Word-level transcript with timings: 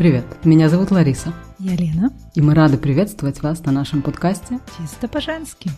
Привет, 0.00 0.24
меня 0.46 0.70
зовут 0.70 0.92
Лариса. 0.92 1.34
Я 1.58 1.76
Лена. 1.76 2.10
И 2.34 2.40
мы 2.40 2.54
рады 2.54 2.78
приветствовать 2.78 3.42
вас 3.42 3.62
на 3.66 3.70
нашем 3.70 4.00
подкасте 4.00 4.58
«Чисто 4.78 5.08
по-женски». 5.08 5.68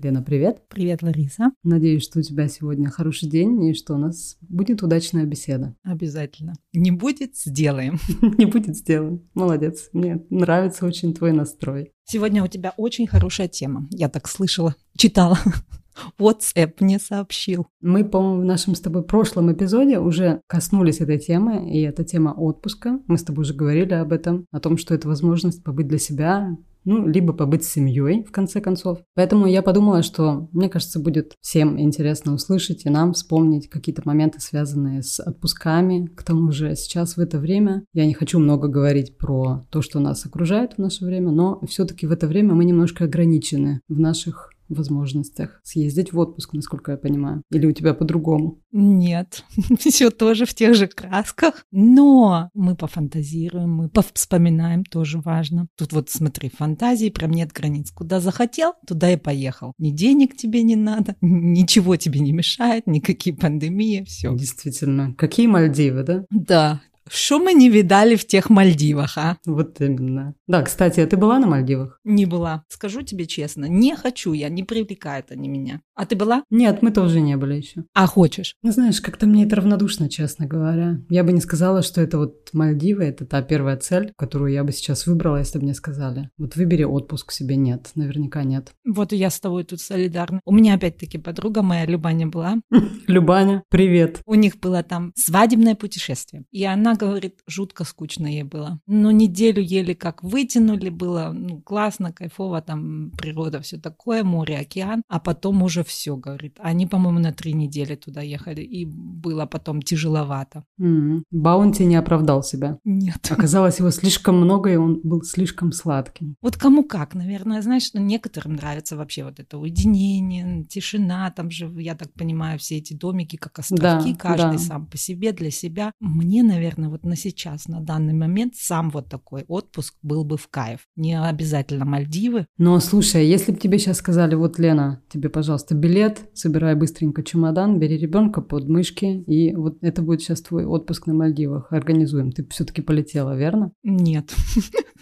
Лена, 0.00 0.22
привет. 0.22 0.62
Привет, 0.68 1.02
Лариса. 1.02 1.50
Надеюсь, 1.64 2.04
что 2.04 2.20
у 2.20 2.22
тебя 2.22 2.46
сегодня 2.46 2.88
хороший 2.88 3.28
день 3.28 3.60
и 3.64 3.74
что 3.74 3.94
у 3.94 3.98
нас 3.98 4.36
будет 4.42 4.84
удачная 4.84 5.24
беседа. 5.24 5.74
Обязательно. 5.82 6.54
Не 6.72 6.92
будет, 6.92 7.36
сделаем. 7.36 7.98
Не 8.38 8.46
будет, 8.46 8.76
сделаем. 8.76 9.28
Молодец. 9.34 9.88
Мне 9.92 10.24
нравится 10.30 10.86
очень 10.86 11.14
твой 11.14 11.32
настрой. 11.32 11.90
Сегодня 12.04 12.44
у 12.44 12.46
тебя 12.46 12.74
очень 12.76 13.08
хорошая 13.08 13.48
тема. 13.48 13.88
Я 13.90 14.08
так 14.08 14.28
слышала, 14.28 14.76
читала. 14.96 15.36
WhatsApp 16.18 16.74
мне 16.80 16.98
сообщил. 16.98 17.66
Мы, 17.80 18.04
по-моему, 18.04 18.42
в 18.42 18.44
нашем 18.44 18.74
с 18.74 18.80
тобой 18.80 19.02
прошлом 19.02 19.52
эпизоде 19.52 19.98
уже 19.98 20.40
коснулись 20.46 21.00
этой 21.00 21.18
темы, 21.18 21.70
и 21.70 21.80
это 21.82 22.04
тема 22.04 22.30
отпуска. 22.30 23.00
Мы 23.06 23.18
с 23.18 23.22
тобой 23.22 23.42
уже 23.42 23.54
говорили 23.54 23.94
об 23.94 24.12
этом, 24.12 24.46
о 24.52 24.60
том, 24.60 24.78
что 24.78 24.94
это 24.94 25.08
возможность 25.08 25.62
побыть 25.62 25.88
для 25.88 25.98
себя, 25.98 26.56
ну, 26.84 27.06
либо 27.06 27.34
побыть 27.34 27.64
с 27.64 27.68
семьей, 27.68 28.24
в 28.24 28.32
конце 28.32 28.60
концов. 28.62 29.00
Поэтому 29.14 29.46
я 29.46 29.62
подумала, 29.62 30.02
что, 30.02 30.48
мне 30.52 30.70
кажется, 30.70 30.98
будет 30.98 31.34
всем 31.40 31.78
интересно 31.78 32.32
услышать 32.32 32.86
и 32.86 32.90
нам 32.90 33.12
вспомнить 33.12 33.68
какие-то 33.68 34.02
моменты, 34.06 34.40
связанные 34.40 35.02
с 35.02 35.20
отпусками. 35.20 36.06
К 36.06 36.22
тому 36.22 36.50
же 36.50 36.74
сейчас 36.76 37.16
в 37.16 37.20
это 37.20 37.38
время, 37.38 37.84
я 37.92 38.06
не 38.06 38.14
хочу 38.14 38.38
много 38.38 38.68
говорить 38.68 39.18
про 39.18 39.66
то, 39.70 39.82
что 39.82 40.00
нас 40.00 40.24
окружает 40.24 40.74
в 40.74 40.78
наше 40.78 41.04
время, 41.04 41.30
но 41.30 41.60
все-таки 41.68 42.06
в 42.06 42.12
это 42.12 42.26
время 42.26 42.54
мы 42.54 42.64
немножко 42.64 43.04
ограничены 43.04 43.82
в 43.88 44.00
наших 44.00 44.50
возможностях 44.74 45.60
съездить 45.64 46.12
в 46.12 46.18
отпуск, 46.18 46.52
насколько 46.52 46.92
я 46.92 46.98
понимаю? 46.98 47.42
Или 47.50 47.66
у 47.66 47.72
тебя 47.72 47.94
по-другому? 47.94 48.60
Нет, 48.72 49.44
все 49.78 50.10
тоже 50.10 50.46
в 50.46 50.54
тех 50.54 50.74
же 50.74 50.86
красках, 50.86 51.64
но 51.70 52.50
мы 52.54 52.76
пофантазируем, 52.76 53.70
мы 53.70 53.90
вспоминаем, 54.14 54.84
тоже 54.84 55.20
важно. 55.20 55.68
Тут 55.76 55.92
вот 55.92 56.10
смотри, 56.10 56.50
фантазии 56.50 57.10
прям 57.10 57.30
нет 57.30 57.52
границ. 57.52 57.90
Куда 57.90 58.20
захотел, 58.20 58.74
туда 58.86 59.12
и 59.12 59.16
поехал. 59.16 59.72
Ни 59.78 59.90
денег 59.90 60.36
тебе 60.36 60.62
не 60.62 60.76
надо, 60.76 61.16
ничего 61.20 61.96
тебе 61.96 62.20
не 62.20 62.32
мешает, 62.32 62.86
никакие 62.86 63.34
пандемии, 63.36 64.04
все. 64.04 64.34
Действительно. 64.34 65.14
Какие 65.14 65.46
Мальдивы, 65.46 66.02
да? 66.02 66.24
Да, 66.30 66.80
что 67.10 67.38
мы 67.38 67.54
не 67.54 67.68
видали 67.68 68.16
в 68.16 68.26
тех 68.26 68.50
Мальдивах, 68.50 69.18
а? 69.18 69.38
Вот 69.46 69.80
именно. 69.80 70.34
Да, 70.46 70.62
кстати, 70.62 71.00
а 71.00 71.06
ты 71.06 71.16
была 71.16 71.38
на 71.38 71.46
Мальдивах? 71.46 72.00
Не 72.04 72.26
была. 72.26 72.64
Скажу 72.68 73.02
тебе 73.02 73.26
честно, 73.26 73.66
не 73.66 73.96
хочу 73.96 74.32
я, 74.32 74.48
не 74.48 74.64
привлекают 74.64 75.30
они 75.30 75.48
меня. 75.48 75.80
А 75.98 76.06
ты 76.06 76.14
была? 76.14 76.44
Нет, 76.48 76.80
мы 76.80 76.92
тоже 76.92 77.20
не 77.20 77.36
были 77.36 77.56
еще. 77.56 77.82
А 77.92 78.06
хочешь? 78.06 78.54
Ну, 78.62 78.70
знаешь, 78.70 79.00
как-то 79.00 79.26
мне 79.26 79.44
это 79.44 79.56
равнодушно, 79.56 80.08
честно 80.08 80.46
говоря. 80.46 81.00
Я 81.10 81.24
бы 81.24 81.32
не 81.32 81.40
сказала, 81.40 81.82
что 81.82 82.00
это 82.00 82.18
вот 82.18 82.50
Мальдивы, 82.52 83.02
это 83.02 83.26
та 83.26 83.42
первая 83.42 83.76
цель, 83.76 84.12
которую 84.16 84.52
я 84.52 84.62
бы 84.62 84.70
сейчас 84.70 85.08
выбрала, 85.08 85.38
если 85.38 85.58
бы 85.58 85.64
мне 85.64 85.74
сказали. 85.74 86.30
Вот 86.38 86.54
выбери 86.54 86.84
отпуск 86.84 87.32
себе. 87.32 87.56
Нет, 87.56 87.90
наверняка 87.96 88.44
нет. 88.44 88.74
Вот 88.86 89.12
и 89.12 89.16
я 89.16 89.28
с 89.28 89.40
тобой 89.40 89.64
тут 89.64 89.80
солидарна. 89.80 90.40
У 90.44 90.52
меня 90.52 90.74
опять-таки 90.74 91.18
подруга 91.18 91.62
моя, 91.62 91.84
Любаня, 91.84 92.28
была. 92.28 92.58
Любаня, 93.08 93.64
привет. 93.68 94.20
У 94.24 94.34
них 94.34 94.60
было 94.60 94.84
там 94.84 95.12
свадебное 95.16 95.74
путешествие. 95.74 96.44
И 96.52 96.64
она 96.64 96.94
говорит, 96.94 97.40
жутко 97.48 97.82
скучно 97.82 98.28
ей 98.28 98.44
было. 98.44 98.78
Но 98.86 99.10
неделю 99.10 99.62
еле 99.62 99.96
как 99.96 100.22
вытянули, 100.22 100.90
было 100.90 101.32
ну, 101.34 101.60
классно, 101.60 102.12
кайфово, 102.12 102.62
там 102.62 103.10
природа, 103.18 103.60
все 103.60 103.78
такое, 103.78 104.22
море, 104.22 104.58
океан. 104.58 105.02
А 105.08 105.18
потом 105.18 105.64
уже 105.64 105.82
все, 105.88 106.16
говорит. 106.16 106.56
Они, 106.60 106.86
по-моему, 106.86 107.18
на 107.18 107.32
три 107.32 107.52
недели 107.52 107.96
туда 107.96 108.20
ехали, 108.20 108.62
и 108.62 108.84
было 108.86 109.46
потом 109.46 109.82
тяжеловато. 109.82 110.64
Mm-hmm. 110.80 111.22
Баунти 111.32 111.84
не 111.84 111.96
оправдал 111.96 112.42
себя. 112.42 112.78
Нет. 112.84 113.26
Оказалось, 113.30 113.80
его 113.80 113.90
слишком 113.90 114.36
много, 114.36 114.70
и 114.70 114.76
он 114.76 115.00
был 115.02 115.22
слишком 115.22 115.72
сладким. 115.72 116.36
Вот 116.40 116.56
кому 116.56 116.84
как, 116.84 117.14
наверное, 117.14 117.62
знаешь, 117.62 117.90
ну, 117.94 118.00
некоторым 118.00 118.54
нравится 118.54 118.96
вообще 118.96 119.24
вот 119.24 119.40
это 119.40 119.58
уединение, 119.58 120.64
тишина, 120.64 121.30
там 121.30 121.50
же, 121.50 121.72
я 121.78 121.94
так 121.94 122.12
понимаю, 122.12 122.58
все 122.58 122.78
эти 122.78 122.94
домики 122.94 123.36
как 123.36 123.58
островки, 123.58 124.12
да, 124.12 124.18
каждый 124.18 124.58
да. 124.58 124.58
сам 124.58 124.86
по 124.86 124.96
себе, 124.96 125.32
для 125.32 125.50
себя. 125.50 125.92
Мне, 126.00 126.42
наверное, 126.42 126.88
вот 126.88 127.04
на 127.04 127.16
сейчас, 127.16 127.66
на 127.66 127.80
данный 127.80 128.14
момент, 128.14 128.54
сам 128.56 128.90
вот 128.90 129.08
такой 129.08 129.44
отпуск 129.48 129.94
был 130.02 130.24
бы 130.24 130.36
в 130.36 130.48
кайф. 130.48 130.86
Не 130.96 131.20
обязательно 131.20 131.84
Мальдивы. 131.84 132.46
Но 132.58 132.78
слушай, 132.80 133.26
если 133.26 133.52
бы 133.52 133.58
тебе 133.58 133.78
сейчас 133.78 133.98
сказали, 133.98 134.34
вот, 134.34 134.58
Лена, 134.58 135.02
тебе, 135.08 135.28
пожалуйста, 135.28 135.74
билет, 135.78 136.28
собирай 136.34 136.74
быстренько 136.74 137.22
чемодан, 137.22 137.78
бери 137.78 137.96
ребенка 137.96 138.40
под 138.40 138.68
мышки, 138.68 139.22
и 139.26 139.54
вот 139.54 139.78
это 139.80 140.02
будет 140.02 140.20
сейчас 140.20 140.42
твой 140.42 140.64
отпуск 140.64 141.06
на 141.06 141.14
Мальдивах. 141.14 141.72
Организуем. 141.72 142.32
Ты 142.32 142.46
все-таки 142.50 142.82
полетела, 142.82 143.36
верно? 143.36 143.72
Нет. 143.82 144.34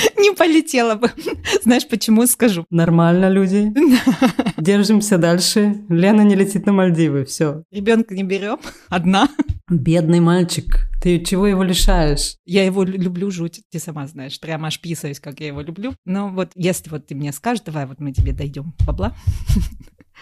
Не 0.18 0.34
полетела 0.34 0.94
бы. 0.94 1.10
Знаешь, 1.62 1.86
почему 1.88 2.26
скажу? 2.26 2.64
Нормально, 2.70 3.28
люди. 3.28 3.72
Держимся 4.56 5.18
дальше. 5.18 5.82
Лена 5.88 6.22
не 6.22 6.34
летит 6.34 6.66
на 6.66 6.72
Мальдивы. 6.72 7.24
Все. 7.24 7.64
Ребенка 7.70 8.14
не 8.14 8.22
берем. 8.22 8.58
Одна. 8.88 9.28
Бедный 9.68 10.20
мальчик. 10.20 10.88
Ты 11.02 11.20
чего 11.20 11.46
его 11.46 11.62
лишаешь? 11.62 12.36
Я 12.44 12.64
его 12.64 12.82
люблю 12.82 13.30
жуть, 13.30 13.62
ты 13.70 13.78
сама 13.78 14.06
знаешь. 14.06 14.38
Прямо 14.40 14.66
аж 14.66 14.80
писаюсь, 14.80 15.20
как 15.20 15.40
я 15.40 15.46
его 15.46 15.60
люблю. 15.60 15.94
Но 16.04 16.28
вот 16.28 16.50
если 16.54 16.90
вот 16.90 17.06
ты 17.06 17.14
мне 17.14 17.32
скажешь, 17.32 17.64
давай 17.64 17.86
вот 17.86 18.00
мы 18.00 18.12
тебе 18.12 18.32
дойдем 18.32 18.74
бабла, 18.84 19.14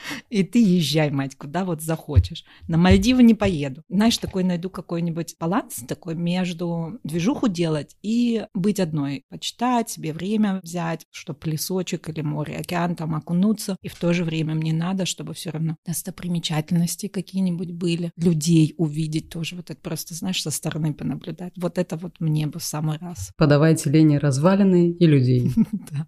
и 0.31 0.43
ты 0.43 0.63
езжай, 0.63 1.11
мать, 1.11 1.37
куда 1.37 1.65
вот 1.65 1.83
захочешь. 1.83 2.45
На 2.67 2.77
Мальдивы 2.79 3.23
не 3.23 3.35
поеду. 3.35 3.83
Знаешь, 3.89 4.19
такой 4.19 4.45
найду 4.45 4.71
какой-нибудь 4.71 5.37
баланс 5.39 5.85
такой 5.87 6.15
между 6.15 6.99
движуху 7.05 7.49
делать 7.49 7.97
и 8.03 8.47
быть 8.55 8.81
одной. 8.81 9.25
Почитать, 9.29 9.91
себе 9.91 10.13
время 10.13 10.61
взять, 10.63 11.07
чтобы 11.11 11.39
лесочек 11.45 12.09
или 12.09 12.21
море, 12.21 12.57
океан 12.57 12.97
там 12.97 13.15
окунуться. 13.15 13.77
И 13.83 13.89
в 13.89 13.97
то 13.97 14.13
же 14.13 14.25
время 14.25 14.55
мне 14.55 14.73
надо, 14.73 15.07
чтобы 15.07 15.35
все 15.35 15.51
равно 15.51 15.77
достопримечательности 15.87 17.09
какие-нибудь 17.09 17.73
были. 17.73 18.11
Людей 18.17 18.75
увидеть 18.77 19.31
тоже. 19.31 19.57
Вот 19.57 19.71
это 19.71 19.81
просто, 19.81 20.15
знаешь, 20.15 20.43
со 20.43 20.51
стороны 20.51 20.93
понаблюдать. 20.93 21.53
Вот 21.57 21.79
это 21.79 21.97
вот 21.97 22.17
мне 22.21 22.47
бы 22.47 22.59
в 22.59 22.65
самый 22.65 22.99
раз. 22.99 23.33
Подавайте 23.37 23.91
Лене 23.91 24.19
развалины 24.19 24.91
и 24.91 25.07
людей. 25.07 25.53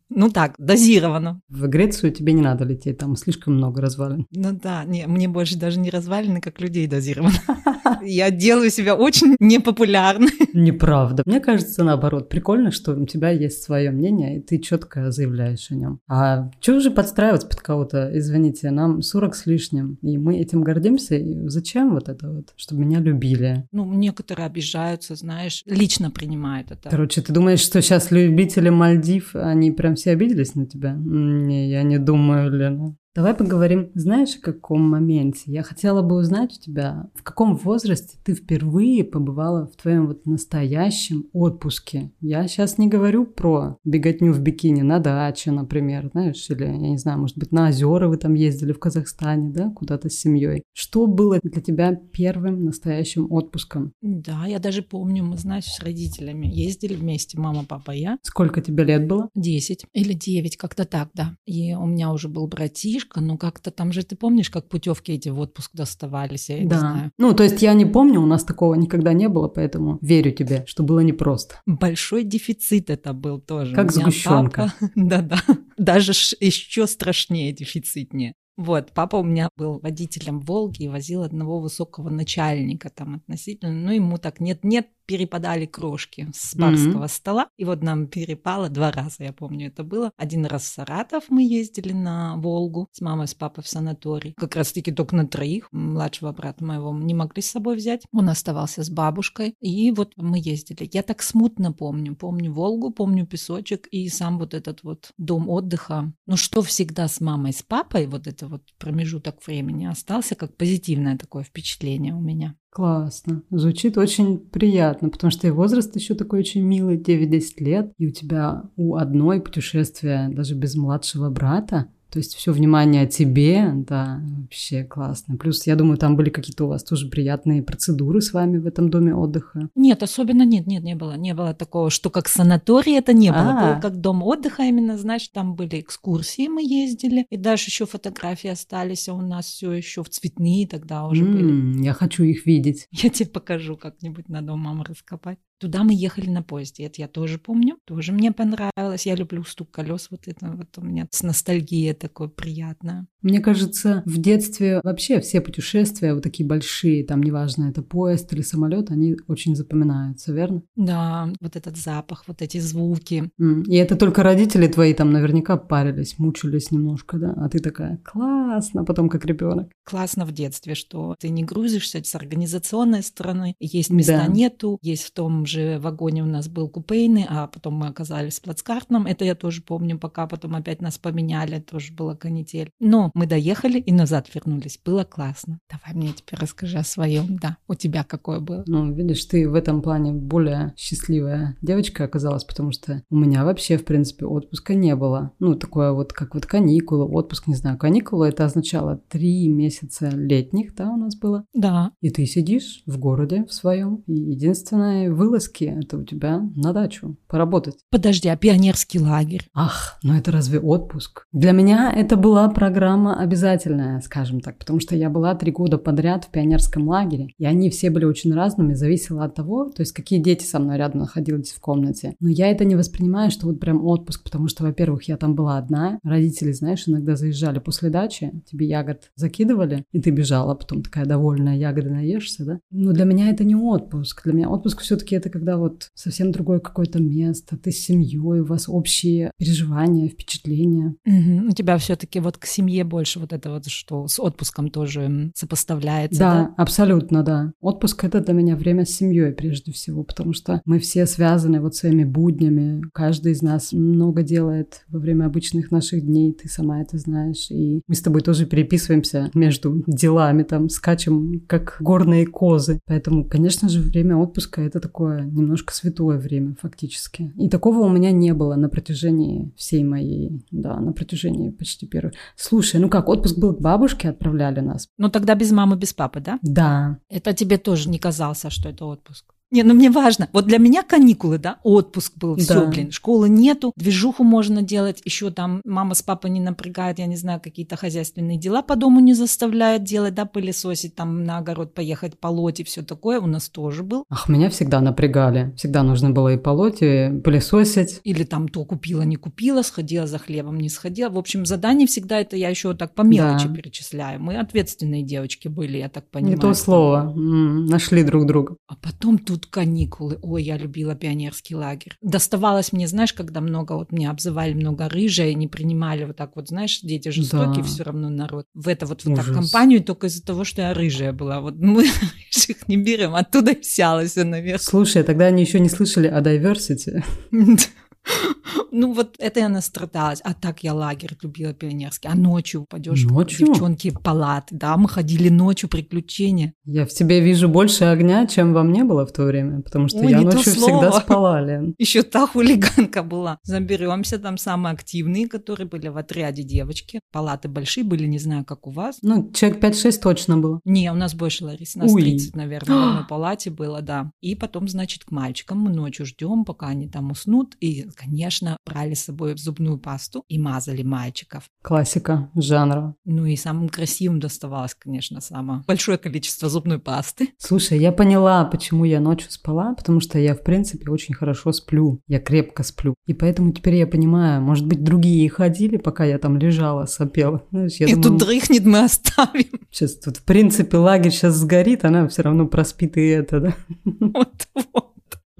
Ну 0.08 0.28
так, 0.28 0.54
дозированно. 0.58 1.40
В 1.48 1.66
Грецию 1.66 2.12
тебе 2.12 2.32
не 2.32 2.42
надо 2.42 2.64
лететь, 2.64 2.98
там 2.98 3.16
слишком 3.16 3.54
много 3.54 3.79
развалин. 3.80 4.26
Ну 4.30 4.52
да, 4.52 4.84
не, 4.84 5.06
мне 5.06 5.28
больше 5.28 5.56
даже 5.56 5.78
не 5.78 5.90
развалины, 5.90 6.40
как 6.40 6.60
людей 6.60 6.86
дозировано. 6.86 7.34
Я 8.02 8.30
делаю 8.30 8.70
себя 8.70 8.94
очень 8.94 9.36
непопулярной. 9.40 10.30
Неправда. 10.52 11.22
Мне 11.26 11.40
кажется, 11.40 11.84
наоборот, 11.84 12.28
прикольно, 12.28 12.70
что 12.70 12.92
у 12.92 13.06
тебя 13.06 13.30
есть 13.30 13.62
свое 13.62 13.90
мнение, 13.90 14.38
и 14.38 14.40
ты 14.40 14.58
четко 14.58 15.10
заявляешь 15.10 15.70
о 15.70 15.74
нем. 15.74 16.00
А 16.08 16.50
что 16.60 16.80
же 16.80 16.90
подстраиваться 16.90 17.46
под 17.46 17.60
кого-то? 17.60 18.10
Извините, 18.12 18.70
нам 18.70 19.02
40 19.02 19.34
с 19.34 19.46
лишним, 19.46 19.98
и 20.02 20.18
мы 20.18 20.38
этим 20.38 20.62
гордимся. 20.62 21.16
И 21.16 21.48
зачем 21.48 21.94
вот 21.94 22.08
это 22.08 22.30
вот? 22.30 22.52
Чтобы 22.56 22.82
меня 22.82 23.00
любили. 23.00 23.66
Ну, 23.72 23.92
некоторые 23.92 24.46
обижаются, 24.46 25.14
знаешь, 25.14 25.62
лично 25.66 26.10
принимают 26.10 26.70
это. 26.70 26.90
Короче, 26.90 27.22
ты 27.22 27.32
думаешь, 27.32 27.60
что 27.60 27.80
сейчас 27.82 28.10
любители 28.10 28.68
Мальдив, 28.68 29.34
они 29.34 29.70
прям 29.70 29.94
все 29.94 30.12
обиделись 30.12 30.54
на 30.54 30.66
тебя? 30.66 30.94
Не, 30.94 31.70
я 31.70 31.82
не 31.82 31.98
думаю, 31.98 32.50
Лена. 32.50 32.96
Давай 33.12 33.34
поговорим, 33.34 33.90
знаешь, 33.94 34.36
о 34.36 34.40
каком 34.40 34.88
моменте? 34.88 35.42
Я 35.46 35.64
хотела 35.64 36.00
бы 36.00 36.14
узнать 36.14 36.56
у 36.56 36.60
тебя, 36.60 37.08
в 37.16 37.24
каком 37.24 37.56
возрасте 37.56 37.79
ты 38.24 38.34
впервые 38.34 39.04
побывала 39.04 39.66
в 39.66 39.76
твоем 39.76 40.06
вот 40.06 40.26
настоящем 40.26 41.26
отпуске. 41.32 42.12
Я 42.20 42.46
сейчас 42.48 42.78
не 42.78 42.88
говорю 42.88 43.26
про 43.26 43.76
беготню 43.84 44.32
в 44.32 44.40
бикини 44.40 44.82
на 44.82 44.98
даче, 44.98 45.50
например, 45.50 46.10
знаешь, 46.12 46.48
или, 46.50 46.64
я 46.64 46.76
не 46.76 46.98
знаю, 46.98 47.18
может 47.20 47.38
быть, 47.38 47.52
на 47.52 47.68
озера 47.68 48.08
вы 48.08 48.16
там 48.16 48.34
ездили 48.34 48.72
в 48.72 48.78
Казахстане, 48.78 49.50
да, 49.50 49.70
куда-то 49.70 50.08
с 50.08 50.14
семьей. 50.14 50.62
Что 50.72 51.06
было 51.06 51.38
для 51.42 51.60
тебя 51.60 51.94
первым 52.12 52.64
настоящим 52.64 53.26
отпуском? 53.30 53.92
Да, 54.02 54.46
я 54.46 54.58
даже 54.58 54.82
помню, 54.82 55.24
мы, 55.24 55.36
знаешь, 55.36 55.64
с 55.64 55.80
родителями 55.80 56.46
ездили 56.46 56.94
вместе, 56.94 57.38
мама, 57.38 57.64
папа, 57.68 57.90
я. 57.90 58.18
Сколько 58.22 58.60
тебе 58.60 58.84
лет 58.84 59.06
было? 59.06 59.28
Десять 59.34 59.84
или 59.92 60.12
девять, 60.12 60.56
как-то 60.56 60.84
так, 60.84 61.10
да. 61.14 61.36
И 61.46 61.74
у 61.74 61.86
меня 61.86 62.12
уже 62.12 62.28
был 62.28 62.46
братишка, 62.46 63.20
ну 63.20 63.36
как-то 63.36 63.70
там 63.70 63.92
же 63.92 64.02
ты 64.04 64.16
помнишь, 64.16 64.50
как 64.50 64.68
путевки 64.68 65.12
эти 65.12 65.28
в 65.28 65.38
отпуск 65.38 65.70
доставались, 65.74 66.48
я 66.48 66.56
да. 66.56 66.62
не 66.62 66.68
знаю. 66.68 67.10
Ну, 67.18 67.34
то 67.34 67.42
есть 67.42 67.62
я 67.62 67.69
не 67.74 67.86
помню, 67.86 68.20
у 68.20 68.26
нас 68.26 68.44
такого 68.44 68.74
никогда 68.74 69.12
не 69.12 69.28
было, 69.28 69.48
поэтому 69.48 69.98
верю 70.00 70.32
тебе, 70.32 70.64
что 70.66 70.82
было 70.82 71.00
непросто. 71.00 71.60
Большой 71.66 72.24
дефицит 72.24 72.90
это 72.90 73.12
был 73.12 73.40
тоже. 73.40 73.74
Как 73.74 73.92
сгущенка. 73.92 74.72
Да-да. 74.94 75.40
Даже 75.76 76.12
еще 76.40 76.86
страшнее 76.86 77.52
дефицитнее. 77.52 78.34
Вот, 78.60 78.92
папа 78.92 79.16
у 79.16 79.22
меня 79.22 79.48
был 79.56 79.78
водителем 79.78 80.40
Волги 80.40 80.82
и 80.82 80.88
возил 80.88 81.22
одного 81.22 81.60
высокого 81.60 82.10
начальника 82.10 82.90
там 82.90 83.14
относительно, 83.14 83.72
ну, 83.72 83.90
ему 83.90 84.18
так 84.18 84.38
нет-нет, 84.38 84.88
перепадали 85.10 85.66
крошки 85.66 86.28
с 86.32 86.54
барского 86.54 87.06
mm-hmm. 87.06 87.08
стола. 87.08 87.48
И 87.56 87.64
вот 87.64 87.82
нам 87.82 88.06
перепало 88.06 88.68
два 88.68 88.92
раза, 88.92 89.24
я 89.24 89.32
помню, 89.32 89.66
это 89.66 89.82
было. 89.82 90.12
Один 90.16 90.46
раз 90.46 90.62
в 90.62 90.66
Саратов 90.66 91.24
мы 91.30 91.42
ездили 91.42 91.92
на 91.92 92.36
Волгу 92.36 92.86
с 92.92 93.00
мамой, 93.00 93.26
с 93.26 93.34
папой 93.34 93.64
в 93.64 93.68
санаторий. 93.68 94.34
Как 94.38 94.54
раз-таки 94.54 94.92
только 94.92 95.16
на 95.16 95.26
троих. 95.26 95.66
Младшего 95.72 96.30
брата 96.30 96.64
моего 96.64 96.96
не 96.96 97.12
могли 97.12 97.42
с 97.42 97.50
собой 97.50 97.74
взять. 97.74 98.02
Он 98.12 98.28
оставался 98.28 98.84
с 98.84 98.88
бабушкой. 98.88 99.56
И 99.60 99.90
вот 99.90 100.12
мы 100.14 100.38
ездили. 100.38 100.88
Я 100.92 101.02
так 101.02 101.22
смутно 101.22 101.72
помню. 101.72 102.14
Помню 102.14 102.52
Волгу, 102.52 102.92
помню 102.92 103.26
песочек 103.26 103.88
и 103.88 104.08
сам 104.08 104.38
вот 104.38 104.54
этот 104.54 104.84
вот 104.84 105.10
дом 105.18 105.48
отдыха. 105.48 106.12
Ну 106.26 106.36
что 106.36 106.62
всегда 106.62 107.08
с 107.08 107.20
мамой, 107.20 107.52
с 107.52 107.64
папой, 107.64 108.06
вот 108.06 108.28
это 108.28 108.46
вот 108.46 108.62
промежуток 108.78 109.44
времени 109.44 109.86
остался 109.86 110.36
как 110.36 110.56
позитивное 110.56 111.18
такое 111.18 111.42
впечатление 111.42 112.14
у 112.14 112.20
меня. 112.20 112.54
Классно. 112.70 113.42
Звучит 113.50 113.98
очень 113.98 114.38
приятно, 114.38 115.08
потому 115.08 115.32
что 115.32 115.48
и 115.48 115.50
возраст 115.50 115.94
еще 115.96 116.14
такой 116.14 116.38
очень 116.38 116.62
милый, 116.62 116.98
9-10 116.98 117.42
лет, 117.58 117.92
и 117.98 118.06
у 118.06 118.12
тебя 118.12 118.62
у 118.76 118.94
одной 118.94 119.40
путешествия 119.40 120.28
даже 120.32 120.54
без 120.54 120.76
младшего 120.76 121.30
брата, 121.30 121.86
то 122.10 122.18
есть 122.18 122.34
все 122.34 122.52
внимание 122.52 123.06
тебе, 123.06 123.72
да, 123.72 124.20
вообще 124.38 124.84
классно. 124.84 125.36
Плюс, 125.36 125.66
я 125.66 125.76
думаю, 125.76 125.96
там 125.96 126.16
были 126.16 126.30
какие-то 126.30 126.64
у 126.64 126.68
вас 126.68 126.82
тоже 126.82 127.08
приятные 127.08 127.62
процедуры 127.62 128.20
с 128.20 128.32
вами 128.32 128.58
в 128.58 128.66
этом 128.66 128.90
доме 128.90 129.14
отдыха. 129.14 129.68
Нет, 129.74 130.02
особенно 130.02 130.44
нет, 130.44 130.66
нет, 130.66 130.82
не 130.82 130.94
было. 130.94 131.16
Не 131.16 131.34
было 131.34 131.54
такого, 131.54 131.90
что 131.90 132.10
как 132.10 132.28
санаторий 132.28 132.98
это 132.98 133.12
не 133.12 133.30
было. 133.30 133.40
А-а-а. 133.40 133.72
Было 133.74 133.80
как 133.80 134.00
дом 134.00 134.22
отдыха 134.22 134.62
именно, 134.62 134.98
значит, 134.98 135.32
там 135.32 135.54
были 135.54 135.80
экскурсии, 135.80 136.48
мы 136.48 136.62
ездили. 136.62 137.26
И 137.30 137.36
даже 137.36 137.66
еще 137.66 137.86
фотографии 137.86 138.50
остались, 138.50 139.08
а 139.08 139.14
у 139.14 139.20
нас 139.20 139.46
все 139.46 139.72
еще 139.72 140.02
в 140.02 140.08
цветные 140.08 140.66
тогда 140.66 141.06
уже 141.06 141.24
м-м, 141.24 141.32
были. 141.72 141.84
Я 141.84 141.92
хочу 141.92 142.24
их 142.24 142.46
видеть. 142.46 142.88
Я 142.90 143.10
тебе 143.10 143.28
покажу 143.28 143.76
как-нибудь, 143.76 144.28
надо 144.28 144.52
у 144.52 144.56
мамы 144.56 144.84
раскопать. 144.84 145.38
Туда 145.60 145.84
мы 145.84 145.92
ехали 145.94 146.30
на 146.30 146.42
поезде, 146.42 146.84
это 146.84 147.02
я 147.02 147.06
тоже 147.06 147.38
помню, 147.38 147.76
тоже 147.84 148.12
мне 148.12 148.32
понравилось. 148.32 149.04
Я 149.04 149.14
люблю 149.14 149.44
стук 149.44 149.70
колес, 149.70 150.08
вот 150.10 150.26
это 150.26 150.50
вот 150.56 150.78
у 150.78 150.80
меня 150.80 151.06
с 151.10 151.22
ностальгией 151.22 151.92
такое 151.92 152.28
приятное. 152.28 153.06
Мне 153.20 153.40
кажется, 153.40 154.02
в 154.06 154.16
детстве 154.16 154.80
вообще 154.82 155.20
все 155.20 155.42
путешествия 155.42 156.14
вот 156.14 156.22
такие 156.22 156.48
большие, 156.48 157.04
там 157.04 157.22
неважно, 157.22 157.68
это 157.68 157.82
поезд 157.82 158.32
или 158.32 158.40
самолет, 158.40 158.90
они 158.90 159.16
очень 159.28 159.54
запоминаются, 159.54 160.32
верно? 160.32 160.62
Да, 160.76 161.30
вот 161.40 161.56
этот 161.56 161.76
запах, 161.76 162.24
вот 162.26 162.40
эти 162.40 162.56
звуки. 162.58 163.30
И 163.38 163.76
это 163.76 163.96
только 163.96 164.22
родители 164.22 164.66
твои 164.66 164.94
там 164.94 165.12
наверняка 165.12 165.58
парились, 165.58 166.18
мучились 166.18 166.70
немножко, 166.70 167.18
да? 167.18 167.34
А 167.36 167.50
ты 167.50 167.58
такая, 167.58 167.98
классно, 167.98 168.84
потом 168.84 169.10
как 169.10 169.26
ребенок. 169.26 169.70
Классно 169.84 170.24
в 170.24 170.32
детстве, 170.32 170.74
что 170.74 171.16
ты 171.18 171.28
не 171.28 171.44
грузишься 171.44 172.02
с 172.02 172.14
организационной 172.14 173.02
стороны, 173.02 173.54
есть 173.60 173.90
места 173.90 174.24
да. 174.26 174.32
нету, 174.32 174.78
есть 174.80 175.02
в 175.02 175.10
том 175.12 175.44
же 175.50 175.78
вагоне 175.78 176.22
у 176.22 176.26
нас 176.26 176.48
был 176.48 176.68
купейный, 176.68 177.26
а 177.28 177.46
потом 177.46 177.74
мы 177.74 177.88
оказались 177.88 178.38
в 178.38 178.42
плацкартном. 178.42 179.06
Это 179.06 179.24
я 179.24 179.34
тоже 179.34 179.62
помню, 179.62 179.98
пока 179.98 180.26
потом 180.26 180.54
опять 180.54 180.80
нас 180.80 180.98
поменяли, 180.98 181.60
тоже 181.60 181.92
была 181.92 182.16
канитель. 182.16 182.70
Но 182.78 183.10
мы 183.14 183.26
доехали 183.26 183.78
и 183.78 183.92
назад 183.92 184.28
вернулись. 184.34 184.80
Было 184.84 185.04
классно. 185.04 185.58
Давай 185.68 185.96
мне 185.96 186.12
теперь 186.12 186.38
расскажи 186.40 186.78
о 186.78 186.84
своем. 186.84 187.36
Да, 187.38 187.56
у 187.68 187.74
тебя 187.74 188.04
какое 188.04 188.40
было? 188.40 188.64
Ну, 188.66 188.92
видишь, 188.92 189.24
ты 189.24 189.48
в 189.48 189.54
этом 189.54 189.82
плане 189.82 190.12
более 190.12 190.72
счастливая 190.76 191.56
девочка 191.62 192.04
оказалась, 192.04 192.44
потому 192.44 192.72
что 192.72 193.02
у 193.10 193.16
меня 193.16 193.44
вообще, 193.44 193.76
в 193.76 193.84
принципе, 193.84 194.26
отпуска 194.26 194.74
не 194.74 194.94
было. 194.94 195.32
Ну, 195.38 195.54
такое 195.54 195.92
вот, 195.92 196.12
как 196.12 196.34
вот 196.34 196.46
каникулы, 196.46 197.04
отпуск, 197.04 197.46
не 197.46 197.54
знаю. 197.54 197.78
Каникулы 197.78 198.28
это 198.28 198.44
означало 198.44 199.00
три 199.08 199.48
месяца 199.48 200.10
летних, 200.10 200.74
да, 200.74 200.90
у 200.90 200.96
нас 200.96 201.16
было. 201.16 201.44
Да. 201.54 201.92
И 202.00 202.10
ты 202.10 202.26
сидишь 202.26 202.82
в 202.86 202.98
городе 202.98 203.44
в 203.44 203.52
своем, 203.52 204.02
и 204.06 204.12
единственное 204.12 205.12
вылаз 205.12 205.39
вылазки– 205.40 205.64
это 205.82 205.96
у 205.96 206.04
тебя 206.04 206.42
на 206.54 206.72
дачу 206.72 207.16
поработать. 207.26 207.76
Подожди, 207.90 208.28
а 208.28 208.36
пионерский 208.36 208.98
лагерь? 208.98 209.48
Ах, 209.54 209.98
ну 210.02 210.14
это 210.14 210.30
разве 210.32 210.60
отпуск? 210.60 211.24
Для 211.32 211.52
меня 211.52 211.92
это 211.94 212.16
была 212.16 212.48
программа 212.48 213.20
обязательная, 213.20 214.00
скажем 214.00 214.40
так, 214.40 214.58
потому 214.58 214.80
что 214.80 214.96
я 214.96 215.08
была 215.08 215.34
три 215.34 215.52
года 215.52 215.78
подряд 215.78 216.24
в 216.24 216.30
пионерском 216.30 216.88
лагере, 216.88 217.28
и 217.38 217.44
они 217.44 217.70
все 217.70 217.90
были 217.90 218.04
очень 218.04 218.34
разными, 218.34 218.74
зависело 218.74 219.24
от 219.24 219.34
того, 219.34 219.70
то 219.70 219.82
есть 219.82 219.92
какие 219.92 220.20
дети 220.20 220.44
со 220.44 220.58
мной 220.58 220.76
рядом 220.76 221.00
находились 221.00 221.52
в 221.52 221.60
комнате. 221.60 222.14
Но 222.20 222.28
я 222.28 222.48
это 222.48 222.64
не 222.64 222.76
воспринимаю, 222.76 223.30
что 223.30 223.46
вот 223.46 223.60
прям 223.60 223.84
отпуск, 223.84 224.24
потому 224.24 224.48
что, 224.48 224.64
во-первых, 224.64 225.04
я 225.04 225.16
там 225.16 225.34
была 225.34 225.58
одна, 225.58 225.98
родители, 226.02 226.52
знаешь, 226.52 226.84
иногда 226.86 227.16
заезжали 227.16 227.58
после 227.58 227.90
дачи, 227.90 228.42
тебе 228.50 228.66
ягод 228.66 229.10
закидывали, 229.16 229.84
и 229.92 230.00
ты 230.00 230.10
бежала, 230.10 230.54
потом 230.54 230.82
такая 230.82 231.06
довольная, 231.06 231.56
ягоды 231.56 231.90
наешься, 231.90 232.44
да? 232.44 232.60
Но 232.70 232.92
для 232.92 233.04
меня 233.04 233.30
это 233.30 233.44
не 233.44 233.54
отпуск, 233.54 234.24
для 234.24 234.32
меня 234.34 234.50
отпуск 234.50 234.80
все-таки 234.80 235.14
это 235.14 235.29
когда 235.30 235.56
вот 235.56 235.90
совсем 235.94 236.32
другое 236.32 236.58
какое-то 236.58 237.00
место, 237.00 237.56
ты 237.56 237.70
с 237.70 237.78
семьей, 237.78 238.40
у 238.40 238.44
вас 238.44 238.68
общие 238.68 239.32
переживания, 239.38 240.08
впечатления. 240.08 240.94
Угу. 241.06 241.50
У 241.50 241.52
тебя 241.52 241.78
все-таки 241.78 242.20
вот 242.20 242.36
к 242.36 242.46
семье 242.46 242.84
больше 242.84 243.18
вот 243.18 243.32
это 243.32 243.50
вот, 243.50 243.66
что 243.66 244.06
с 244.06 244.18
отпуском 244.18 244.70
тоже 244.70 245.30
сопоставляется. 245.34 246.18
Да, 246.18 246.30
да, 246.34 246.54
абсолютно, 246.56 247.22
да. 247.22 247.52
Отпуск 247.60 248.04
это 248.04 248.20
для 248.20 248.34
меня 248.34 248.56
время 248.56 248.84
с 248.84 248.90
семьей 248.90 249.32
прежде 249.32 249.72
всего, 249.72 250.04
потому 250.04 250.32
что 250.32 250.60
мы 250.64 250.78
все 250.78 251.06
связаны 251.06 251.60
вот 251.60 251.74
своими 251.74 252.04
буднями. 252.04 252.82
Каждый 252.92 253.32
из 253.32 253.42
нас 253.42 253.72
много 253.72 254.22
делает 254.22 254.84
во 254.88 254.98
время 254.98 255.26
обычных 255.26 255.70
наших 255.70 256.04
дней, 256.04 256.32
ты 256.32 256.48
сама 256.48 256.80
это 256.82 256.98
знаешь. 256.98 257.50
И 257.50 257.82
мы 257.86 257.94
с 257.94 258.02
тобой 258.02 258.22
тоже 258.22 258.46
переписываемся 258.46 259.30
между 259.34 259.82
делами, 259.86 260.42
там, 260.42 260.68
скачем 260.68 261.40
как 261.46 261.76
горные 261.80 262.26
козы. 262.26 262.80
Поэтому, 262.86 263.24
конечно 263.24 263.68
же, 263.68 263.80
время 263.80 264.16
отпуска 264.16 264.62
это 264.62 264.80
такое 264.80 265.19
такое 265.20 265.24
немножко 265.24 265.74
святое 265.74 266.18
время 266.18 266.54
фактически. 266.60 267.32
И 267.36 267.48
такого 267.48 267.80
у 267.80 267.88
меня 267.88 268.12
не 268.12 268.32
было 268.34 268.56
на 268.56 268.68
протяжении 268.68 269.50
всей 269.56 269.84
моей, 269.84 270.42
да, 270.50 270.80
на 270.80 270.92
протяжении 270.92 271.50
почти 271.50 271.86
первой. 271.86 272.12
Слушай, 272.36 272.80
ну 272.80 272.88
как, 272.88 273.08
отпуск 273.08 273.38
был 273.38 273.54
к 273.54 273.60
бабушке, 273.60 274.10
отправляли 274.10 274.60
нас. 274.60 274.88
Ну 274.98 275.08
тогда 275.08 275.34
без 275.34 275.52
мамы, 275.52 275.76
без 275.76 275.92
папы, 275.92 276.20
да? 276.20 276.38
Да. 276.42 276.98
Это 277.08 277.32
тебе 277.32 277.58
тоже 277.58 277.88
не 277.88 277.98
казался, 277.98 278.50
что 278.50 278.68
это 278.68 278.84
отпуск? 278.84 279.34
Не, 279.50 279.62
ну 279.62 279.74
мне 279.74 279.90
важно. 279.90 280.28
Вот 280.32 280.46
для 280.46 280.58
меня 280.58 280.82
каникулы, 280.82 281.38
да, 281.38 281.58
отпуск 281.62 282.12
был, 282.16 282.36
все, 282.36 282.54
да. 282.54 282.66
блин, 282.66 282.90
школы 282.92 283.28
нету, 283.28 283.72
движуху 283.76 284.22
можно 284.22 284.62
делать, 284.62 285.02
еще 285.04 285.30
там 285.30 285.60
мама 285.64 285.94
с 285.94 286.02
папой 286.02 286.30
не 286.30 286.40
напрягает, 286.40 286.98
я 286.98 287.06
не 287.06 287.16
знаю, 287.16 287.40
какие-то 287.40 287.76
хозяйственные 287.76 288.38
дела 288.38 288.62
по 288.62 288.76
дому 288.76 289.00
не 289.00 289.14
заставляют 289.14 289.82
делать, 289.82 290.14
да, 290.14 290.24
пылесосить, 290.24 290.94
там 290.94 291.24
на 291.24 291.38
огород 291.38 291.74
поехать, 291.74 292.18
полоть 292.18 292.60
и 292.60 292.64
все 292.64 292.82
такое 292.82 293.20
у 293.20 293.26
нас 293.26 293.48
тоже 293.48 293.82
был. 293.82 294.04
Ах, 294.08 294.28
меня 294.28 294.50
всегда 294.50 294.80
напрягали. 294.80 295.52
Всегда 295.56 295.82
нужно 295.82 296.10
было 296.10 296.34
и 296.34 296.36
полоть, 296.36 296.78
и 296.80 297.10
пылесосить. 297.24 298.00
Или 298.04 298.24
там 298.24 298.48
то 298.48 298.64
купила, 298.64 299.02
не 299.02 299.16
купила, 299.16 299.62
сходила 299.62 300.06
за 300.06 300.18
хлебом, 300.18 300.58
не 300.58 300.68
сходила. 300.68 301.10
В 301.10 301.18
общем, 301.18 301.44
задание 301.44 301.86
всегда 301.86 302.20
это 302.20 302.36
я 302.36 302.48
еще 302.48 302.74
так 302.74 302.94
по 302.94 303.02
мелочи 303.02 303.48
да. 303.48 303.54
перечисляю. 303.54 304.20
Мы 304.20 304.38
ответственные 304.38 305.02
девочки 305.02 305.48
были, 305.48 305.78
я 305.78 305.88
так 305.88 306.08
понимаю. 306.10 306.36
Не 306.36 306.40
то 306.40 306.54
слово. 306.54 307.12
М-м, 307.16 307.66
нашли 307.66 308.02
друг 308.04 308.26
друга. 308.26 308.56
А 308.68 308.76
потом 308.76 309.18
тут 309.18 309.39
тут 309.40 309.50
каникулы. 309.50 310.18
Ой, 310.22 310.42
я 310.42 310.56
любила 310.56 310.94
пионерский 310.94 311.54
лагерь. 311.54 311.96
Доставалось 312.02 312.72
мне, 312.72 312.86
знаешь, 312.86 313.12
когда 313.12 313.40
много, 313.40 313.72
вот 313.72 313.92
меня 313.92 314.10
обзывали 314.10 314.54
много 314.54 314.88
рыжая, 314.88 315.34
не 315.34 315.48
принимали 315.48 316.04
вот 316.04 316.16
так 316.16 316.36
вот, 316.36 316.48
знаешь, 316.48 316.80
дети 316.80 317.08
жестокие, 317.08 317.62
да. 317.62 317.68
все 317.68 317.82
равно 317.82 318.08
народ. 318.08 318.46
В 318.54 318.68
это 318.68 318.86
вот, 318.86 319.04
вот 319.04 319.16
так 319.16 319.26
компанию 319.26 319.82
только 319.82 320.06
из-за 320.08 320.24
того, 320.24 320.44
что 320.44 320.62
я 320.62 320.74
рыжая 320.74 321.12
была. 321.12 321.40
Вот 321.40 321.56
мы 321.56 321.84
их 322.48 322.68
не 322.68 322.76
берем, 322.76 323.14
оттуда 323.14 323.54
взялась 323.60 324.16
наверх. 324.16 324.62
Слушай, 324.62 325.02
тогда 325.02 325.26
они 325.26 325.42
еще 325.42 325.60
не 325.60 325.68
слышали 325.68 326.06
о 326.06 326.20
diversity. 326.20 327.02
Ну 328.72 328.92
вот 328.92 329.16
это 329.18 329.40
я 329.40 329.48
настрадалась. 329.48 330.20
А 330.22 330.32
так 330.32 330.62
я 330.62 330.74
лагерь 330.74 331.16
любила 331.22 331.52
пионерский. 331.52 332.08
А 332.08 332.14
ночью 332.14 332.66
пойдешь, 332.68 333.04
ночью? 333.04 333.48
девчонки, 333.48 333.90
палаты. 333.90 334.54
Да, 334.54 334.76
мы 334.76 334.88
ходили 334.88 335.28
ночью, 335.28 335.68
приключения. 335.68 336.54
Я 336.64 336.86
в 336.86 336.90
тебе 336.90 337.20
вижу 337.20 337.48
больше 337.48 337.84
огня, 337.84 338.26
чем 338.26 338.52
во 338.52 338.62
мне 338.62 338.84
было 338.84 339.04
в 339.06 339.12
то 339.12 339.24
время, 339.24 339.62
потому 339.62 339.88
что 339.88 339.98
Ой, 339.98 340.10
я 340.10 340.20
ночью 340.20 340.52
всегда 340.52 340.92
спала, 340.92 341.40
Лен. 341.40 341.74
Еще 341.78 342.02
та 342.02 342.26
хулиганка 342.26 343.02
была. 343.02 343.38
Заберемся, 343.42 344.18
там 344.18 344.38
самые 344.38 344.72
активные, 344.72 345.28
которые 345.28 345.66
были 345.68 345.88
в 345.88 345.96
отряде 345.96 346.42
девочки. 346.42 347.00
Палаты 347.12 347.48
большие 347.48 347.84
были, 347.84 348.06
не 348.06 348.18
знаю, 348.18 348.44
как 348.44 348.66
у 348.66 348.70
вас. 348.70 348.98
Ну, 349.02 349.32
человек 349.32 349.62
5-6 349.62 350.00
точно 350.00 350.38
было. 350.38 350.60
Не, 350.64 350.92
у 350.92 350.94
нас 350.94 351.14
больше, 351.14 351.44
Лариса, 351.44 351.78
нас 351.80 351.92
Ой. 351.92 352.02
30, 352.02 352.36
наверное, 352.36 352.76
в 352.76 352.88
одной 352.88 353.04
палате 353.08 353.50
было, 353.50 353.82
да. 353.82 354.12
И 354.20 354.34
потом, 354.34 354.68
значит, 354.68 355.04
к 355.04 355.10
мальчикам 355.10 355.58
мы 355.58 355.70
ночью 355.70 356.06
ждем, 356.06 356.44
пока 356.44 356.68
они 356.68 356.88
там 356.88 357.10
уснут. 357.10 357.56
И, 357.60 357.89
конечно, 357.94 358.56
брали 358.66 358.94
с 358.94 359.04
собой 359.04 359.36
зубную 359.36 359.78
пасту 359.78 360.24
и 360.28 360.38
мазали 360.38 360.82
мальчиков. 360.82 361.44
Классика 361.62 362.30
жанра. 362.34 362.94
Ну 363.04 363.26
и 363.26 363.36
самым 363.36 363.68
красивым 363.68 364.20
доставалось, 364.20 364.74
конечно, 364.74 365.20
самое 365.20 365.62
большое 365.66 365.98
количество 365.98 366.48
зубной 366.48 366.78
пасты. 366.78 367.30
Слушай, 367.38 367.78
я 367.78 367.92
поняла, 367.92 368.44
почему 368.44 368.84
я 368.84 369.00
ночью 369.00 369.30
спала, 369.30 369.74
потому 369.74 370.00
что 370.00 370.18
я, 370.18 370.34
в 370.34 370.42
принципе, 370.42 370.90
очень 370.90 371.14
хорошо 371.14 371.52
сплю. 371.52 372.00
Я 372.06 372.20
крепко 372.20 372.62
сплю. 372.62 372.94
И 373.06 373.14
поэтому 373.14 373.52
теперь 373.52 373.76
я 373.76 373.86
понимаю, 373.86 374.42
может 374.42 374.66
быть, 374.66 374.82
другие 374.82 375.28
ходили, 375.30 375.76
пока 375.76 376.04
я 376.04 376.18
там 376.18 376.38
лежала, 376.38 376.86
сопела. 376.86 377.46
Знаешь, 377.50 377.76
я 377.76 377.86
и 377.86 377.94
думаю, 377.94 378.02
тут 378.02 378.18
дрыхнет 378.26 378.64
мы 378.64 378.84
оставим. 378.84 379.60
Сейчас 379.70 379.94
тут, 379.94 380.18
в 380.18 380.24
принципе, 380.24 380.76
лагерь 380.76 381.12
сейчас 381.12 381.36
сгорит, 381.36 381.84
она 381.84 382.08
все 382.08 382.22
равно 382.22 382.46
проспит 382.46 382.96
и 382.96 383.06
это, 383.06 383.40
да? 383.40 383.54
Вот, 383.84 384.48
вот. 384.54 384.89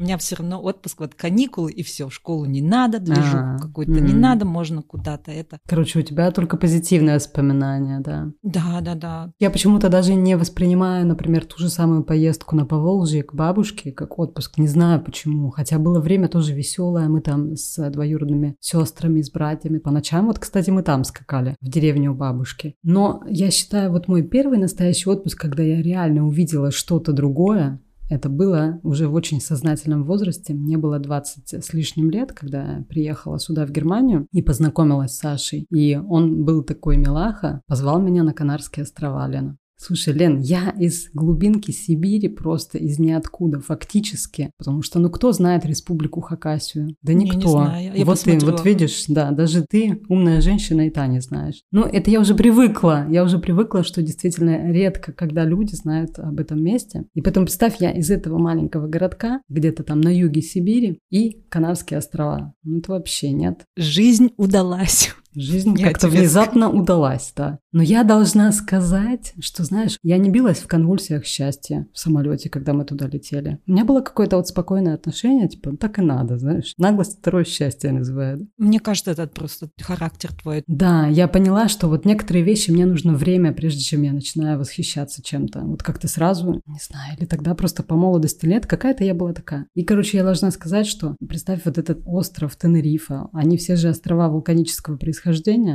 У 0.00 0.02
меня 0.02 0.16
все 0.16 0.36
равно 0.36 0.62
отпуск, 0.62 1.00
вот 1.00 1.14
каникулы, 1.14 1.70
и 1.70 1.82
все, 1.82 2.08
в 2.08 2.14
школу 2.14 2.46
не 2.46 2.62
надо, 2.62 3.00
движу 3.00 3.36
А, 3.36 3.58
какой-то 3.58 3.92
м. 3.92 4.06
не 4.06 4.14
надо, 4.14 4.46
можно 4.46 4.80
куда-то 4.80 5.30
это. 5.30 5.58
Короче, 5.68 5.98
у 5.98 6.02
тебя 6.02 6.30
только 6.30 6.56
позитивные 6.56 7.16
воспоминания, 7.16 8.00
да. 8.00 8.32
Да, 8.42 8.80
да, 8.80 8.94
да. 8.94 9.32
Я 9.38 9.50
почему-то 9.50 9.90
даже 9.90 10.14
не 10.14 10.38
воспринимаю, 10.38 11.06
например, 11.06 11.44
ту 11.44 11.58
же 11.58 11.68
самую 11.68 12.02
поездку 12.02 12.56
на 12.56 12.64
Поволжье 12.64 13.22
к 13.22 13.34
бабушке 13.34 13.92
как 13.92 14.18
отпуск. 14.18 14.56
Не 14.56 14.68
знаю 14.68 15.04
почему. 15.04 15.50
Хотя 15.50 15.78
было 15.78 16.00
время 16.00 16.28
тоже 16.28 16.54
веселое. 16.54 17.06
Мы 17.10 17.20
там 17.20 17.54
с 17.54 17.90
двоюродными 17.90 18.56
сестрами, 18.58 19.20
с 19.20 19.30
братьями. 19.30 19.80
По 19.80 19.90
ночам, 19.90 20.28
вот, 20.28 20.38
кстати, 20.38 20.70
мы 20.70 20.82
там 20.82 21.04
скакали, 21.04 21.56
в 21.60 21.68
деревню 21.68 22.12
у 22.12 22.14
бабушки. 22.14 22.74
Но 22.82 23.22
я 23.28 23.50
считаю, 23.50 23.90
вот 23.90 24.08
мой 24.08 24.22
первый 24.22 24.56
настоящий 24.56 25.10
отпуск, 25.10 25.38
когда 25.38 25.62
я 25.62 25.82
реально 25.82 26.26
увидела 26.26 26.70
что-то 26.70 27.12
другое, 27.12 27.82
это 28.10 28.28
было 28.28 28.80
уже 28.82 29.08
в 29.08 29.14
очень 29.14 29.40
сознательном 29.40 30.04
возрасте. 30.04 30.52
Мне 30.52 30.76
было 30.76 30.98
20 30.98 31.64
с 31.64 31.72
лишним 31.72 32.10
лет, 32.10 32.32
когда 32.32 32.78
я 32.78 32.84
приехала 32.88 33.38
сюда, 33.38 33.64
в 33.64 33.70
Германию, 33.70 34.26
и 34.32 34.42
познакомилась 34.42 35.12
с 35.12 35.18
Сашей. 35.18 35.66
И 35.70 35.96
он 35.96 36.44
был 36.44 36.62
такой 36.64 36.96
милаха, 36.96 37.62
позвал 37.66 38.00
меня 38.00 38.24
на 38.24 38.34
Канарские 38.34 38.82
острова, 38.82 39.26
Лена. 39.28 39.56
Слушай, 39.82 40.12
Лен, 40.12 40.40
я 40.40 40.74
из 40.78 41.08
глубинки 41.14 41.70
Сибири, 41.70 42.28
просто 42.28 42.76
из 42.76 42.98
ниоткуда, 42.98 43.60
фактически. 43.60 44.50
Потому 44.58 44.82
что, 44.82 44.98
ну, 44.98 45.08
кто 45.08 45.32
знает 45.32 45.64
республику 45.64 46.20
Хакасию? 46.20 46.94
Да 47.00 47.14
Не, 47.14 47.24
не 47.24 47.30
никто. 47.30 47.48
знаю. 47.48 47.92
Я 47.96 48.04
вот 48.04 48.20
ты, 48.20 48.32
посмотрю. 48.32 48.50
вот 48.50 48.64
видишь, 48.66 49.04
да, 49.08 49.30
даже 49.30 49.64
ты, 49.66 50.02
умная 50.10 50.42
женщина, 50.42 50.86
и 50.86 50.90
та 50.90 51.06
не 51.06 51.20
знаешь. 51.20 51.62
Ну, 51.72 51.84
это 51.84 52.10
я 52.10 52.20
уже 52.20 52.34
привыкла. 52.34 53.06
Я 53.08 53.24
уже 53.24 53.38
привыкла, 53.38 53.82
что 53.82 54.02
действительно 54.02 54.70
редко, 54.70 55.12
когда 55.12 55.46
люди 55.46 55.74
знают 55.74 56.18
об 56.18 56.38
этом 56.38 56.62
месте. 56.62 57.06
И 57.14 57.22
поэтому 57.22 57.46
представь, 57.46 57.80
я 57.80 57.90
из 57.90 58.10
этого 58.10 58.36
маленького 58.36 58.86
городка, 58.86 59.40
где-то 59.48 59.82
там 59.82 60.02
на 60.02 60.14
юге 60.14 60.42
Сибири, 60.42 60.98
и 61.08 61.40
Канарские 61.48 61.96
острова. 61.96 62.52
Ну, 62.64 62.80
это 62.80 62.92
вообще 62.92 63.32
нет. 63.32 63.64
Жизнь 63.78 64.28
удалась. 64.36 65.08
Жизнь 65.34 65.76
как-то 65.76 66.08
внезапно 66.08 66.70
удалась, 66.70 67.32
да. 67.36 67.58
Но 67.72 67.82
я 67.82 68.02
должна 68.02 68.50
сказать, 68.52 69.32
что, 69.40 69.64
знаешь, 69.64 69.96
я 70.02 70.18
не 70.18 70.28
билась 70.28 70.58
в 70.58 70.66
конвульсиях 70.66 71.24
счастья 71.24 71.86
в 71.92 71.98
самолете, 71.98 72.50
когда 72.50 72.72
мы 72.72 72.84
туда 72.84 73.06
летели. 73.06 73.60
У 73.66 73.72
меня 73.72 73.84
было 73.84 74.00
какое-то 74.00 74.36
вот 74.36 74.48
спокойное 74.48 74.94
отношение, 74.94 75.48
типа, 75.48 75.76
так 75.76 75.98
и 75.98 76.02
надо, 76.02 76.38
знаешь. 76.38 76.74
Наглость 76.78 77.18
второе 77.18 77.44
счастье 77.44 77.92
называют. 77.92 78.42
Мне 78.58 78.80
кажется, 78.80 79.12
это 79.12 79.26
просто 79.28 79.70
характер 79.80 80.32
твой. 80.34 80.64
Да, 80.66 81.06
я 81.06 81.28
поняла, 81.28 81.68
что 81.68 81.86
вот 81.88 82.04
некоторые 82.04 82.44
вещи 82.44 82.70
мне 82.70 82.86
нужно 82.86 83.14
время, 83.14 83.52
прежде 83.52 83.82
чем 83.82 84.02
я 84.02 84.12
начинаю 84.12 84.58
восхищаться 84.58 85.22
чем-то. 85.22 85.60
Вот 85.60 85.82
как-то 85.82 86.08
сразу, 86.08 86.60
не 86.66 86.80
знаю, 86.80 87.16
или 87.18 87.26
тогда 87.26 87.54
просто 87.54 87.82
по 87.84 87.94
молодости 87.94 88.46
лет 88.46 88.66
какая-то 88.66 89.04
я 89.04 89.14
была 89.14 89.32
такая. 89.32 89.66
И, 89.74 89.84
короче, 89.84 90.18
я 90.18 90.24
должна 90.24 90.50
сказать, 90.50 90.86
что 90.86 91.16
представь 91.26 91.64
вот 91.64 91.78
этот 91.78 92.02
остров 92.04 92.56
Тенерифа, 92.56 93.28
они 93.32 93.56
все 93.56 93.76
же 93.76 93.90
острова 93.90 94.28
вулканического 94.28 94.96
происхождения, 94.96 95.19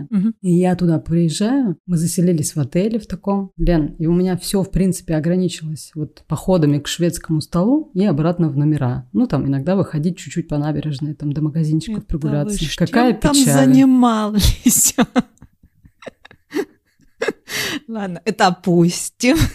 Мгм. 0.10 0.36
и 0.42 0.52
я 0.52 0.76
туда 0.76 1.00
приезжаю, 1.00 1.78
мы 1.86 1.98
заселились 1.98 2.56
в 2.56 2.60
отеле 2.60 3.00
в 3.00 3.08
таком, 3.08 3.52
Лен, 3.58 3.96
и 4.00 4.08
у 4.08 4.14
меня 4.14 4.38
все, 4.38 4.62
в 4.64 4.72
принципе, 4.72 5.16
ограничилось 5.16 5.92
вот 5.96 6.24
походами 6.28 6.80
к 6.80 6.88
шведскому 6.88 7.42
столу 7.42 7.92
и 7.94 8.06
обратно 8.06 8.50
в 8.50 8.58
номера. 8.58 9.08
Ну, 9.14 9.28
там 9.28 9.48
иногда 9.48 9.76
выходить 9.76 10.18
чуть-чуть 10.18 10.48
по 10.48 10.58
набережной, 10.58 11.14
там 11.14 11.32
до 11.34 11.42
магазинчиков 11.42 12.00
Это 12.00 12.08
прогуляться. 12.08 12.60
вы 12.64 12.70
Какая 12.86 13.12
чем 13.14 13.22
там 13.22 13.34
печаль. 13.36 13.54
занимались? 13.66 14.96
Ладно, 17.88 18.22
это 18.26 18.48
опустим. 18.48 19.38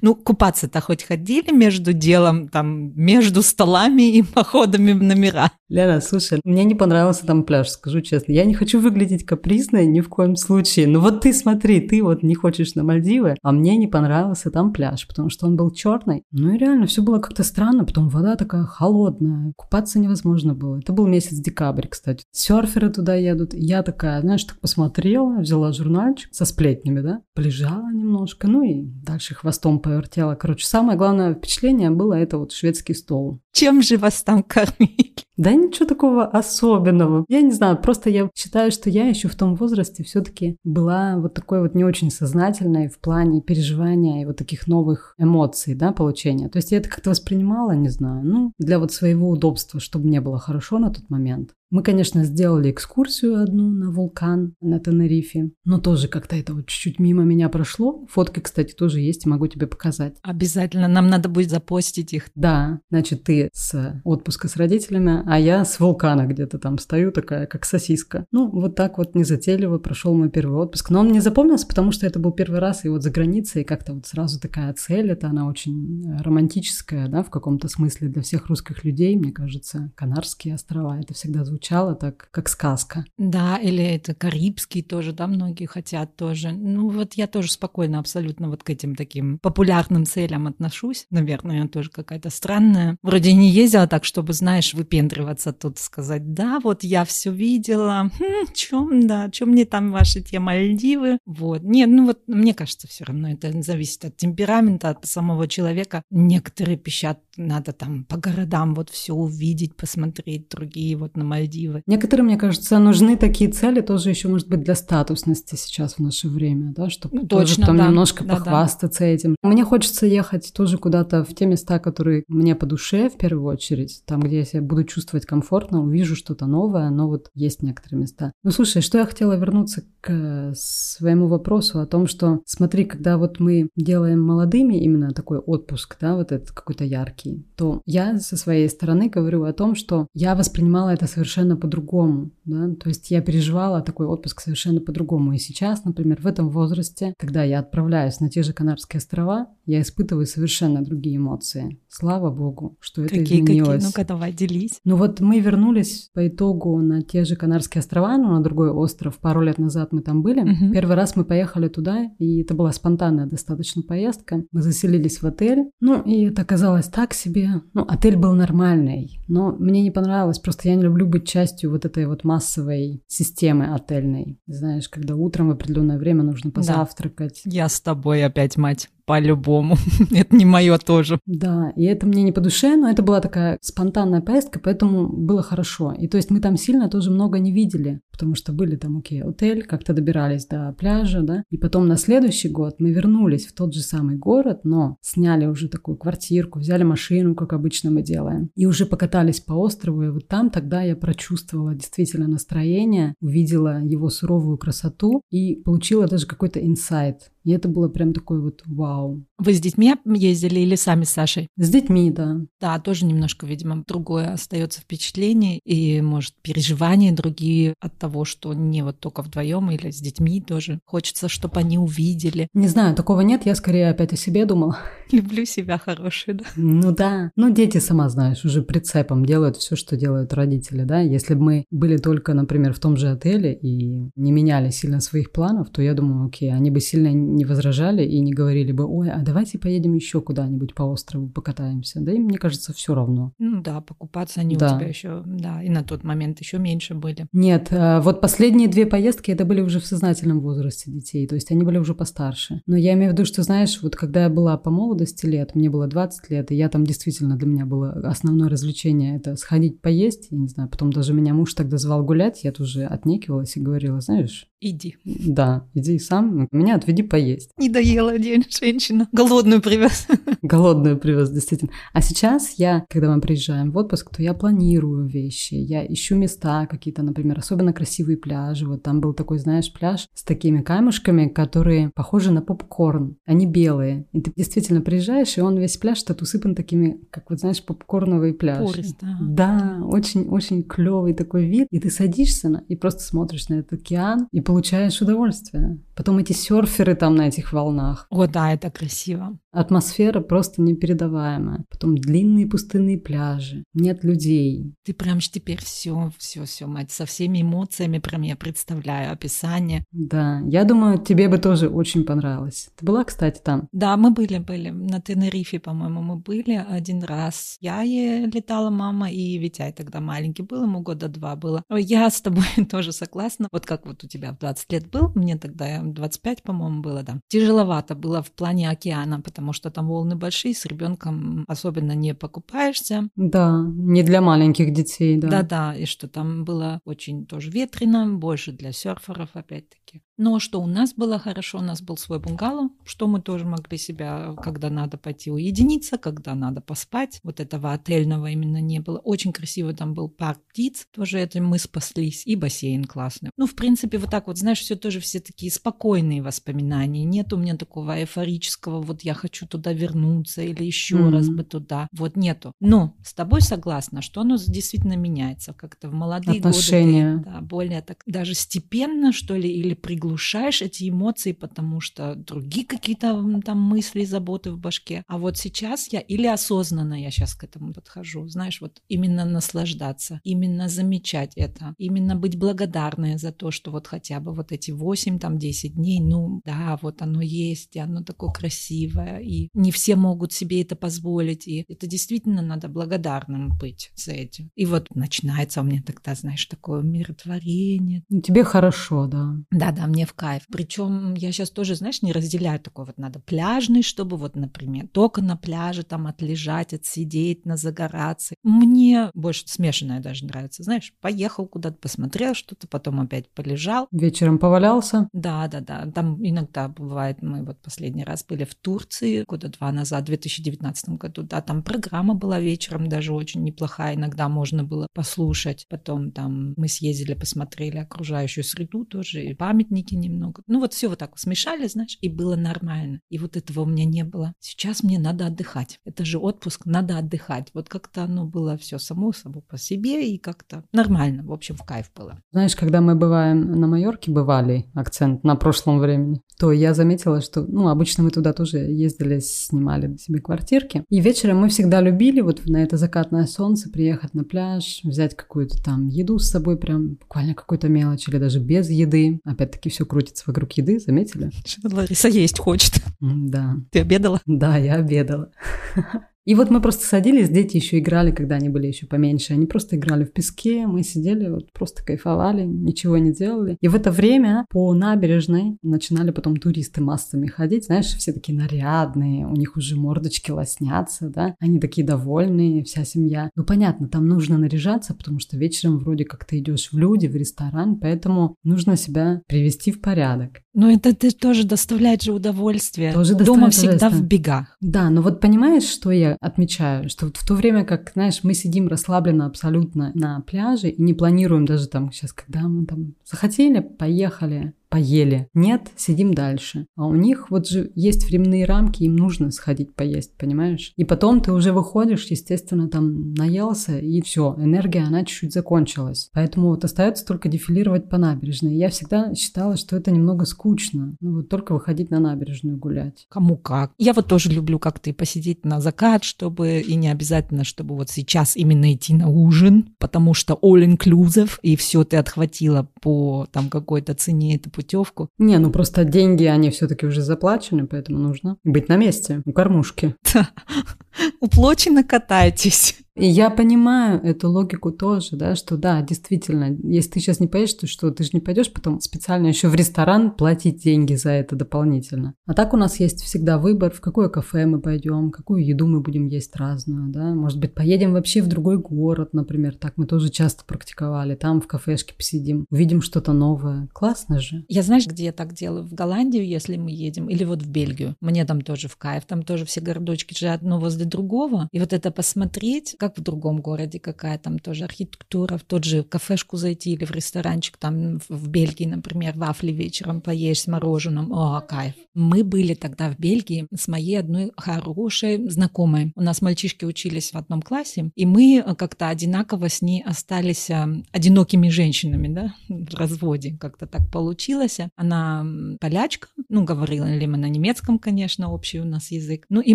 Ну, 0.00 0.14
купаться-то 0.14 0.80
хоть 0.80 1.02
ходили 1.02 1.52
между 1.52 1.92
делом, 1.92 2.48
там, 2.48 2.92
между 2.94 3.42
столами 3.42 4.10
и 4.10 4.22
походами 4.22 4.92
в 4.92 5.02
номера. 5.02 5.50
Лена, 5.68 6.00
слушай, 6.00 6.40
мне 6.44 6.64
не 6.64 6.74
понравился 6.74 7.26
там 7.26 7.42
пляж, 7.42 7.68
скажу 7.68 8.00
честно. 8.00 8.32
Я 8.32 8.44
не 8.44 8.54
хочу 8.54 8.80
выглядеть 8.80 9.24
капризной 9.24 9.86
ни 9.86 10.00
в 10.00 10.08
коем 10.08 10.36
случае. 10.36 10.86
Но 10.86 11.00
вот 11.00 11.22
ты 11.22 11.32
смотри, 11.32 11.80
ты 11.80 12.02
вот 12.02 12.22
не 12.22 12.34
хочешь 12.34 12.74
на 12.74 12.84
Мальдивы, 12.84 13.36
а 13.42 13.52
мне 13.52 13.76
не 13.76 13.86
понравился 13.86 14.50
там 14.50 14.72
пляж, 14.72 15.06
потому 15.08 15.28
что 15.28 15.46
он 15.46 15.56
был 15.56 15.70
черный. 15.70 16.22
Ну 16.30 16.54
и 16.54 16.58
реально, 16.58 16.86
все 16.86 17.02
было 17.02 17.18
как-то 17.18 17.42
странно. 17.42 17.84
Потом 17.84 18.08
вода 18.08 18.36
такая 18.36 18.62
холодная, 18.62 19.52
купаться 19.56 19.98
невозможно 19.98 20.54
было. 20.54 20.78
Это 20.78 20.92
был 20.92 21.06
месяц 21.06 21.36
декабрь, 21.36 21.88
кстати. 21.88 22.24
Серферы 22.32 22.90
туда 22.90 23.14
едут. 23.14 23.52
Я 23.52 23.82
такая, 23.82 24.20
знаешь, 24.20 24.44
так 24.44 24.60
посмотрела, 24.60 25.40
взяла 25.40 25.72
журнальчик 25.72 26.32
со 26.32 26.44
сплетнями, 26.44 27.00
да, 27.00 27.22
полежала 27.36 27.92
немножко, 27.92 28.48
ну 28.48 28.62
и 28.62 28.82
дальше 28.82 29.34
хвостом 29.34 29.78
повертела. 29.78 30.34
Короче, 30.34 30.66
самое 30.66 30.98
главное 30.98 31.34
впечатление 31.34 31.90
было 31.90 32.14
это 32.14 32.38
вот 32.38 32.52
шведский 32.52 32.94
стол. 32.94 33.40
Чем 33.52 33.82
же 33.82 33.98
вас 33.98 34.22
там 34.22 34.42
кормили? 34.42 35.14
Да 35.36 35.52
ничего 35.52 35.86
такого 35.86 36.24
особенного. 36.24 37.24
Я 37.28 37.42
не 37.42 37.52
знаю, 37.52 37.76
просто 37.76 38.08
я 38.10 38.30
считаю, 38.34 38.70
что 38.70 38.88
я 38.88 39.06
еще 39.06 39.28
в 39.28 39.34
том 39.34 39.54
возрасте 39.54 40.02
все-таки 40.02 40.56
была 40.64 41.16
вот 41.18 41.34
такой 41.34 41.60
вот 41.60 41.74
не 41.74 41.84
очень 41.84 42.10
сознательной 42.10 42.88
в 42.88 42.98
плане 42.98 43.42
переживания 43.42 44.22
и 44.22 44.24
вот 44.24 44.36
таких 44.36 44.66
новых 44.66 45.14
эмоций, 45.18 45.74
да, 45.74 45.92
получения. 45.92 46.48
То 46.48 46.56
есть 46.56 46.72
я 46.72 46.78
это 46.78 46.88
как-то 46.88 47.10
воспринимала, 47.10 47.72
не 47.72 47.90
знаю, 47.90 48.24
ну, 48.24 48.52
для 48.58 48.78
вот 48.78 48.92
своего 48.92 49.28
удобства, 49.28 49.78
чтобы 49.78 50.06
мне 50.06 50.20
было 50.20 50.38
хорошо 50.38 50.78
на 50.78 50.90
тот 50.90 51.10
момент. 51.10 51.50
Мы, 51.70 51.82
конечно, 51.82 52.24
сделали 52.24 52.70
экскурсию 52.70 53.42
одну 53.42 53.68
на 53.68 53.90
вулкан 53.90 54.54
на 54.60 54.78
Тенерифе, 54.78 55.50
но 55.64 55.80
тоже 55.80 56.06
как-то 56.06 56.36
это 56.36 56.54
вот 56.54 56.66
чуть-чуть 56.66 57.00
мимо 57.00 57.24
меня 57.24 57.48
прошло. 57.48 58.06
Фотки, 58.08 58.38
кстати, 58.38 58.72
тоже 58.72 59.00
есть, 59.00 59.26
могу 59.26 59.48
тебе 59.48 59.66
показать. 59.66 60.16
Обязательно, 60.22 60.86
нам 60.86 61.08
надо 61.08 61.28
будет 61.28 61.50
запостить 61.50 62.12
их. 62.12 62.30
Да, 62.36 62.80
значит, 62.90 63.24
ты 63.24 63.50
с 63.52 64.00
отпуска 64.04 64.46
с 64.46 64.56
родителями, 64.56 65.22
а 65.26 65.38
я 65.38 65.64
с 65.64 65.80
вулкана 65.80 66.26
где-то 66.26 66.58
там 66.58 66.78
стою 66.78 67.10
такая, 67.10 67.46
как 67.46 67.64
сосиска. 67.64 68.26
Ну, 68.30 68.48
вот 68.48 68.76
так 68.76 68.98
вот 68.98 69.14
незатейливо 69.14 69.78
прошел 69.78 70.14
мой 70.14 70.30
первый 70.30 70.58
отпуск. 70.58 70.90
Но 70.90 71.00
он 71.00 71.08
мне 71.08 71.20
запомнился, 71.20 71.66
потому 71.66 71.90
что 71.90 72.06
это 72.06 72.18
был 72.20 72.30
первый 72.30 72.60
раз 72.60 72.84
и 72.84 72.88
вот 72.88 73.02
за 73.02 73.10
границей, 73.10 73.64
как-то 73.64 73.94
вот 73.94 74.06
сразу 74.06 74.40
такая 74.40 74.72
цель, 74.74 75.10
это 75.10 75.26
она 75.28 75.48
очень 75.48 76.04
романтическая, 76.20 77.08
да, 77.08 77.22
в 77.22 77.30
каком-то 77.30 77.68
смысле 77.68 78.08
для 78.08 78.22
всех 78.22 78.46
русских 78.46 78.84
людей, 78.84 79.16
мне 79.16 79.32
кажется, 79.32 79.90
Канарские 79.96 80.54
острова, 80.54 80.98
это 81.00 81.12
всегда 81.14 81.44
звучало 81.44 81.96
так, 81.96 82.28
как 82.30 82.48
сказка. 82.48 83.04
Да, 83.18 83.58
или 83.58 83.82
это 83.82 84.14
Карибский 84.14 84.82
тоже, 84.82 85.12
да, 85.12 85.26
многие 85.26 85.66
хотят 85.66 86.14
тоже. 86.16 86.52
Ну 86.52 86.88
вот 86.88 87.14
я 87.14 87.26
тоже 87.26 87.50
спокойно 87.50 87.98
абсолютно 87.98 88.48
вот 88.48 88.62
к 88.62 88.70
этим 88.70 88.94
таким 88.94 89.38
популярным 89.40 90.06
целям 90.06 90.46
отношусь. 90.46 91.06
Наверное, 91.10 91.66
тоже 91.66 91.90
какая-то 91.90 92.30
странная. 92.30 92.96
Вроде 93.02 93.32
не 93.32 93.50
ездила 93.50 93.88
так, 93.88 94.04
чтобы, 94.04 94.32
знаешь, 94.32 94.72
выпендриваться 94.72 95.15
тут, 95.58 95.78
сказать, 95.78 96.34
да, 96.34 96.60
вот 96.62 96.84
я 96.84 97.04
все 97.04 97.30
видела, 97.32 98.10
хм, 98.18 98.46
чем, 98.54 99.06
да, 99.06 99.30
чем 99.30 99.50
мне 99.50 99.64
там 99.64 99.92
ваши 99.92 100.20
те 100.20 100.38
Мальдивы. 100.38 101.18
Вот. 101.26 101.62
Нет, 101.62 101.88
ну 101.88 102.06
вот 102.06 102.20
мне 102.26 102.54
кажется, 102.54 102.86
все 102.88 103.04
равно 103.04 103.30
это 103.30 103.50
зависит 103.62 104.04
от 104.04 104.16
темперамента, 104.16 104.90
от 104.90 105.04
самого 105.06 105.48
человека. 105.48 106.02
Некоторые 106.10 106.76
пищат, 106.76 107.20
надо 107.36 107.72
там 107.72 108.04
по 108.04 108.16
городам 108.16 108.74
вот 108.74 108.90
все 108.90 109.12
увидеть, 109.14 109.74
посмотреть, 109.76 110.48
другие 110.48 110.96
вот 110.96 111.16
на 111.16 111.24
Мальдивы. 111.24 111.82
Некоторым, 111.86 112.26
мне 112.26 112.36
кажется, 112.36 112.78
нужны 112.78 113.16
такие 113.16 113.50
цели 113.50 113.80
тоже 113.80 114.10
еще, 114.10 114.28
может 114.28 114.48
быть, 114.48 114.62
для 114.62 114.74
статусности 114.74 115.54
сейчас 115.56 115.94
в 115.94 115.98
наше 116.00 116.28
время, 116.28 116.72
да, 116.76 116.90
чтобы 116.90 117.16
Ну, 117.18 117.26
тоже 117.26 117.46
точно, 117.56 117.66
там 117.66 117.76
да. 117.76 117.86
немножко 117.88 118.24
Да-да. 118.24 118.36
похвастаться 118.36 119.04
этим. 119.04 119.36
Мне 119.42 119.64
хочется 119.64 120.06
ехать 120.06 120.52
тоже 120.54 120.78
куда-то 120.78 121.24
в 121.24 121.34
те 121.34 121.46
места, 121.46 121.78
которые 121.78 122.24
мне 122.28 122.54
по 122.54 122.66
душе 122.66 123.08
в 123.08 123.16
первую 123.16 123.44
очередь, 123.46 124.02
там, 124.06 124.20
где 124.20 124.38
я 124.38 124.44
себя 124.44 124.62
буду 124.62 124.84
чувствовать 124.84 125.05
комфортно, 125.26 125.82
увижу 125.82 126.16
что-то 126.16 126.46
новое, 126.46 126.90
но 126.90 127.08
вот 127.08 127.30
есть 127.34 127.62
некоторые 127.62 128.00
места. 128.00 128.32
Ну, 128.42 128.50
слушай, 128.50 128.82
что 128.82 128.98
я 128.98 129.06
хотела 129.06 129.36
вернуться 129.36 129.82
к 130.00 130.10
э, 130.10 130.52
своему 130.54 131.28
вопросу 131.28 131.80
о 131.80 131.86
том, 131.86 132.06
что, 132.06 132.40
смотри, 132.46 132.84
когда 132.84 133.18
вот 133.18 133.40
мы 133.40 133.68
делаем 133.76 134.20
молодыми 134.20 134.74
именно 134.74 135.12
такой 135.12 135.38
отпуск, 135.38 135.96
да, 136.00 136.14
вот 136.16 136.32
этот 136.32 136.50
какой-то 136.50 136.84
яркий, 136.84 137.46
то 137.56 137.82
я 137.86 138.18
со 138.18 138.36
своей 138.36 138.68
стороны 138.68 139.08
говорю 139.08 139.44
о 139.44 139.52
том, 139.52 139.74
что 139.74 140.06
я 140.14 140.34
воспринимала 140.34 140.90
это 140.90 141.06
совершенно 141.06 141.56
по-другому, 141.56 142.30
да, 142.44 142.74
то 142.74 142.88
есть 142.88 143.10
я 143.10 143.20
переживала 143.20 143.80
такой 143.82 144.06
отпуск 144.06 144.40
совершенно 144.40 144.80
по-другому. 144.80 145.32
И 145.32 145.38
сейчас, 145.38 145.84
например, 145.84 146.20
в 146.20 146.26
этом 146.26 146.50
возрасте, 146.50 147.14
когда 147.18 147.42
я 147.44 147.60
отправляюсь 147.60 148.20
на 148.20 148.30
те 148.30 148.42
же 148.42 148.52
Канарские 148.52 148.98
острова, 148.98 149.48
я 149.66 149.80
испытываю 149.80 150.26
совершенно 150.26 150.84
другие 150.84 151.16
эмоции. 151.16 151.78
Слава 151.88 152.30
богу, 152.30 152.76
что 152.80 153.02
это 153.02 153.16
Какие, 153.16 153.40
изменилось. 153.40 153.68
какие? 153.68 153.86
Ну-ка, 153.86 154.04
давай, 154.04 154.32
делись. 154.32 154.80
Ну 154.84 154.95
вот 154.96 155.20
мы 155.20 155.40
вернулись 155.40 156.10
по 156.14 156.26
итогу 156.26 156.80
на 156.80 157.02
те 157.02 157.24
же 157.24 157.36
Канарские 157.36 157.80
острова, 157.80 158.16
но 158.18 158.32
на 158.32 158.42
другой 158.42 158.70
остров. 158.70 159.18
Пару 159.18 159.40
лет 159.40 159.58
назад 159.58 159.92
мы 159.92 160.02
там 160.02 160.22
были. 160.22 160.40
Мгм. 160.40 160.72
Первый 160.72 160.96
раз 160.96 161.16
мы 161.16 161.24
поехали 161.24 161.68
туда, 161.68 162.10
и 162.18 162.42
это 162.42 162.54
была 162.54 162.72
спонтанная 162.72 163.26
достаточно 163.26 163.82
поездка. 163.82 164.44
Мы 164.52 164.62
заселились 164.62 165.22
в 165.22 165.26
отель, 165.26 165.70
ну 165.80 166.02
и 166.02 166.24
это 166.26 166.42
оказалось 166.42 166.86
так 166.86 167.14
себе. 167.14 167.48
Ну, 167.74 167.84
отель 167.86 168.16
был 168.16 168.32
нормальный, 168.34 169.20
но 169.28 169.52
мне 169.58 169.82
не 169.82 169.90
понравилось. 169.90 170.38
Просто 170.38 170.68
я 170.68 170.76
не 170.76 170.82
люблю 170.82 171.06
быть 171.06 171.26
частью 171.26 171.70
вот 171.70 171.84
этой 171.84 172.06
вот 172.06 172.24
массовой 172.24 173.02
системы 173.06 173.74
отельной. 173.74 174.40
Знаешь, 174.46 174.88
когда 174.88 175.14
утром 175.14 175.48
в 175.48 175.52
определенное 175.52 175.98
время 175.98 176.22
нужно 176.22 176.50
позавтракать. 176.50 177.42
Я 177.44 177.68
с 177.68 177.80
тобой 177.80 178.24
опять, 178.24 178.56
мать. 178.56 178.88
По-любому. 179.06 179.76
это 180.14 180.36
не 180.36 180.44
мое 180.44 180.78
тоже. 180.78 181.18
Да, 181.26 181.72
и 181.76 181.84
это 181.84 182.06
мне 182.06 182.22
не 182.22 182.32
по 182.32 182.40
душе, 182.40 182.76
но 182.76 182.90
это 182.90 183.02
была 183.02 183.20
такая 183.20 183.58
спонтанная 183.62 184.20
поездка, 184.20 184.58
поэтому 184.58 185.08
было 185.08 185.42
хорошо. 185.42 185.92
И 185.92 186.08
то 186.08 186.16
есть 186.16 186.30
мы 186.30 186.40
там 186.40 186.56
сильно 186.56 186.90
тоже 186.90 187.10
много 187.10 187.38
не 187.38 187.52
видели, 187.52 188.00
потому 188.16 188.34
что 188.34 188.54
были 188.54 188.76
там, 188.76 188.96
окей, 188.96 189.22
отель, 189.22 189.62
как-то 189.62 189.92
добирались 189.92 190.46
до 190.46 190.74
пляжа, 190.78 191.20
да, 191.20 191.44
и 191.50 191.58
потом 191.58 191.86
на 191.86 191.98
следующий 191.98 192.48
год 192.48 192.76
мы 192.78 192.90
вернулись 192.92 193.46
в 193.46 193.52
тот 193.52 193.74
же 193.74 193.80
самый 193.80 194.16
город, 194.16 194.60
но 194.64 194.96
сняли 195.02 195.44
уже 195.44 195.68
такую 195.68 195.98
квартирку, 195.98 196.58
взяли 196.58 196.82
машину, 196.82 197.34
как 197.34 197.52
обычно 197.52 197.90
мы 197.90 198.00
делаем, 198.00 198.48
и 198.54 198.64
уже 198.64 198.86
покатались 198.86 199.40
по 199.40 199.52
острову, 199.52 200.02
и 200.02 200.08
вот 200.08 200.28
там 200.28 200.48
тогда 200.48 200.80
я 200.80 200.96
прочувствовала 200.96 201.74
действительно 201.74 202.26
настроение, 202.26 203.14
увидела 203.20 203.82
его 203.82 204.08
суровую 204.08 204.56
красоту 204.56 205.20
и 205.30 205.56
получила 205.56 206.06
даже 206.06 206.26
какой-то 206.26 206.58
инсайт. 206.58 207.30
И 207.44 207.52
это 207.52 207.68
было 207.68 207.88
прям 207.88 208.12
такой 208.12 208.40
вот 208.40 208.62
вау. 208.66 209.24
Вы 209.38 209.52
с 209.52 209.60
детьми 209.60 209.94
ездили 210.06 210.60
или 210.60 210.76
сами 210.76 211.04
с 211.04 211.10
Сашей? 211.10 211.48
С 211.56 211.68
детьми, 211.68 212.10
да. 212.10 212.38
Да, 212.58 212.78
тоже 212.78 213.04
немножко, 213.04 213.44
видимо, 213.46 213.84
другое 213.86 214.32
остается 214.32 214.80
впечатление 214.80 215.58
и, 215.58 216.00
может, 216.00 216.34
переживания 216.40 217.14
другие 217.14 217.74
от 217.80 217.98
того, 217.98 218.24
что 218.24 218.54
не 218.54 218.82
вот 218.82 218.98
только 218.98 219.22
вдвоем 219.22 219.70
или 219.70 219.90
с 219.90 220.00
детьми 220.00 220.40
тоже. 220.40 220.80
Хочется, 220.86 221.28
чтобы 221.28 221.60
они 221.60 221.78
увидели. 221.78 222.48
Не 222.54 222.68
знаю, 222.68 222.94
такого 222.94 223.20
нет, 223.20 223.44
я 223.44 223.54
скорее 223.54 223.90
опять 223.90 224.14
о 224.14 224.16
себе 224.16 224.46
думала. 224.46 224.78
Люблю 225.12 225.44
себя 225.44 225.76
хорошей, 225.78 226.34
да. 226.34 226.44
Ну 226.56 226.92
да. 226.92 227.30
Ну, 227.36 227.50
дети, 227.50 227.78
сама 227.78 228.08
знаешь, 228.08 228.44
уже 228.44 228.62
прицепом 228.62 229.26
делают 229.26 229.56
все, 229.56 229.76
что 229.76 229.96
делают 229.96 230.32
родители, 230.32 230.84
да. 230.84 231.00
Если 231.00 231.34
бы 231.34 231.42
мы 231.42 231.64
были 231.70 231.98
только, 231.98 232.32
например, 232.32 232.72
в 232.72 232.78
том 232.78 232.96
же 232.96 233.10
отеле 233.10 233.52
и 233.54 234.10
не 234.16 234.32
меняли 234.32 234.70
сильно 234.70 235.00
своих 235.00 235.30
планов, 235.30 235.68
то 235.70 235.82
я 235.82 235.92
думаю, 235.92 236.26
окей, 236.26 236.52
они 236.54 236.70
бы 236.70 236.80
сильно 236.80 237.12
не 237.12 237.44
возражали 237.44 238.02
и 238.02 238.18
не 238.20 238.32
говорили 238.32 238.72
бы, 238.72 238.86
ой, 238.86 239.10
а 239.10 239.25
давайте 239.26 239.58
поедем 239.58 239.94
еще 239.94 240.20
куда-нибудь 240.20 240.74
по 240.74 240.84
острову 240.84 241.28
покатаемся. 241.28 242.00
Да 242.00 242.12
им, 242.12 242.24
мне 242.24 242.38
кажется, 242.38 242.72
все 242.72 242.94
равно. 242.94 243.32
Ну 243.38 243.62
да, 243.62 243.80
покупаться 243.80 244.40
они 244.40 244.56
да. 244.56 244.74
у 244.74 244.78
тебя 244.78 244.88
еще, 244.88 245.22
да, 245.26 245.62
и 245.62 245.68
на 245.68 245.82
тот 245.82 246.04
момент 246.04 246.40
еще 246.40 246.58
меньше 246.58 246.94
были. 246.94 247.26
Нет, 247.32 247.68
а, 247.70 248.00
вот 248.00 248.20
последние 248.20 248.68
две 248.68 248.86
поездки 248.86 249.30
это 249.30 249.44
были 249.44 249.60
уже 249.60 249.80
в 249.80 249.86
сознательном 249.86 250.40
возрасте 250.40 250.90
детей, 250.90 251.26
то 251.26 251.34
есть 251.34 251.50
они 251.50 251.62
были 251.62 251.78
уже 251.78 251.94
постарше. 251.94 252.62
Но 252.66 252.76
я 252.76 252.94
имею 252.94 253.10
в 253.10 253.12
виду, 253.14 253.24
что, 253.24 253.42
знаешь, 253.42 253.80
вот 253.82 253.96
когда 253.96 254.24
я 254.24 254.30
была 254.30 254.56
по 254.56 254.70
молодости 254.70 255.26
лет, 255.26 255.54
мне 255.54 255.70
было 255.70 255.86
20 255.86 256.30
лет, 256.30 256.50
и 256.50 256.54
я 256.54 256.68
там 256.68 256.84
действительно 256.84 257.36
для 257.36 257.46
меня 257.46 257.66
было 257.66 257.92
основное 257.92 258.48
развлечение 258.48 259.16
это 259.16 259.36
сходить 259.36 259.80
поесть, 259.80 260.28
я 260.30 260.38
не 260.38 260.48
знаю, 260.48 260.68
потом 260.68 260.92
даже 260.92 261.12
меня 261.12 261.34
муж 261.34 261.54
тогда 261.54 261.76
звал 261.76 262.04
гулять, 262.04 262.44
я 262.44 262.52
тоже 262.52 262.84
отнекивалась 262.84 263.56
и 263.56 263.60
говорила, 263.60 264.00
знаешь... 264.00 264.48
Иди. 264.58 264.96
Да, 265.04 265.68
иди 265.74 265.98
сам, 265.98 266.48
меня 266.50 266.76
отведи 266.76 267.02
поесть 267.02 267.26
есть. 267.26 267.50
Не 267.58 267.68
доела 267.68 268.18
день 268.18 268.44
женщина. 268.50 269.08
Голодную 269.16 269.62
привез. 269.62 270.06
Голодную 270.42 270.98
привез, 270.98 271.30
действительно. 271.30 271.72
А 271.94 272.02
сейчас 272.02 272.58
я, 272.58 272.84
когда 272.90 273.14
мы 273.14 273.22
приезжаем 273.22 273.72
в 273.72 273.76
отпуск, 273.78 274.14
то 274.14 274.22
я 274.22 274.34
планирую 274.34 275.06
вещи. 275.06 275.54
Я 275.54 275.86
ищу 275.86 276.16
места 276.16 276.66
какие-то, 276.66 277.02
например, 277.02 277.38
особенно 277.38 277.72
красивые 277.72 278.18
пляжи. 278.18 278.66
Вот 278.68 278.82
там 278.82 279.00
был 279.00 279.14
такой, 279.14 279.38
знаешь, 279.38 279.72
пляж 279.72 280.06
с 280.12 280.22
такими 280.22 280.60
камушками, 280.60 281.28
которые 281.28 281.90
похожи 281.94 282.30
на 282.30 282.42
попкорн. 282.42 283.16
Они 283.24 283.46
белые. 283.46 284.06
И 284.12 284.20
ты 284.20 284.32
действительно 284.36 284.82
приезжаешь, 284.82 285.38
и 285.38 285.40
он 285.40 285.56
весь 285.56 285.78
пляж 285.78 286.02
тут 286.02 286.20
усыпан 286.20 286.54
такими, 286.54 287.00
как 287.10 287.30
вот, 287.30 287.40
знаешь, 287.40 287.64
попкорновые 287.64 288.34
пляжи. 288.34 288.70
Порист, 288.70 288.98
да. 289.00 289.16
Да, 289.20 289.80
очень-очень 289.82 290.62
клевый 290.62 291.14
такой 291.14 291.46
вид. 291.46 291.68
И 291.70 291.80
ты 291.80 291.88
садишься 291.88 292.50
на, 292.50 292.64
и 292.68 292.76
просто 292.76 293.02
смотришь 293.02 293.48
на 293.48 293.54
этот 293.54 293.80
океан 293.80 294.28
и 294.30 294.42
получаешь 294.42 295.00
удовольствие. 295.00 295.78
Потом 295.96 296.18
эти 296.18 296.34
серферы 296.34 296.94
там 296.94 297.16
на 297.16 297.28
этих 297.28 297.54
волнах. 297.54 298.06
О, 298.10 298.26
да, 298.26 298.52
это 298.52 298.70
красиво. 298.70 299.05
Спасибо. 299.06 299.38
Атмосфера 299.56 300.20
просто 300.20 300.62
непередаваемая. 300.62 301.64
Потом 301.70 301.96
длинные 301.96 302.46
пустынные 302.46 302.98
пляжи, 302.98 303.64
нет 303.74 304.04
людей. 304.04 304.74
Ты 304.84 304.92
прям 304.92 305.20
теперь 305.20 305.62
все, 305.62 306.10
все, 306.18 306.44
все, 306.44 306.66
мать, 306.66 306.90
со 306.90 307.06
всеми 307.06 307.42
эмоциями 307.42 307.98
прям 307.98 308.22
я 308.22 308.36
представляю 308.36 309.12
описание. 309.12 309.84
Да, 309.92 310.42
я 310.46 310.64
думаю, 310.64 310.98
тебе 310.98 311.28
бы 311.28 311.38
тоже 311.38 311.68
очень 311.68 312.04
понравилось. 312.04 312.68
Ты 312.76 312.84
была, 312.84 313.04
кстати, 313.04 313.40
там? 313.42 313.68
Да, 313.72 313.96
мы 313.96 314.10
были, 314.10 314.38
были. 314.38 314.70
На 314.70 315.00
Тенерифе, 315.00 315.58
по-моему, 315.58 316.02
мы 316.02 316.16
были 316.16 316.64
один 316.68 317.02
раз. 317.02 317.56
Я 317.60 317.82
и 317.82 318.26
летала, 318.26 318.70
мама, 318.70 319.10
и 319.10 319.38
Витяй 319.38 319.72
тогда 319.72 320.00
маленький 320.00 320.42
был, 320.42 320.64
ему 320.64 320.80
года 320.80 321.08
два 321.08 321.36
было. 321.36 321.62
Я 321.70 322.10
с 322.10 322.20
тобой 322.20 322.44
тоже 322.70 322.92
согласна. 322.92 323.48
Вот 323.52 323.66
как 323.66 323.86
вот 323.86 324.04
у 324.04 324.08
тебя 324.08 324.32
в 324.32 324.38
20 324.38 324.72
лет 324.72 324.90
был, 324.90 325.12
мне 325.14 325.36
тогда 325.36 325.80
25, 325.82 326.42
по-моему, 326.42 326.82
было, 326.82 327.02
да. 327.02 327.20
Тяжеловато 327.28 327.94
было 327.94 328.22
в 328.22 328.32
плане 328.32 328.70
океана, 328.70 329.20
потому 329.20 329.45
что 329.52 329.70
там 329.70 329.88
волны 329.88 330.16
большие, 330.16 330.54
с 330.54 330.66
ребенком 330.66 331.44
особенно 331.48 331.92
не 331.92 332.14
покупаешься. 332.14 333.08
Да, 333.16 333.62
не 333.66 334.02
для 334.02 334.20
маленьких 334.20 334.72
детей, 334.72 335.16
да. 335.16 335.28
Да-да, 335.28 335.74
и 335.74 335.84
что 335.86 336.08
там 336.08 336.44
было 336.44 336.80
очень 336.84 337.26
тоже 337.26 337.50
ветрено, 337.50 338.06
больше 338.14 338.52
для 338.52 338.72
серферов 338.72 339.30
опять-таки. 339.34 340.02
Но 340.18 340.38
что 340.38 340.62
у 340.62 340.66
нас 340.66 340.94
было 340.94 341.18
хорошо, 341.18 341.58
у 341.58 341.62
нас 341.62 341.82
был 341.82 341.96
свой 341.98 342.18
бунгало, 342.18 342.70
что 342.84 343.06
мы 343.06 343.20
тоже 343.20 343.44
могли 343.44 343.76
себя, 343.76 344.34
когда 344.42 344.70
надо 344.70 344.96
пойти 344.96 345.30
уединиться, 345.30 345.98
когда 345.98 346.34
надо 346.34 346.60
поспать. 346.62 347.20
Вот 347.22 347.38
этого 347.38 347.72
отельного 347.72 348.30
именно 348.30 348.60
не 348.60 348.80
было. 348.80 348.98
Очень 348.98 349.32
красиво 349.32 349.74
там 349.74 349.92
был 349.92 350.08
парк 350.08 350.40
птиц, 350.48 350.86
тоже 350.90 351.20
этим 351.20 351.46
мы 351.46 351.58
спаслись, 351.58 352.22
и 352.26 352.34
бассейн 352.34 352.84
классный. 352.84 353.30
Ну, 353.36 353.46
в 353.46 353.54
принципе, 353.54 353.98
вот 353.98 354.10
так 354.10 354.26
вот, 354.26 354.38
знаешь, 354.38 354.60
все 354.60 354.76
тоже 354.76 355.00
все 355.00 355.20
такие 355.20 355.52
спокойные 355.52 356.22
воспоминания. 356.22 357.04
Нет 357.04 357.32
у 357.32 357.36
меня 357.36 357.56
такого 357.56 357.98
эйфорического, 357.98 358.80
вот 358.80 359.02
я 359.02 359.12
хочу 359.12 359.46
туда 359.46 359.72
вернуться 359.72 360.42
или 360.42 360.64
еще 360.64 360.96
mm-hmm. 360.96 361.10
раз 361.10 361.28
бы 361.28 361.44
туда. 361.44 361.88
Вот 361.92 362.16
нету. 362.16 362.52
Но 362.60 362.96
с 363.04 363.12
тобой 363.12 363.42
согласна, 363.42 364.00
что 364.00 364.22
оно 364.22 364.36
действительно 364.36 364.96
меняется 364.96 365.52
как-то 365.52 365.88
в 365.90 365.92
молодые 365.92 366.38
Отношения. 366.38 367.16
годы. 367.16 367.30
Да, 367.30 367.40
более 367.42 367.82
так 367.82 368.02
даже 368.06 368.34
степенно, 368.34 369.12
что 369.12 369.36
ли, 369.36 369.50
или 369.50 369.74
приглашенно 369.74 370.05
приглушаешь 370.06 370.62
эти 370.62 370.88
эмоции, 370.88 371.32
потому 371.32 371.80
что 371.80 372.14
другие 372.14 372.64
какие-то 372.64 373.24
там 373.44 373.60
мысли, 373.60 374.04
заботы 374.04 374.52
в 374.52 374.58
башке. 374.58 375.02
А 375.08 375.18
вот 375.18 375.36
сейчас 375.36 375.92
я 375.92 376.00
или 376.00 376.26
осознанно 376.26 376.94
я 376.94 377.10
сейчас 377.10 377.34
к 377.34 377.42
этому 377.42 377.72
подхожу, 377.72 378.28
знаешь, 378.28 378.60
вот 378.60 378.80
именно 378.88 379.24
наслаждаться, 379.24 380.20
именно 380.22 380.68
замечать 380.68 381.32
это, 381.34 381.74
именно 381.78 382.14
быть 382.14 382.38
благодарной 382.38 383.18
за 383.18 383.32
то, 383.32 383.50
что 383.50 383.70
вот 383.72 383.88
хотя 383.88 384.20
бы 384.20 384.32
вот 384.32 384.52
эти 384.52 384.70
8, 384.70 385.18
там 385.18 385.38
10 385.38 385.74
дней, 385.74 386.00
ну 386.00 386.40
да, 386.44 386.78
вот 386.82 387.02
оно 387.02 387.20
есть, 387.20 387.74
и 387.74 387.80
оно 387.80 388.02
такое 388.02 388.30
красивое, 388.30 389.18
и 389.18 389.48
не 389.54 389.72
все 389.72 389.96
могут 389.96 390.32
себе 390.32 390.62
это 390.62 390.76
позволить, 390.76 391.48
и 391.48 391.64
это 391.68 391.86
действительно 391.86 392.42
надо 392.42 392.68
благодарным 392.68 393.56
быть 393.58 393.90
за 393.96 394.12
этим. 394.12 394.50
И 394.54 394.66
вот 394.66 394.94
начинается 394.94 395.62
у 395.62 395.64
меня 395.64 395.82
тогда, 395.84 396.14
знаешь, 396.14 396.46
такое 396.46 396.80
умиротворение. 396.80 398.04
Тебе 398.22 398.44
хорошо, 398.44 399.06
да. 399.06 399.34
Да-да, 399.50 399.86
мне 399.86 399.95
в 400.04 400.14
кайф. 400.14 400.42
Причем 400.50 401.14
я 401.14 401.32
сейчас 401.32 401.50
тоже, 401.50 401.74
знаешь, 401.74 402.02
не 402.02 402.12
разделяю 402.12 402.60
такой 402.60 402.84
вот 402.84 402.98
надо 402.98 403.20
пляжный, 403.20 403.82
чтобы 403.82 404.16
вот, 404.16 404.36
например, 404.36 404.88
только 404.88 405.22
на 405.22 405.36
пляже 405.36 405.82
там 405.82 406.06
отлежать, 406.06 406.74
отсидеть, 406.74 407.44
на 407.44 407.56
загораться. 407.56 408.34
Мне 408.42 409.10
больше 409.14 409.44
смешанное 409.46 410.00
даже 410.00 410.24
нравится, 410.26 410.62
знаешь, 410.62 410.92
поехал 411.00 411.46
куда-то, 411.46 411.76
посмотрел 411.76 412.34
что-то, 412.34 412.66
потом 412.68 413.00
опять 413.00 413.30
полежал. 413.30 413.88
Вечером 413.90 414.38
повалялся? 414.38 415.08
Да, 415.12 415.48
да, 415.48 415.60
да. 415.60 415.90
Там 415.92 416.24
иногда 416.26 416.68
бывает, 416.68 417.22
мы 417.22 417.44
вот 417.44 417.60
последний 417.62 418.04
раз 418.04 418.24
были 418.24 418.44
в 418.44 418.54
Турции 418.54 419.24
года 419.26 419.48
два 419.48 419.72
назад, 419.72 420.02
в 420.02 420.06
2019 420.06 420.90
году, 420.90 421.22
да, 421.22 421.40
там 421.40 421.62
программа 421.62 422.14
была 422.14 422.40
вечером 422.40 422.88
даже 422.88 423.12
очень 423.12 423.42
неплохая, 423.42 423.94
иногда 423.94 424.28
можно 424.28 424.64
было 424.64 424.86
послушать. 424.92 425.66
Потом 425.68 426.12
там 426.12 426.54
мы 426.56 426.68
съездили, 426.68 427.14
посмотрели 427.14 427.78
окружающую 427.78 428.44
среду 428.44 428.84
тоже, 428.84 429.22
и 429.24 429.34
памятники 429.34 429.85
техники 429.86 429.94
немного. 429.94 430.42
Ну 430.46 430.60
вот 430.60 430.72
все 430.72 430.88
вот 430.88 430.98
так 430.98 431.18
смешали, 431.18 431.66
знаешь, 431.66 431.98
и 432.00 432.08
было 432.08 432.36
нормально. 432.36 433.00
И 433.08 433.18
вот 433.18 433.36
этого 433.36 433.62
у 433.62 433.66
меня 433.66 433.84
не 433.84 434.04
было. 434.04 434.32
Сейчас 434.40 434.82
мне 434.82 434.98
надо 434.98 435.26
отдыхать. 435.26 435.78
Это 435.84 436.04
же 436.04 436.18
отпуск, 436.18 436.66
надо 436.66 436.98
отдыхать. 436.98 437.48
Вот 437.54 437.68
как-то 437.68 438.04
оно 438.04 438.24
было 438.24 438.56
все 438.56 438.78
само 438.78 439.12
собой 439.12 439.42
по 439.42 439.58
себе 439.58 440.12
и 440.12 440.18
как-то 440.18 440.64
нормально. 440.72 441.22
В 441.24 441.32
общем, 441.32 441.56
в 441.56 441.64
кайф 441.64 441.90
было. 441.96 442.20
Знаешь, 442.32 442.56
когда 442.56 442.80
мы 442.80 442.94
бываем 442.94 443.52
на 443.52 443.66
Майорке, 443.66 444.10
бывали, 444.10 444.66
акцент 444.74 445.24
на 445.24 445.36
прошлом 445.36 445.78
времени, 445.78 446.20
то 446.38 446.52
я 446.52 446.74
заметила, 446.74 447.20
что, 447.20 447.42
ну, 447.42 447.68
обычно 447.68 448.04
мы 448.04 448.10
туда 448.10 448.32
тоже 448.32 448.58
ездили, 448.58 449.20
снимали 449.20 449.96
себе 449.96 450.20
квартирки. 450.20 450.84
И 450.88 451.00
вечером 451.00 451.38
мы 451.38 451.48
всегда 451.48 451.80
любили 451.80 452.20
вот 452.20 452.46
на 452.46 452.62
это 452.62 452.76
закатное 452.76 453.26
солнце 453.26 453.70
приехать 453.70 454.14
на 454.14 454.24
пляж, 454.24 454.80
взять 454.84 455.16
какую-то 455.16 455.62
там 455.62 455.88
еду 455.88 456.18
с 456.18 456.30
собой, 456.30 456.58
прям 456.58 456.94
буквально 456.94 457.34
какой-то 457.34 457.68
мелочь 457.68 458.08
или 458.08 458.18
даже 458.18 458.40
без 458.40 458.68
еды. 458.68 459.20
Опять-таки 459.24 459.70
все 459.76 459.84
крутится 459.84 460.24
вокруг 460.26 460.52
еды, 460.52 460.80
заметили? 460.80 461.30
Лариса 461.62 462.08
есть 462.08 462.38
хочет. 462.38 462.82
Да. 462.98 463.56
Ты 463.70 463.80
обедала? 463.80 464.22
Да, 464.24 464.56
я 464.56 464.76
обедала. 464.76 465.30
И 466.26 466.34
вот 466.34 466.50
мы 466.50 466.60
просто 466.60 466.84
садились, 466.84 467.30
дети 467.30 467.56
еще 467.56 467.78
играли, 467.78 468.10
когда 468.10 468.34
они 468.34 468.48
были 468.48 468.66
еще 468.66 468.86
поменьше. 468.86 469.32
Они 469.32 469.46
просто 469.46 469.76
играли 469.76 470.04
в 470.04 470.12
песке, 470.12 470.66
мы 470.66 470.82
сидели, 470.82 471.28
вот 471.28 471.52
просто 471.52 471.84
кайфовали, 471.84 472.42
ничего 472.44 472.98
не 472.98 473.12
делали. 473.12 473.56
И 473.60 473.68
в 473.68 473.76
это 473.76 473.92
время 473.92 474.44
по 474.50 474.74
набережной 474.74 475.56
начинали 475.62 476.10
потом 476.10 476.36
туристы 476.36 476.82
массами 476.82 477.28
ходить. 477.28 477.66
Знаешь, 477.66 477.86
все 477.86 478.12
такие 478.12 478.36
нарядные, 478.36 479.24
у 479.24 479.36
них 479.36 479.56
уже 479.56 479.76
мордочки 479.76 480.32
лоснятся, 480.32 481.08
да. 481.08 481.36
Они 481.38 481.60
такие 481.60 481.86
довольные, 481.86 482.64
вся 482.64 482.84
семья. 482.84 483.30
Ну, 483.36 483.44
понятно, 483.44 483.88
там 483.88 484.08
нужно 484.08 484.36
наряжаться, 484.36 484.94
потому 484.94 485.20
что 485.20 485.36
вечером 485.36 485.78
вроде 485.78 486.04
как 486.04 486.24
ты 486.24 486.40
идешь 486.40 486.70
в 486.72 486.76
люди, 486.76 487.06
в 487.06 487.14
ресторан, 487.14 487.76
поэтому 487.76 488.34
нужно 488.42 488.76
себя 488.76 489.22
привести 489.28 489.70
в 489.70 489.80
порядок. 489.80 490.40
Но 490.56 490.70
это, 490.70 490.88
это 490.88 491.14
тоже 491.14 491.44
доставляет 491.44 492.00
же 492.00 492.12
удовольствие. 492.12 492.94
Тоже 492.94 493.14
Дома 493.14 493.50
всегда 493.50 493.90
в 493.90 494.02
бегах. 494.02 494.56
Да, 494.62 494.88
но 494.88 495.02
вот 495.02 495.20
понимаешь, 495.20 495.64
что 495.64 495.90
я 495.90 496.16
отмечаю? 496.18 496.88
Что 496.88 497.06
вот 497.06 497.18
в 497.18 497.26
то 497.26 497.34
время, 497.34 497.66
как, 497.66 497.90
знаешь, 497.92 498.20
мы 498.22 498.32
сидим 498.32 498.66
расслабленно 498.66 499.26
абсолютно 499.26 499.92
на 499.94 500.20
пляже 500.22 500.70
и 500.70 500.82
не 500.82 500.94
планируем 500.94 501.44
даже 501.44 501.68
там 501.68 501.92
сейчас, 501.92 502.14
когда 502.14 502.48
мы 502.48 502.64
там 502.64 502.94
захотели, 503.04 503.60
поехали, 503.60 504.54
поели. 504.76 505.30
Нет, 505.32 505.70
сидим 505.76 506.12
дальше. 506.12 506.66
А 506.76 506.86
у 506.86 506.94
них 506.94 507.30
вот 507.30 507.48
же 507.48 507.70
есть 507.74 508.06
временные 508.06 508.44
рамки, 508.44 508.82
им 508.82 508.94
нужно 508.94 509.30
сходить 509.30 509.74
поесть, 509.74 510.12
понимаешь? 510.18 510.74
И 510.76 510.84
потом 510.84 511.22
ты 511.22 511.32
уже 511.32 511.52
выходишь, 511.52 512.04
естественно, 512.10 512.68
там 512.68 513.14
наелся, 513.14 513.78
и 513.78 514.02
все, 514.02 514.36
энергия, 514.38 514.82
она 514.82 515.02
чуть-чуть 515.06 515.32
закончилась. 515.32 516.10
Поэтому 516.12 516.48
вот 516.48 516.62
остается 516.62 517.06
только 517.06 517.30
дефилировать 517.30 517.88
по 517.88 517.96
набережной. 517.96 518.54
Я 518.54 518.68
всегда 518.68 519.14
считала, 519.14 519.56
что 519.56 519.76
это 519.76 519.90
немного 519.90 520.26
скучно. 520.26 520.94
Ну 521.00 521.16
вот 521.16 521.30
только 521.30 521.54
выходить 521.54 521.90
на 521.90 521.98
набережную 521.98 522.58
гулять. 522.58 523.06
Кому 523.08 523.38
как. 523.38 523.72
Я 523.78 523.94
вот 523.94 524.08
тоже 524.08 524.30
люблю 524.30 524.58
как-то 524.58 524.90
и 524.90 524.92
посидеть 524.92 525.46
на 525.46 525.62
закат, 525.62 526.04
чтобы 526.04 526.60
и 526.60 526.74
не 526.74 526.88
обязательно, 526.88 527.44
чтобы 527.44 527.76
вот 527.76 527.88
сейчас 527.88 528.36
именно 528.36 528.74
идти 528.74 528.92
на 528.92 529.08
ужин, 529.08 529.74
потому 529.78 530.12
что 530.12 530.38
all 530.42 530.62
inclusive, 530.62 531.38
и 531.40 531.56
все 531.56 531.82
ты 531.84 531.96
отхватила 531.96 532.68
по 532.82 533.26
там 533.32 533.48
какой-то 533.48 533.94
цене 533.94 534.36
эту 534.36 534.50
путевку. 534.66 535.08
Не, 535.18 535.38
ну 535.38 535.50
просто 535.50 535.84
деньги, 535.84 536.24
они 536.24 536.50
все-таки 536.50 536.86
уже 536.86 537.02
заплачены, 537.02 537.66
поэтому 537.66 537.98
нужно 537.98 538.36
быть 538.44 538.68
на 538.68 538.76
месте, 538.76 539.22
у 539.24 539.32
кормушки. 539.32 539.94
Уплочено 541.20 541.84
катайтесь. 541.84 542.85
И 542.96 543.06
я 543.06 543.28
понимаю 543.30 544.02
эту 544.02 544.30
логику 544.30 544.72
тоже, 544.72 545.16
да, 545.16 545.36
что 545.36 545.56
да, 545.56 545.82
действительно, 545.82 546.56
если 546.62 546.92
ты 546.92 547.00
сейчас 547.00 547.20
не 547.20 547.26
поедешь, 547.26 547.54
то 547.54 547.66
что, 547.66 547.90
ты 547.90 548.04
же 548.04 548.10
не 548.14 548.20
пойдешь 548.20 548.52
потом 548.52 548.80
специально 548.80 549.26
еще 549.26 549.48
в 549.48 549.54
ресторан 549.54 550.12
платить 550.12 550.62
деньги 550.62 550.94
за 550.94 551.10
это 551.10 551.36
дополнительно. 551.36 552.14
А 552.26 552.32
так 552.32 552.54
у 552.54 552.56
нас 552.56 552.80
есть 552.80 553.02
всегда 553.02 553.38
выбор, 553.38 553.70
в 553.70 553.80
какое 553.80 554.08
кафе 554.08 554.46
мы 554.46 554.60
пойдем, 554.60 555.10
какую 555.10 555.44
еду 555.44 555.66
мы 555.66 555.80
будем 555.80 556.06
есть 556.06 556.34
разную, 556.36 556.90
да. 556.90 557.14
Может 557.14 557.38
быть, 557.38 557.54
поедем 557.54 557.92
вообще 557.92 558.22
в 558.22 558.28
другой 558.28 558.58
город, 558.58 559.12
например, 559.12 559.56
так 559.56 559.74
мы 559.76 559.86
тоже 559.86 560.08
часто 560.08 560.44
практиковали, 560.46 561.16
там 561.16 561.42
в 561.42 561.46
кафешке 561.46 561.94
посидим, 561.94 562.46
увидим 562.50 562.80
что-то 562.80 563.12
новое. 563.12 563.68
Классно 563.74 564.20
же. 564.20 564.44
Я 564.48 564.62
знаешь, 564.62 564.86
где 564.86 565.04
я 565.04 565.12
так 565.12 565.34
делаю? 565.34 565.64
В 565.64 565.74
Голландию, 565.74 566.26
если 566.26 566.56
мы 566.56 566.70
едем, 566.70 567.10
или 567.10 567.24
вот 567.24 567.42
в 567.42 567.50
Бельгию. 567.50 567.94
Мне 568.00 568.24
там 568.24 568.40
тоже 568.40 568.68
в 568.68 568.76
кайф, 568.76 569.04
там 569.04 569.22
тоже 569.22 569.44
все 569.44 569.60
городочки 569.60 570.18
же 570.18 570.28
одно 570.28 570.58
возле 570.58 570.86
другого. 570.86 571.48
И 571.52 571.60
вот 571.60 571.74
это 571.74 571.90
посмотреть, 571.90 572.74
как 572.86 572.98
в 572.98 573.02
другом 573.02 573.40
городе, 573.40 573.80
какая 573.80 574.16
там 574.16 574.38
тоже 574.38 574.62
архитектура, 574.64 575.38
в 575.38 575.42
тот 575.42 575.64
же 575.64 575.82
кафешку 575.82 576.36
зайти 576.36 576.72
или 576.72 576.84
в 576.84 576.92
ресторанчик, 576.92 577.56
там 577.56 577.98
в- 578.08 578.28
Бельгии, 578.28 578.64
например, 578.66 579.14
вафли 579.16 579.50
вечером 579.50 580.00
поешь 580.00 580.42
с 580.42 580.46
мороженым. 580.46 581.12
О, 581.12 581.40
кайф. 581.40 581.74
Мы 581.94 582.22
были 582.22 582.54
тогда 582.54 582.90
в 582.90 582.98
Бельгии 582.98 583.48
с 583.52 583.66
моей 583.66 583.98
одной 583.98 584.30
хорошей 584.36 585.28
знакомой. 585.28 585.92
У 585.96 586.02
нас 586.02 586.22
мальчишки 586.22 586.64
учились 586.64 587.12
в 587.12 587.16
одном 587.16 587.42
классе, 587.42 587.90
и 587.96 588.06
мы 588.06 588.42
э, 588.44 588.54
как-то 588.54 588.88
одинаково 588.88 589.48
с 589.48 589.62
ней 589.62 589.82
остались 589.82 590.48
э, 590.50 590.66
одинокими 590.92 591.48
женщинами, 591.48 592.06
да, 592.08 592.34
в 592.48 592.74
разводе. 592.74 593.36
Как-то 593.40 593.66
так 593.66 593.90
получилось. 593.90 594.58
Она 594.76 595.26
полячка, 595.60 596.06
ну, 596.28 596.44
говорила 596.44 596.84
ли 596.84 597.06
мы 597.06 597.16
на 597.16 597.26
немецком, 597.28 597.78
конечно, 597.80 598.32
общий 598.32 598.60
у 598.60 598.64
нас 598.64 598.92
язык. 598.92 599.26
Ну, 599.28 599.40
и 599.40 599.54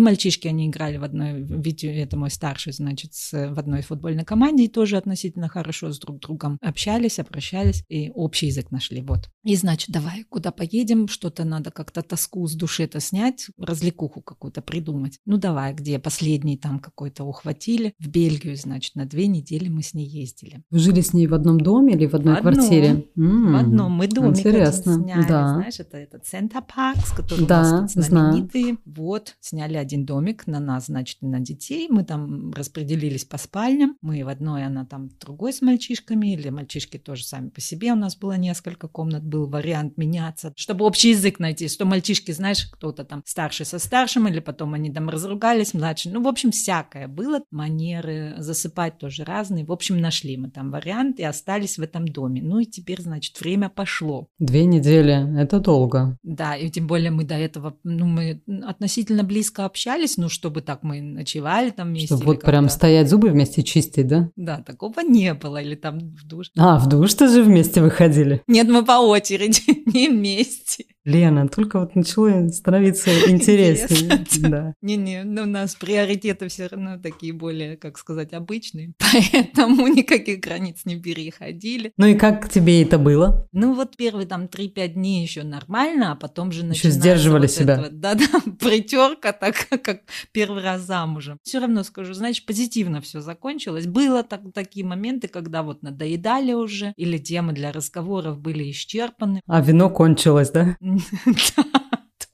мальчишки, 0.00 0.48
они 0.48 0.66
играли 0.66 0.98
в 0.98 1.04
одной, 1.04 1.42
Витю, 1.42 1.88
это 1.88 2.18
мой 2.18 2.30
старший, 2.30 2.72
значит, 2.72 3.14
с- 3.22 3.52
в 3.54 3.58
одной 3.58 3.82
футбольной 3.82 4.24
команде, 4.24 4.64
и 4.64 4.68
тоже 4.68 4.96
относительно 4.96 5.48
хорошо 5.48 5.92
с 5.92 5.98
друг 5.98 6.18
другом 6.20 6.58
общались, 6.60 7.18
обращались, 7.18 7.84
и 7.88 8.10
общий 8.14 8.46
язык 8.46 8.70
нашли, 8.70 9.00
вот. 9.02 9.28
И, 9.44 9.56
значит, 9.56 9.90
давай, 9.90 10.24
куда 10.28 10.50
поедем, 10.50 11.08
что-то 11.08 11.44
надо 11.44 11.70
как-то 11.70 12.02
тоску 12.02 12.46
с 12.46 12.54
души-то 12.54 13.00
снять, 13.00 13.46
развлекуху 13.58 14.20
какую-то 14.22 14.62
придумать. 14.62 15.18
Ну, 15.26 15.36
давай, 15.36 15.74
где 15.74 15.98
последний 15.98 16.56
там 16.56 16.78
какой-то 16.78 17.24
ухватили. 17.24 17.94
В 17.98 18.08
Бельгию, 18.08 18.56
значит, 18.56 18.94
на 18.94 19.04
две 19.06 19.26
недели 19.26 19.68
мы 19.68 19.82
с 19.82 19.94
ней 19.94 20.06
ездили. 20.06 20.62
Вы 20.70 20.78
жили 20.78 21.00
с 21.00 21.12
ней 21.12 21.26
в 21.26 21.34
одном 21.34 21.60
доме 21.60 21.94
или 21.94 22.06
в 22.06 22.14
одной 22.14 22.34
В 22.34 22.38
одном. 22.38 22.54
квартире? 22.54 23.06
М, 23.16 23.52
В 23.52 23.56
одном 23.56 23.92
мы 23.92 24.08
домик 24.08 24.38
Интересно, 24.38 24.94
один 24.94 25.04
сняли, 25.04 25.28
да. 25.28 25.54
знаешь, 25.54 25.80
это 25.80 25.96
этот 25.96 26.22
Center 26.24 26.62
Parks, 26.66 27.16
который 27.16 27.46
Да, 27.46 27.60
у 27.60 27.62
нас 27.62 27.92
тут 27.92 28.04
знаю. 28.04 28.32
знаменитый. 28.32 28.78
Вот, 28.84 29.34
сняли 29.40 29.76
один 29.76 30.04
домик 30.04 30.46
на 30.46 30.60
нас, 30.60 30.86
значит, 30.86 31.18
и 31.22 31.26
на 31.26 31.40
детей. 31.40 31.88
Мы 31.90 32.04
там 32.04 32.52
распределились 33.12 33.24
по 33.24 33.38
спальням. 33.38 33.96
Мы 34.02 34.24
в 34.24 34.28
одной, 34.28 34.64
она 34.64 34.84
там 34.84 35.08
в 35.08 35.18
другой 35.18 35.52
с 35.52 35.62
мальчишками, 35.62 36.32
или 36.32 36.50
мальчишки 36.50 36.98
тоже 36.98 37.24
сами 37.24 37.48
по 37.48 37.60
себе. 37.60 37.92
У 37.92 37.96
нас 37.96 38.16
было 38.16 38.36
несколько 38.36 38.88
комнат, 38.88 39.24
был 39.24 39.48
вариант 39.48 39.96
меняться, 39.96 40.52
чтобы 40.56 40.84
общий 40.84 41.10
язык 41.10 41.38
найти. 41.38 41.68
Что 41.68 41.84
мальчишки, 41.84 42.32
знаешь, 42.32 42.66
кто-то 42.66 43.04
там 43.04 43.22
старший 43.26 43.66
со 43.66 43.78
старшим, 43.78 44.28
или 44.28 44.40
потом 44.40 44.74
они 44.74 44.92
там 44.92 45.08
разругались, 45.08 45.74
младший. 45.74 46.12
Ну, 46.12 46.22
в 46.22 46.28
общем, 46.28 46.50
всякое 46.50 47.08
было. 47.08 47.40
Манеры 47.50 48.34
засыпать 48.38 48.98
тоже 48.98 49.24
разные. 49.24 49.64
В 49.64 49.72
общем, 49.72 50.00
нашли 50.00 50.36
мы 50.36 50.50
там 50.50 50.70
вариант 50.70 51.20
и 51.20 51.24
остались 51.24 51.78
в 51.78 51.82
этом 51.82 52.06
доме. 52.06 52.42
Ну 52.42 52.60
и 52.60 52.64
теперь, 52.64 53.00
значит, 53.00 53.40
время 53.40 53.68
пошло. 53.68 54.28
Две 54.38 54.64
недели, 54.64 55.40
это 55.40 55.60
долго. 55.60 56.18
Да, 56.22 56.56
и 56.56 56.70
тем 56.70 56.86
более 56.86 57.10
мы 57.10 57.24
до 57.24 57.34
этого, 57.34 57.76
ну, 57.84 58.06
мы 58.06 58.42
относительно 58.64 59.22
близко 59.22 59.64
общались, 59.64 60.16
ну, 60.16 60.28
чтобы 60.28 60.62
так 60.62 60.82
мы 60.82 61.00
ночевали 61.00 61.70
там 61.70 61.88
вместе. 61.88 62.14
Чтобы 62.14 62.24
вот 62.24 62.42
прям 62.42 62.64
как-то. 62.64 62.78
Стоять 63.02 63.08
зубы 63.08 63.30
вместе 63.30 63.62
чистить, 63.62 64.06
да? 64.06 64.30
Да, 64.36 64.62
такого 64.62 65.00
не 65.00 65.34
было, 65.34 65.62
или 65.62 65.74
там 65.74 65.98
в 65.98 66.26
душ. 66.26 66.50
А, 66.56 66.78
в 66.78 66.88
душ 66.88 67.14
тоже 67.14 67.42
вместе 67.42 67.80
выходили? 67.80 68.42
Нет, 68.46 68.68
мы 68.68 68.84
по 68.84 69.00
очереди, 69.00 69.82
не 69.92 70.08
вместе. 70.08 70.84
Лена, 71.04 71.48
только 71.48 71.80
вот 71.80 71.96
начало 71.96 72.48
становиться 72.48 73.10
интереснее. 73.28 74.24
Да. 74.40 74.74
Не-не, 74.82 75.24
ну, 75.24 75.42
у 75.42 75.46
нас 75.46 75.74
приоритеты 75.74 76.48
все 76.48 76.68
равно 76.68 76.98
такие 76.98 77.32
более, 77.32 77.76
как 77.76 77.98
сказать, 77.98 78.32
обычные. 78.32 78.92
Поэтому 79.32 79.86
никаких 79.88 80.40
границ 80.40 80.82
не 80.84 81.00
переходили. 81.00 81.92
Ну 81.96 82.06
и 82.06 82.14
как 82.14 82.48
тебе 82.48 82.82
это 82.82 82.98
было? 82.98 83.48
Ну 83.52 83.74
вот 83.74 83.96
первые 83.96 84.26
там 84.26 84.44
3-5 84.44 84.88
дней 84.88 85.22
еще 85.22 85.42
нормально, 85.42 86.12
а 86.12 86.16
потом 86.16 86.52
же 86.52 86.64
начинается 86.64 87.00
сдерживали 87.00 87.42
вот 87.42 87.50
себя. 87.50 87.88
Да-да, 87.90 88.26
притерка, 88.60 89.32
так 89.32 89.66
как 89.82 90.02
первый 90.32 90.62
раз 90.62 90.82
замужем. 90.82 91.38
Все 91.42 91.58
равно 91.58 91.82
скажу, 91.82 92.14
значит, 92.14 92.46
позитивно 92.46 93.00
все 93.00 93.20
закончилось. 93.20 93.86
Было 93.86 94.22
так, 94.22 94.40
такие 94.54 94.86
моменты, 94.86 95.28
когда 95.28 95.62
вот 95.62 95.82
надоедали 95.82 96.52
уже, 96.52 96.92
или 96.96 97.18
темы 97.18 97.52
для 97.52 97.72
разговоров 97.72 98.38
были 98.40 98.70
исчерпаны. 98.70 99.40
А 99.46 99.60
вино 99.60 99.90
кончилось, 99.90 100.50
да? 100.50 100.76
Да, 101.56 101.64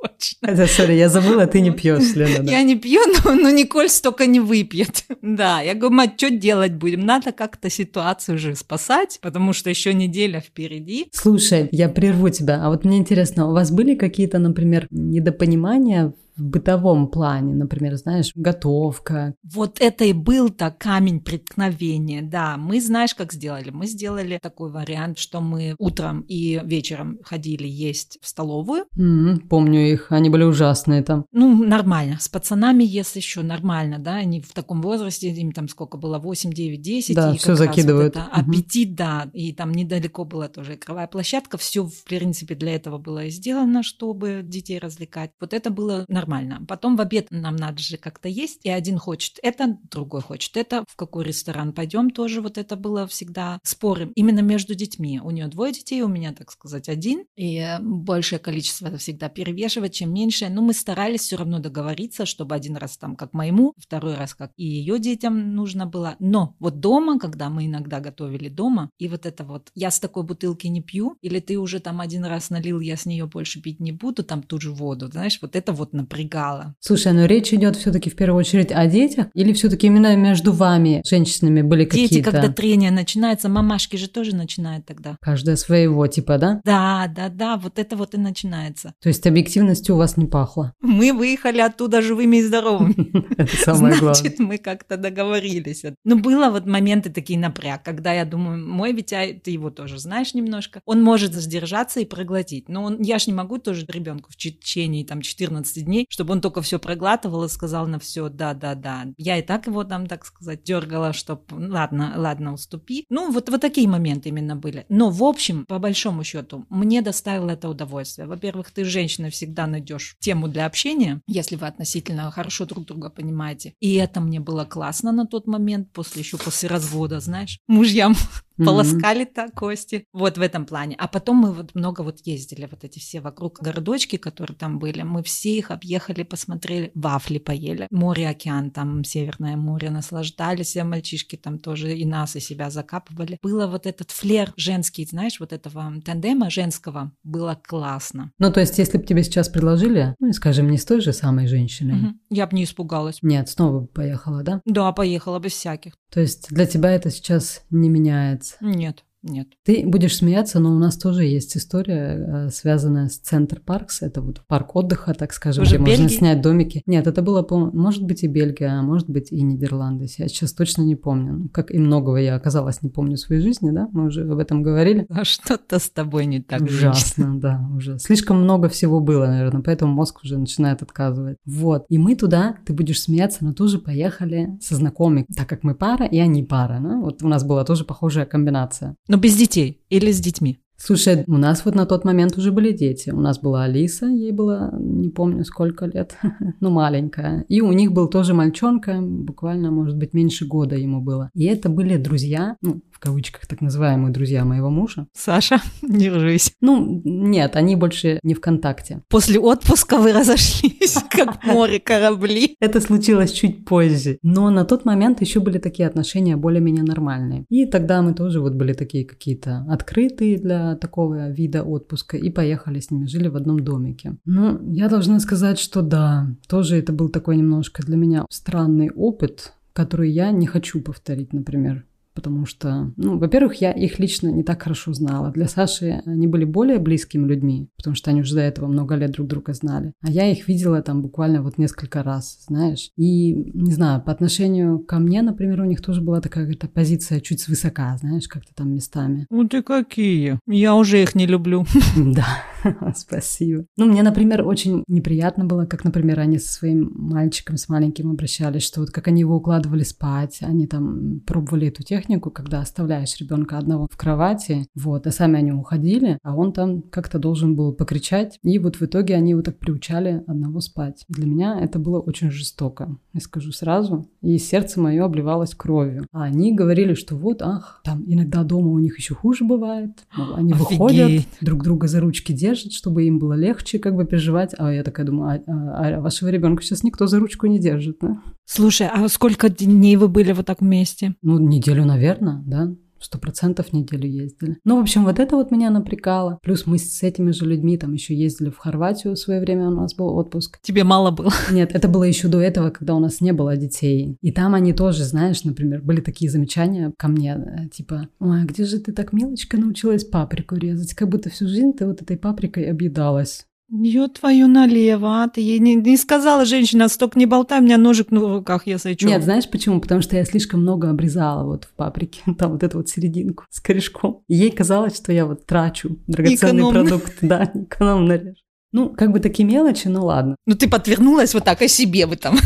точно. 0.01 0.49
Хотя, 0.49 0.67
сори, 0.67 0.93
я 0.95 1.09
забыла, 1.09 1.47
ты 1.47 1.61
не 1.61 1.71
пьешь, 1.71 2.15
Лена. 2.15 2.45
да. 2.45 2.53
Я 2.53 2.63
не 2.63 2.77
пью, 2.77 3.01
но, 3.25 3.35
но 3.35 3.51
Николь 3.51 3.89
столько 3.89 4.27
не 4.27 4.41
выпьет. 4.41 5.05
Да, 5.23 5.61
я 5.61 5.75
говорю, 5.75 5.97
мать, 5.97 6.13
что 6.17 6.31
делать 6.31 6.73
будем? 6.73 7.01
Надо 7.05 7.33
как-то 7.33 7.69
ситуацию 7.71 8.37
уже 8.37 8.55
спасать, 8.57 9.19
потому 9.21 9.53
что 9.53 9.69
еще 9.71 9.93
неделя 9.93 10.41
впереди. 10.41 11.09
Слушай, 11.13 11.69
я 11.73 11.89
прерву 11.89 12.29
тебя. 12.31 12.65
А 12.65 12.69
вот 12.71 12.85
мне 12.85 12.99
интересно, 12.99 13.49
у 13.49 13.53
вас 13.53 13.71
были 13.71 13.95
какие-то, 13.95 14.39
например, 14.39 14.87
недопонимания 14.91 16.13
в 16.39 16.43
бытовом 16.43 17.09
плане, 17.09 17.55
например, 17.55 17.97
знаешь, 17.97 18.33
готовка. 18.35 19.35
Вот 19.43 19.81
это 19.81 20.05
и 20.05 20.13
был-то 20.13 20.75
камень 20.79 21.21
преткновения, 21.21 22.23
да. 22.23 22.57
Мы, 22.57 22.81
знаешь, 22.81 23.15
как 23.15 23.33
сделали? 23.33 23.71
Мы 23.71 23.87
сделали 23.87 24.39
такой 24.41 24.71
вариант, 24.71 25.19
что 25.19 25.41
мы 25.41 25.75
утром 25.79 26.21
и 26.29 26.61
вечером 26.65 27.19
ходили 27.25 27.67
есть 27.67 28.19
в 28.23 28.29
столовую. 28.29 28.85
М, 28.97 29.41
помню 29.49 29.81
их, 29.93 30.13
они 30.13 30.31
были 30.31 30.45
ужасные 30.45 31.03
там. 31.03 31.25
Ну, 31.33 31.65
нормально. 31.65 32.19
С 32.21 32.29
пацанами 32.29 32.85
ест 32.85 33.17
еще 33.17 33.43
нормально, 33.43 33.99
да. 33.99 34.15
Они 34.17 34.41
в 34.41 34.53
таком 34.53 34.81
возрасте, 34.81 35.31
им 35.31 35.53
там 35.53 35.69
сколько 35.69 35.99
было, 35.99 36.19
8, 36.19 36.53
9, 36.53 36.81
10. 36.81 37.17
Да, 37.17 37.33
раз 37.33 37.59
закидывают. 37.59 38.15
Вот 38.15 38.23
это 38.23 38.41
Мгм. 38.41 38.51
аппетит, 38.51 38.95
да. 38.95 39.29
И 39.33 39.53
там 39.53 39.73
недалеко 39.73 40.25
была 40.25 40.49
тоже 40.49 40.75
игровая 40.75 41.07
площадка. 41.09 41.59
Все, 41.59 41.85
в 41.85 42.05
принципе, 42.05 42.55
для 42.55 42.75
этого 42.75 42.99
было 42.99 43.25
и 43.25 43.31
сделано, 43.31 43.83
чтобы 43.83 44.43
детей 44.45 44.79
развлекать. 44.79 45.31
Вот 45.41 45.53
это 45.53 45.71
было 45.71 46.05
нормально. 46.09 46.28
Нормально. 46.29 46.65
Потом 46.67 46.97
в 46.97 47.01
обед 47.01 47.29
нам 47.31 47.57
надо 47.57 47.79
же 47.81 47.97
как-то 47.97 48.29
есть, 48.29 48.61
и 48.65 48.71
один 48.71 48.99
хочет 48.99 49.39
это, 49.43 49.79
другой 49.91 50.21
хочет 50.21 50.57
это. 50.57 50.85
В 50.89 50.97
какой 50.97 51.25
ресторан 51.25 51.73
пойдем 51.73 52.11
тоже 52.11 52.41
вот 52.41 52.59
это 52.59 52.77
было 52.77 53.07
всегда 53.07 53.59
споры. 53.63 54.13
Именно 54.15 54.41
между 54.41 54.75
детьми. 54.75 55.21
У 55.23 55.31
нее 55.31 55.49
двое 55.49 55.73
детей, 55.73 56.03
у 56.03 56.09
меня, 56.09 56.33
так 56.33 56.51
сказать, 56.51 56.89
один. 56.89 57.25
И 57.37 57.67
большее 57.81 58.39
количество 58.39 58.89
это 58.89 58.99
всегда 58.99 59.29
перевешивает, 59.29 59.93
чем 59.93 60.13
меньше. 60.13 60.49
Но 60.49 60.63
мы 60.63 60.73
старались 60.73 61.23
все 61.23 61.37
равно 61.37 61.59
договориться, 61.59 62.27
чтобы 62.27 62.55
один 62.55 62.77
раз 62.77 62.99
там 62.99 63.17
как 63.17 63.33
моему, 63.33 63.73
второй 63.79 64.15
раз 64.15 64.35
как 64.35 64.53
и 64.57 64.65
ее 64.65 64.99
детям 64.99 65.55
нужно 65.55 65.87
было. 65.87 66.17
Но 66.19 66.55
вот 66.59 66.81
дома, 66.81 67.19
когда 67.19 67.49
мы 67.49 67.67
иногда 67.67 68.01
готовили 68.01 68.49
дома, 68.49 68.91
и 68.99 69.09
вот 69.09 69.27
это 69.27 69.45
вот, 69.45 69.71
я 69.75 69.91
с 69.91 70.01
такой 70.01 70.23
бутылки 70.23 70.67
не 70.67 70.83
пью, 70.83 71.17
или 71.23 71.41
ты 71.41 71.59
уже 71.59 71.81
там 71.81 72.01
один 72.01 72.25
раз 72.25 72.51
налил, 72.51 72.81
я 72.81 72.97
с 72.97 73.07
нее 73.07 73.27
больше 73.27 73.61
пить 73.61 73.81
не 73.81 73.93
буду, 73.93 74.23
там 74.23 74.43
ту 74.43 74.61
же 74.61 74.73
воду, 74.73 75.09
знаешь, 75.09 75.39
вот 75.41 75.57
это 75.57 75.73
вот 75.73 75.93
напрягало. 76.19 76.75
Слушай, 76.81 77.13
но 77.13 77.27
речь 77.27 77.53
идет 77.53 77.77
все-таки 77.77 78.11
в 78.11 78.17
первую 78.17 78.41
очередь 78.41 78.73
о 78.73 78.87
детях, 78.87 79.27
или 79.35 79.53
все-таки 79.53 79.87
именно 79.87 80.17
между 80.17 80.53
вами, 80.53 81.03
женщинами, 81.07 81.63
были 81.63 81.85
какие-то... 81.85 82.15
Дети, 82.15 82.25
когда 82.25 82.49
трение 82.49 82.91
начинается, 82.91 83.49
мамашки 83.49 83.97
же 83.97 84.09
тоже 84.09 84.35
начинают 84.35 84.87
тогда. 84.87 85.17
Каждая 85.21 85.57
своего 85.57 86.07
типа, 86.07 86.39
да? 86.39 86.61
Да, 86.65 87.11
да, 87.15 87.29
да, 87.29 87.57
вот 87.57 87.79
это 87.79 87.97
вот 87.97 88.15
и 88.15 88.19
начинается. 88.19 88.95
То 89.03 89.09
есть 89.09 89.27
объективностью 89.27 89.95
у 89.95 89.99
вас 89.99 90.17
не 90.17 90.27
пахло? 90.27 90.73
Мы 90.81 91.13
выехали 91.13 91.61
оттуда 91.61 92.03
живыми 92.03 92.39
и 92.39 92.43
здоровыми. 92.43 92.95
Это 93.39 93.57
самое 93.57 93.95
главное. 93.99 94.15
Значит, 94.15 94.39
мы 94.39 94.59
как-то 94.59 94.97
договорились. 94.97 95.85
Но 96.05 96.17
было 96.17 96.51
вот 96.51 96.67
моменты 96.67 97.11
такие 97.11 97.39
напряг, 97.39 97.83
когда 97.83 98.13
я 98.13 98.25
думаю, 98.25 98.67
мой 98.67 98.93
Витя, 98.93 99.41
ты 99.43 99.51
его 99.51 99.71
тоже 99.71 99.99
знаешь 99.99 100.35
немножко, 100.35 100.81
он 100.85 101.03
может 101.03 101.35
сдержаться 101.35 102.01
и 102.01 102.05
проглотить. 102.05 102.69
Но 102.69 102.85
он, 102.85 103.01
я 103.01 103.19
ж 103.19 103.27
не 103.27 103.33
могу 103.33 103.59
тоже 103.59 103.87
ребенку 103.89 104.31
в 104.31 104.37
течение 104.37 105.05
там 105.05 105.23
14 105.23 105.85
дней, 105.85 106.07
чтобы 106.09 106.33
он 106.33 106.41
только 106.41 106.63
все 106.63 106.79
проглатывал 106.79 107.45
и 107.45 107.49
сказал 107.49 107.87
на 107.87 107.99
все 107.99 108.29
да-да-да. 108.29 109.07
Я 109.17 109.39
и 109.39 109.43
так 109.43 109.67
его 109.67 109.85
там, 109.85 110.07
так 110.07 110.25
сказать, 110.25 110.63
дергала, 110.63 111.13
чтобы 111.13 111.43
ладно, 111.51 112.15
ладно, 112.17 112.55
уступи. 112.55 113.07
Ну, 113.09 113.31
вот, 113.31 113.49
вот 113.49 113.61
такие 113.61 113.89
моменты 113.89 114.31
именно 114.31 114.57
были. 114.57 114.87
Но, 114.89 115.11
в 115.11 115.23
общем, 115.23 115.65
по 115.67 115.79
большому 115.79 116.25
счету, 116.25 116.67
мне 116.71 117.03
доставило 117.03 117.51
это 117.51 117.69
удовольствие. 117.69 118.27
Во-первых, 118.27 118.71
ты, 118.71 118.85
женщина, 118.85 119.31
всегда 119.31 119.67
найдешь 119.67 120.17
тему 120.21 120.49
для 120.49 120.67
общения, 120.67 121.21
если 121.27 121.57
вы 121.57 121.67
относительно 121.67 122.31
хорошо 122.31 122.65
друг 122.65 122.87
друга 122.87 123.11
понимаете. 123.11 123.75
И 123.81 123.95
это 123.95 124.21
мне 124.21 124.41
было 124.41 124.65
классно 124.65 125.13
на 125.13 125.27
тот 125.27 125.47
момент, 125.47 125.93
после 125.93 126.23
еще 126.23 126.39
после 126.39 126.69
развода, 126.69 127.21
знаешь, 127.21 127.59
мужьям 127.67 128.15
mm-hmm. 128.59 128.65
полоскали-то 128.65 129.49
кости. 129.55 130.05
Вот 130.13 130.39
в 130.39 130.41
этом 130.41 130.67
плане. 130.67 130.97
А 130.99 131.09
потом 131.09 131.37
мы 131.37 131.53
вот 131.53 131.75
много 131.75 132.03
вот 132.03 132.19
ездили, 132.25 132.69
вот 132.71 132.85
эти 132.85 132.99
все 132.99 133.21
вокруг 133.21 133.61
городочки, 133.61 134.17
которые 134.17 134.57
там 134.57 134.79
были. 134.79 135.03
Мы 135.03 135.23
все 135.23 135.57
их 135.57 135.71
объехали, 135.71 136.23
посмотрели, 136.23 136.91
вафли 136.95 137.39
поели. 137.39 137.87
Море, 137.91 138.29
океан, 138.29 138.71
там 138.71 139.05
Северное 139.05 139.57
море, 139.57 139.91
наслаждались. 139.91 140.77
А 140.77 140.85
мальчишки 140.85 141.37
там 141.37 141.59
тоже 141.59 141.97
и 141.97 142.05
нас, 142.05 142.37
и 142.37 142.41
себя 142.41 142.71
закапывали. 142.71 143.39
Было 143.43 143.67
вот 143.67 143.87
этот 143.87 144.11
флер 144.11 144.53
женский, 144.57 145.07
знаешь, 145.07 145.41
вот 145.41 145.53
этого 145.53 145.93
тандема 146.05 146.51
женского. 146.51 147.13
Было 147.23 147.61
классно. 147.63 148.33
Ну, 148.39 148.53
то 148.53 148.61
есть, 148.61 148.79
если 148.79 148.99
бы 148.99 149.05
тебе 149.05 149.23
сейчас 149.23 149.49
предложили, 149.49 150.15
ну, 150.19 150.33
скажем, 150.33 150.71
не 150.71 150.79
с 150.79 150.85
той 150.85 151.01
же 151.01 151.13
самой 151.13 151.47
женщиной. 151.47 152.01
Угу. 152.01 152.15
Я 152.31 152.47
бы 152.47 152.57
не 152.57 152.65
испугалась. 152.65 153.19
Нет, 153.23 153.49
снова 153.49 153.81
бы 153.81 153.87
поехала, 153.87 154.43
да? 154.43 154.61
Да, 154.65 154.93
поехала 154.93 155.39
без 155.39 155.53
всяких. 155.53 155.95
То 156.11 156.21
есть, 156.21 156.49
для 156.51 156.67
тебя 156.67 156.91
это 156.93 157.11
сейчас 157.11 157.63
не 157.71 157.89
меняется? 157.89 158.48
Нет. 158.61 159.05
Нет. 159.23 159.49
Ты 159.65 159.85
будешь 159.87 160.17
смеяться, 160.17 160.61
но 160.61 160.75
у 160.75 160.79
нас 160.79 160.97
тоже 160.97 161.25
есть 161.25 161.57
история, 161.57 162.47
э, 162.47 162.51
связанная 162.51 163.09
с 163.09 163.19
Центр 163.19 163.61
Паркс. 163.61 164.03
Это 164.03 164.21
вот 164.21 164.43
парк 164.47 164.77
отдыха, 164.77 165.13
так 165.15 165.33
скажем, 165.33 165.63
Уже 165.63 165.77
где 165.77 165.85
Бельгии? 165.85 166.03
можно 166.03 166.09
снять 166.09 166.41
домики. 166.41 166.83
Нет, 166.87 167.07
это 167.07 167.21
было, 167.23 167.47
может 167.51 168.05
быть, 168.05 168.23
и 168.23 168.29
Бельгия, 168.29 168.79
а 168.79 168.83
может 168.83 169.11
быть, 169.11 169.33
и 169.33 169.43
Нидерланды. 169.43 170.07
Я 170.19 170.29
сейчас 170.29 170.53
точно 170.53 170.83
не 170.83 170.95
помню. 170.95 171.33
Ну, 171.33 171.49
как 171.49 171.73
и 171.73 171.79
многого 171.79 172.19
я 172.19 172.37
оказалось 172.37 172.83
не 172.83 172.91
помню 172.91 173.17
в 173.17 173.21
своей 173.21 173.43
жизни, 173.43 173.71
да? 173.71 173.89
Мы 173.93 174.07
уже 174.07 174.31
об 174.31 174.39
этом 174.39 174.63
говорили. 174.63 175.07
А 175.11 175.25
что-то 175.25 175.79
с 175.79 175.91
тобой 175.91 176.27
не 176.27 176.41
так. 176.41 176.63
Ужасно, 176.63 177.25
женщина. 177.25 177.41
да, 177.41 177.69
уже. 177.75 177.99
Слишком 177.99 178.41
много 178.41 178.69
всего 178.69 179.01
было, 179.01 179.27
наверное, 179.27 179.63
поэтому 179.63 179.93
мозг 179.93 180.21
уже 180.23 180.39
начинает 180.39 180.83
отказывать. 180.83 181.39
Вот. 181.45 181.85
И 181.89 181.99
мы 181.99 182.15
туда, 182.15 182.57
ты 182.65 182.73
будешь 182.73 183.03
смеяться, 183.03 183.45
но 183.45 183.53
тоже 183.53 183.79
поехали 183.79 184.57
со 184.61 184.77
знакомыми, 184.77 185.27
так 185.35 185.49
как 185.49 185.65
мы 185.65 185.75
пара, 185.75 186.07
и 186.07 186.19
они 186.19 186.45
пара. 186.45 186.79
Да? 186.81 187.01
Вот 187.01 187.23
у 187.23 187.29
нас 187.29 187.45
была 187.45 187.65
тоже 187.65 187.85
похожая 187.85 188.27
комбинация. 188.27 188.97
Но 189.09 189.17
без 189.17 189.37
детей 189.37 189.81
или 189.89 190.13
с 190.13 190.21
детьми? 190.21 190.61
Слушай, 190.81 191.25
у 191.27 191.39
нас 191.39 191.65
вот 191.65 191.75
на 191.75 191.87
тот 191.87 192.05
момент 192.05 192.39
уже 192.39 192.53
были 192.53 192.71
дети. 192.71 193.11
У 193.11 193.21
нас 193.21 193.41
была 193.41 193.65
Алиса, 193.65 194.07
ей 194.07 194.31
было, 194.31 194.73
не 194.79 195.09
помню 195.09 195.45
сколько 195.45 195.87
лет, 195.87 196.17
ну 196.61 196.71
маленькая. 196.71 197.45
И 197.49 197.61
у 197.61 197.73
них 197.73 197.93
был 197.93 198.07
тоже 198.07 198.33
мальчонка, 198.33 199.01
буквально, 199.01 199.73
может 199.73 199.97
быть, 199.97 200.15
меньше 200.15 200.47
года 200.47 200.77
ему 200.77 201.01
было. 201.01 201.31
И 201.35 201.47
это 201.47 201.69
были 201.69 201.97
друзья, 201.97 202.57
ну, 202.63 202.81
в 202.99 203.01
кавычках 203.01 203.47
так 203.47 203.61
называемые 203.61 204.13
друзья 204.13 204.45
моего 204.45 204.71
мужа. 204.71 205.07
Саша, 205.15 205.61
держись. 205.83 206.53
Ну, 206.61 207.01
нет, 207.05 207.55
они 207.55 207.77
больше 207.77 208.19
не 208.25 208.35
ВКонтакте. 208.35 209.03
После 209.09 209.39
отпуска 209.39 209.99
вы 209.99 210.13
разошлись, 210.13 210.97
как 211.11 211.45
море 211.45 211.79
корабли. 211.79 212.57
Это 212.61 212.81
случилось 212.81 213.31
чуть 213.31 213.65
позже. 213.65 214.19
Но 214.23 214.51
на 214.51 214.65
тот 214.65 214.85
момент 214.85 215.21
еще 215.21 215.39
были 215.39 215.59
такие 215.59 215.87
отношения 215.87 216.37
более-менее 216.37 216.83
нормальные. 216.83 217.45
И 217.49 217.67
тогда 217.67 218.03
мы 218.03 218.15
тоже 218.15 218.41
вот 218.41 218.55
были 218.55 218.73
такие 218.73 219.05
какие-то 219.05 219.65
открытые 219.71 220.39
для 220.39 220.75
такого 220.75 221.31
вида 221.31 221.63
отпуска 221.63 222.17
и 222.17 222.31
поехали 222.31 222.81
с 222.81 222.91
ними, 222.91 223.07
жили 223.07 223.29
в 223.29 223.37
одном 223.37 223.61
домике. 223.61 224.17
Ну, 224.25 224.59
я 224.73 224.89
должна 224.89 225.21
сказать, 225.21 225.61
что 225.61 225.83
да, 225.83 226.27
тоже 226.49 226.77
это 226.77 226.93
был 226.93 227.11
такой 227.11 227.37
немножко 227.37 227.85
для 227.85 227.97
меня 227.97 228.27
странный 228.29 228.91
опыт, 228.91 229.53
который 229.73 230.11
я 230.11 230.33
не 230.33 230.49
хочу 230.49 230.81
повторить, 230.81 231.33
например 231.33 231.85
потому 232.19 232.47
что, 232.47 232.93
ну, 232.97 233.17
во-первых, 233.17 233.61
я 233.61 233.71
их 233.71 234.01
лично 234.01 234.27
не 234.27 234.43
так 234.43 234.61
хорошо 234.61 234.93
знала. 234.93 235.31
Для 235.31 235.47
Саши 235.47 236.03
они 236.05 236.27
были 236.27 236.45
более 236.45 236.81
близкими 236.81 237.25
людьми, 237.25 237.69
потому 237.77 237.95
что 237.95 238.11
они 238.11 238.23
уже 238.23 238.35
до 238.35 238.41
этого 238.41 238.67
много 238.67 238.97
лет 238.97 239.13
друг 239.13 239.29
друга 239.29 239.55
знали. 239.55 239.93
А 240.03 240.11
я 240.11 240.29
их 240.29 240.49
видела 240.49 240.83
там 240.83 241.01
буквально 241.01 241.43
вот 241.43 241.59
несколько 241.59 242.03
раз, 242.03 242.45
знаешь. 242.49 242.91
И, 242.97 243.53
не 243.55 243.71
знаю, 243.71 244.03
по 244.03 244.11
отношению 244.11 244.81
ко 244.81 244.99
мне, 244.99 245.23
например, 245.23 245.61
у 245.61 245.65
них 245.65 245.81
тоже 245.81 246.01
была 246.01 246.21
такая 246.21 246.45
какая-то 246.45 246.67
позиция 246.67 247.21
чуть 247.21 247.41
свысока, 247.41 247.97
знаешь, 247.99 248.27
как-то 248.27 248.53
там 248.53 248.75
местами. 248.75 249.27
Ну 249.31 249.47
ты 249.47 249.63
какие? 249.63 250.41
Я 250.49 250.75
уже 250.75 251.01
их 251.01 251.15
не 251.15 251.27
люблю. 251.27 251.65
Да, 251.97 252.27
спасибо. 252.97 253.65
Ну, 253.77 253.87
мне, 253.87 254.03
например, 254.03 254.47
очень 254.47 254.85
неприятно 254.89 255.45
было, 255.45 255.67
как, 255.67 255.85
например, 255.85 256.21
они 256.21 256.39
со 256.39 256.53
своим 256.53 256.91
мальчиком, 256.95 257.57
с 257.57 257.69
маленьким 257.69 258.11
обращались, 258.11 258.63
что 258.63 258.81
вот 258.81 258.91
как 258.91 259.09
они 259.09 259.21
его 259.21 259.37
укладывали 259.37 259.83
спать, 259.83 260.39
они 260.41 260.67
там 260.67 261.21
пробовали 261.21 261.69
эту 261.69 261.83
технику, 261.83 262.31
когда 262.31 262.61
оставляешь 262.61 263.17
ребенка 263.21 263.59
одного 263.59 263.89
в 263.91 263.97
кровати, 263.97 264.67
вот, 264.75 265.07
а 265.07 265.11
сами 265.11 265.39
они 265.39 265.53
уходили, 265.53 266.19
а 266.23 266.35
он 266.35 266.53
там 266.53 266.83
как-то 266.83 267.19
должен 267.19 267.55
был 267.55 267.73
покричать, 267.73 268.39
и 268.43 268.59
вот 268.59 268.77
в 268.77 268.83
итоге 268.83 269.15
они 269.15 269.31
его 269.31 269.43
так 269.43 269.59
приучали 269.59 270.23
одного 270.27 270.61
спать. 270.61 271.05
Для 271.09 271.27
меня 271.27 271.59
это 271.61 271.79
было 271.79 272.01
очень 272.01 272.31
жестоко, 272.31 272.97
я 273.13 273.21
скажу 273.21 273.53
сразу, 273.53 274.09
и 274.21 274.39
сердце 274.39 274.81
мое 274.81 275.05
обливалось 275.05 275.55
кровью. 275.55 276.07
А 276.13 276.25
они 276.25 276.55
говорили, 276.55 276.95
что 276.95 277.17
вот, 277.17 277.43
ах, 277.43 277.81
там 277.85 278.05
иногда 278.07 278.43
дома 278.45 278.69
у 278.69 278.79
них 278.79 278.99
еще 278.99 279.15
хуже 279.15 279.45
бывает, 279.45 279.91
они 280.37 280.53
Офигеть. 280.53 280.71
выходят, 280.71 281.25
друг 281.41 281.63
друга 281.63 281.89
за 281.89 282.01
ручки 282.01 282.33
держат, 282.33 282.48
чтобы 282.55 283.05
им 283.05 283.19
было 283.19 283.35
легче 283.35 283.79
как 283.79 283.95
бы 283.95 284.05
переживать, 284.05 284.55
а 284.59 284.73
я 284.73 284.83
такая 284.83 285.07
думаю, 285.07 285.43
а, 285.47 285.53
а, 285.53 285.97
а 285.97 286.01
вашего 286.01 286.29
ребенка 286.29 286.63
сейчас 286.63 286.83
никто 286.83 287.07
за 287.07 287.19
ручку 287.19 287.47
не 287.47 287.59
держит, 287.59 287.99
да? 288.01 288.21
Слушай, 288.45 288.89
а 288.93 289.09
сколько 289.09 289.49
дней 289.49 289.97
вы 289.97 290.09
были 290.09 290.33
вот 290.33 290.47
так 290.47 290.61
вместе? 290.61 291.15
Ну, 291.23 291.39
неделю, 291.39 291.85
наверное, 291.85 292.43
да 292.47 292.75
сто 293.01 293.19
процентов 293.19 293.73
неделю 293.73 294.09
ездили. 294.09 294.59
Ну, 294.65 294.79
в 294.79 294.81
общем, 294.81 295.05
вот 295.05 295.19
это 295.19 295.37
вот 295.37 295.51
меня 295.51 295.71
напрягало. 295.71 296.39
Плюс 296.43 296.67
мы 296.67 296.79
с 296.79 297.03
этими 297.03 297.31
же 297.31 297.45
людьми 297.45 297.77
там 297.77 297.93
еще 297.93 298.15
ездили 298.15 298.51
в 298.51 298.59
Хорватию 298.59 299.15
в 299.15 299.19
свое 299.19 299.41
время, 299.41 299.69
у 299.69 299.75
нас 299.75 299.95
был 299.95 300.09
отпуск. 300.17 300.59
Тебе 300.63 300.85
мало 300.85 301.11
было? 301.11 301.33
Нет, 301.51 301.71
это 301.75 301.89
было 301.89 302.05
еще 302.05 302.29
до 302.29 302.41
этого, 302.41 302.71
когда 302.71 302.95
у 302.95 303.01
нас 303.01 303.21
не 303.21 303.33
было 303.33 303.57
детей. 303.57 304.17
И 304.21 304.33
там 304.33 304.55
они 304.55 304.73
тоже, 304.73 305.05
знаешь, 305.05 305.45
например, 305.45 305.83
были 305.83 306.01
такие 306.01 306.31
замечания 306.31 306.93
ко 306.97 307.09
мне, 307.09 307.35
э, 307.37 307.69
типа, 307.69 308.09
ой, 308.21 308.43
а 308.43 308.45
где 308.45 308.65
же 308.65 308.79
ты 308.79 308.93
так, 308.93 309.13
милочка, 309.13 309.57
научилась 309.57 310.05
паприку 310.05 310.57
резать? 310.57 310.95
Как 310.95 311.09
будто 311.09 311.31
всю 311.31 311.49
жизнь 311.49 311.73
ты 311.73 311.87
вот 311.87 312.03
этой 312.03 312.17
паприкой 312.17 312.71
объедалась. 312.71 313.48
Ее 313.71 314.09
твою 314.09 314.49
налево, 314.49 315.23
а 315.23 315.29
ты 315.29 315.43
ей 315.43 315.59
не, 315.59 315.75
не 315.75 315.99
сказала, 315.99 316.47
женщина, 316.47 316.89
столько 316.89 317.19
не 317.19 317.27
болтай, 317.27 317.61
у 317.61 317.63
меня 317.63 317.77
ножик 317.77 318.11
на 318.11 318.21
руках, 318.21 318.67
я 318.67 318.79
сойчу. 318.79 319.07
Нет, 319.07 319.23
знаешь 319.23 319.49
почему? 319.49 319.81
Потому 319.81 320.01
что 320.01 320.17
я 320.17 320.25
слишком 320.25 320.63
много 320.63 320.89
обрезала 320.89 321.45
вот 321.45 321.65
в 321.65 321.73
паприке, 321.75 322.23
там 322.39 322.53
вот 322.53 322.63
эту 322.63 322.79
вот 322.79 322.89
серединку 322.89 323.45
с 323.51 323.61
корешком. 323.61 324.23
И 324.27 324.37
ей 324.37 324.51
казалось, 324.51 324.97
что 324.97 325.13
я 325.13 325.27
вот 325.27 325.45
трачу 325.45 325.99
драгоценный 326.07 326.63
Экономно. 326.63 326.85
продукт, 326.85 327.19
да, 327.21 327.45
экономно 327.55 328.13
режу. 328.15 328.37
Ну, 328.71 328.91
как 328.91 329.13
бы 329.13 329.21
такие 329.21 329.49
мелочи, 329.49 329.89
ну 329.89 330.05
ладно. 330.05 330.37
Ну, 330.47 330.55
ты 330.55 330.69
подвернулась 330.69 331.33
вот 331.33 331.45
так 331.45 331.63
о 331.63 331.69
себе 331.69 332.07
вы 332.07 332.17
там. 332.17 332.37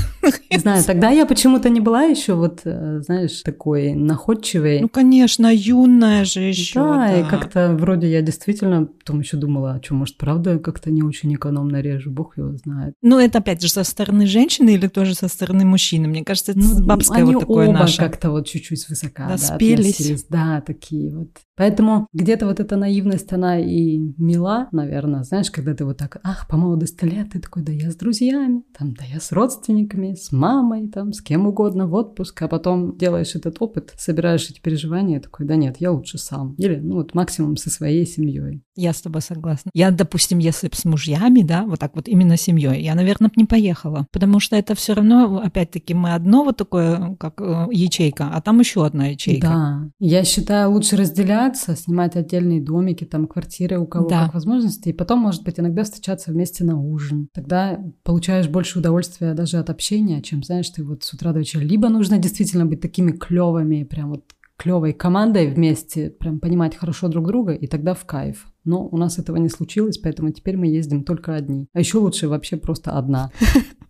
Не 0.50 0.58
знаю, 0.58 0.85
тогда 0.85 1.11
я 1.11 1.26
почему-то 1.26 1.68
не 1.68 1.80
была 1.80 2.04
еще 2.04 2.35
вот, 2.35 2.61
э, 2.64 3.00
знаешь, 3.04 3.42
такой 3.42 3.94
находчивой. 3.94 4.80
Ну, 4.80 4.88
конечно, 4.88 5.52
юная 5.52 6.24
же 6.24 6.40
еще. 6.42 6.80
Да, 6.80 6.96
да. 6.96 7.20
и 7.20 7.24
как-то 7.24 7.74
вроде 7.74 8.08
я 8.08 8.22
действительно 8.22 8.87
потом 8.87 9.20
еще 9.20 9.37
думала, 9.37 9.72
а 9.72 9.82
что, 9.82 9.94
может, 9.94 10.16
правда 10.16 10.58
как-то 10.58 10.90
не 10.90 11.02
очень 11.02 11.35
экономно 11.35 11.80
режу, 11.80 12.11
бог 12.11 12.37
его 12.37 12.56
знает. 12.56 12.94
Ну, 13.02 13.18
это 13.18 13.38
опять 13.38 13.61
же 13.61 13.68
со 13.68 13.82
стороны 13.82 14.26
женщины 14.26 14.74
или 14.74 14.87
тоже 14.87 15.14
со 15.14 15.26
стороны 15.26 15.64
мужчины? 15.64 16.06
Мне 16.06 16.22
кажется, 16.22 16.52
это 16.52 16.61
ну, 16.61 16.85
бабское 16.85 17.24
вот 17.24 17.40
такое 17.40 17.68
оба 17.68 17.80
наше. 17.80 17.98
как-то 17.98 18.30
вот 18.30 18.46
чуть-чуть 18.46 18.80
свысока 18.80 19.24
Да, 19.26 19.37
да, 19.37 19.38
спелись. 19.38 20.24
Да, 20.28 20.62
такие 20.64 21.16
вот. 21.16 21.30
Поэтому 21.62 22.09
где-то 22.12 22.46
вот 22.46 22.59
эта 22.59 22.75
наивность, 22.75 23.33
она 23.33 23.61
и 23.61 23.96
мила, 24.18 24.68
наверное, 24.72 25.22
знаешь, 25.22 25.48
когда 25.48 25.77
ты 25.77 25.85
вот 25.85 25.96
так, 25.96 26.18
ах, 26.25 26.48
по 26.48 26.57
молодости 26.57 27.05
лет, 27.05 27.31
ты 27.35 27.38
такой, 27.38 27.62
да 27.62 27.70
я 27.70 27.92
с 27.92 27.94
друзьями, 27.94 28.64
там, 28.77 28.94
да 28.94 29.05
я 29.05 29.20
с 29.20 29.31
родственниками, 29.31 30.14
с 30.14 30.33
мамой, 30.33 30.88
там, 30.88 31.12
с 31.12 31.22
кем 31.22 31.46
угодно 31.46 31.87
в 31.87 31.94
отпуск, 31.94 32.42
а 32.42 32.48
потом 32.48 32.98
делаешь 32.98 33.37
этот 33.37 33.62
опыт, 33.62 33.94
собираешь 33.96 34.51
эти 34.51 34.61
переживания, 34.61 35.20
и 35.20 35.22
такой, 35.22 35.46
да 35.46 35.55
нет, 35.55 35.77
я 35.79 35.92
лучше 35.92 36.18
сам. 36.18 36.57
Или, 36.59 36.81
ну, 36.81 36.96
вот 36.96 37.14
максимум 37.14 37.57
со 37.57 37.70
своей 37.70 38.07
семьей. 38.07 38.64
Я 38.74 38.92
с 38.92 39.02
тобой 39.02 39.20
согласна. 39.20 39.70
Я, 39.74 39.90
допустим, 39.90 40.38
если 40.38 40.68
бы 40.68 40.74
с 40.74 40.85
мужьями, 40.85 41.42
да, 41.42 41.64
вот 41.64 41.78
так 41.78 41.94
вот 41.94 42.08
именно 42.08 42.37
семьей, 42.37 42.82
я, 42.82 42.94
наверное, 42.94 43.28
бы 43.28 43.35
не 43.37 43.44
поехала. 43.44 44.06
Потому 44.12 44.40
что 44.40 44.56
это 44.56 44.74
все 44.74 44.94
равно, 44.94 45.42
опять-таки, 45.44 45.92
мы 45.92 46.14
одно 46.14 46.44
вот 46.44 46.56
такое, 46.56 47.16
как 47.16 47.40
э, 47.40 47.66
ячейка, 47.70 48.30
а 48.32 48.40
там 48.40 48.61
еще 48.61 48.87
одна 48.87 49.08
ячейка. 49.08 49.46
Да. 49.46 49.90
Я 49.98 50.24
считаю, 50.24 50.70
лучше 50.70 50.96
разделяться, 50.96 51.76
снимать 51.76 52.16
отдельные 52.16 52.62
домики, 52.62 53.04
там, 53.04 53.26
квартиры 53.26 53.78
у 53.78 53.87
кого 53.87 54.08
Да. 54.08 54.24
как 54.24 54.35
возможности, 54.35 54.88
и 54.88 54.92
потом, 54.92 55.18
может 55.20 55.42
быть, 55.44 55.61
иногда 55.61 55.85
встречаться 55.85 56.32
вместе 56.32 56.64
на 56.64 56.80
ужин. 56.80 57.28
Тогда 57.35 57.78
получаешь 58.04 58.48
больше 58.48 58.78
удовольствия 58.78 59.35
даже 59.35 59.58
от 59.58 59.68
общения, 59.68 60.22
чем, 60.22 60.42
знаешь, 60.42 60.70
ты 60.70 60.82
вот 60.82 61.04
с 61.04 61.12
утра 61.12 61.32
до 61.32 61.40
вечера. 61.40 61.61
Либо 61.62 61.88
нужно 61.88 62.18
действительно 62.18 62.64
быть 62.64 62.80
такими 62.80 63.12
клевыми, 63.12 63.85
прям 63.85 64.11
вот 64.11 64.24
клевой 64.56 64.92
командой 64.92 65.52
вместе, 65.52 66.11
прям 66.11 66.38
понимать 66.38 66.76
хорошо 66.76 67.08
друг 67.08 67.26
друга, 67.26 67.52
и 67.52 67.66
тогда 67.66 67.94
в 67.94 68.04
кайф. 68.04 68.51
Но 68.64 68.87
у 68.87 68.96
нас 68.96 69.18
этого 69.18 69.37
не 69.37 69.48
случилось, 69.48 69.98
поэтому 69.98 70.31
теперь 70.31 70.57
мы 70.57 70.66
ездим 70.66 71.05
только 71.05 71.35
одни. 71.35 71.66
А 71.72 71.81
еще 71.81 71.98
лучше 71.98 72.29
вообще 72.29 72.57
просто 72.57 72.92
одна. 72.92 73.31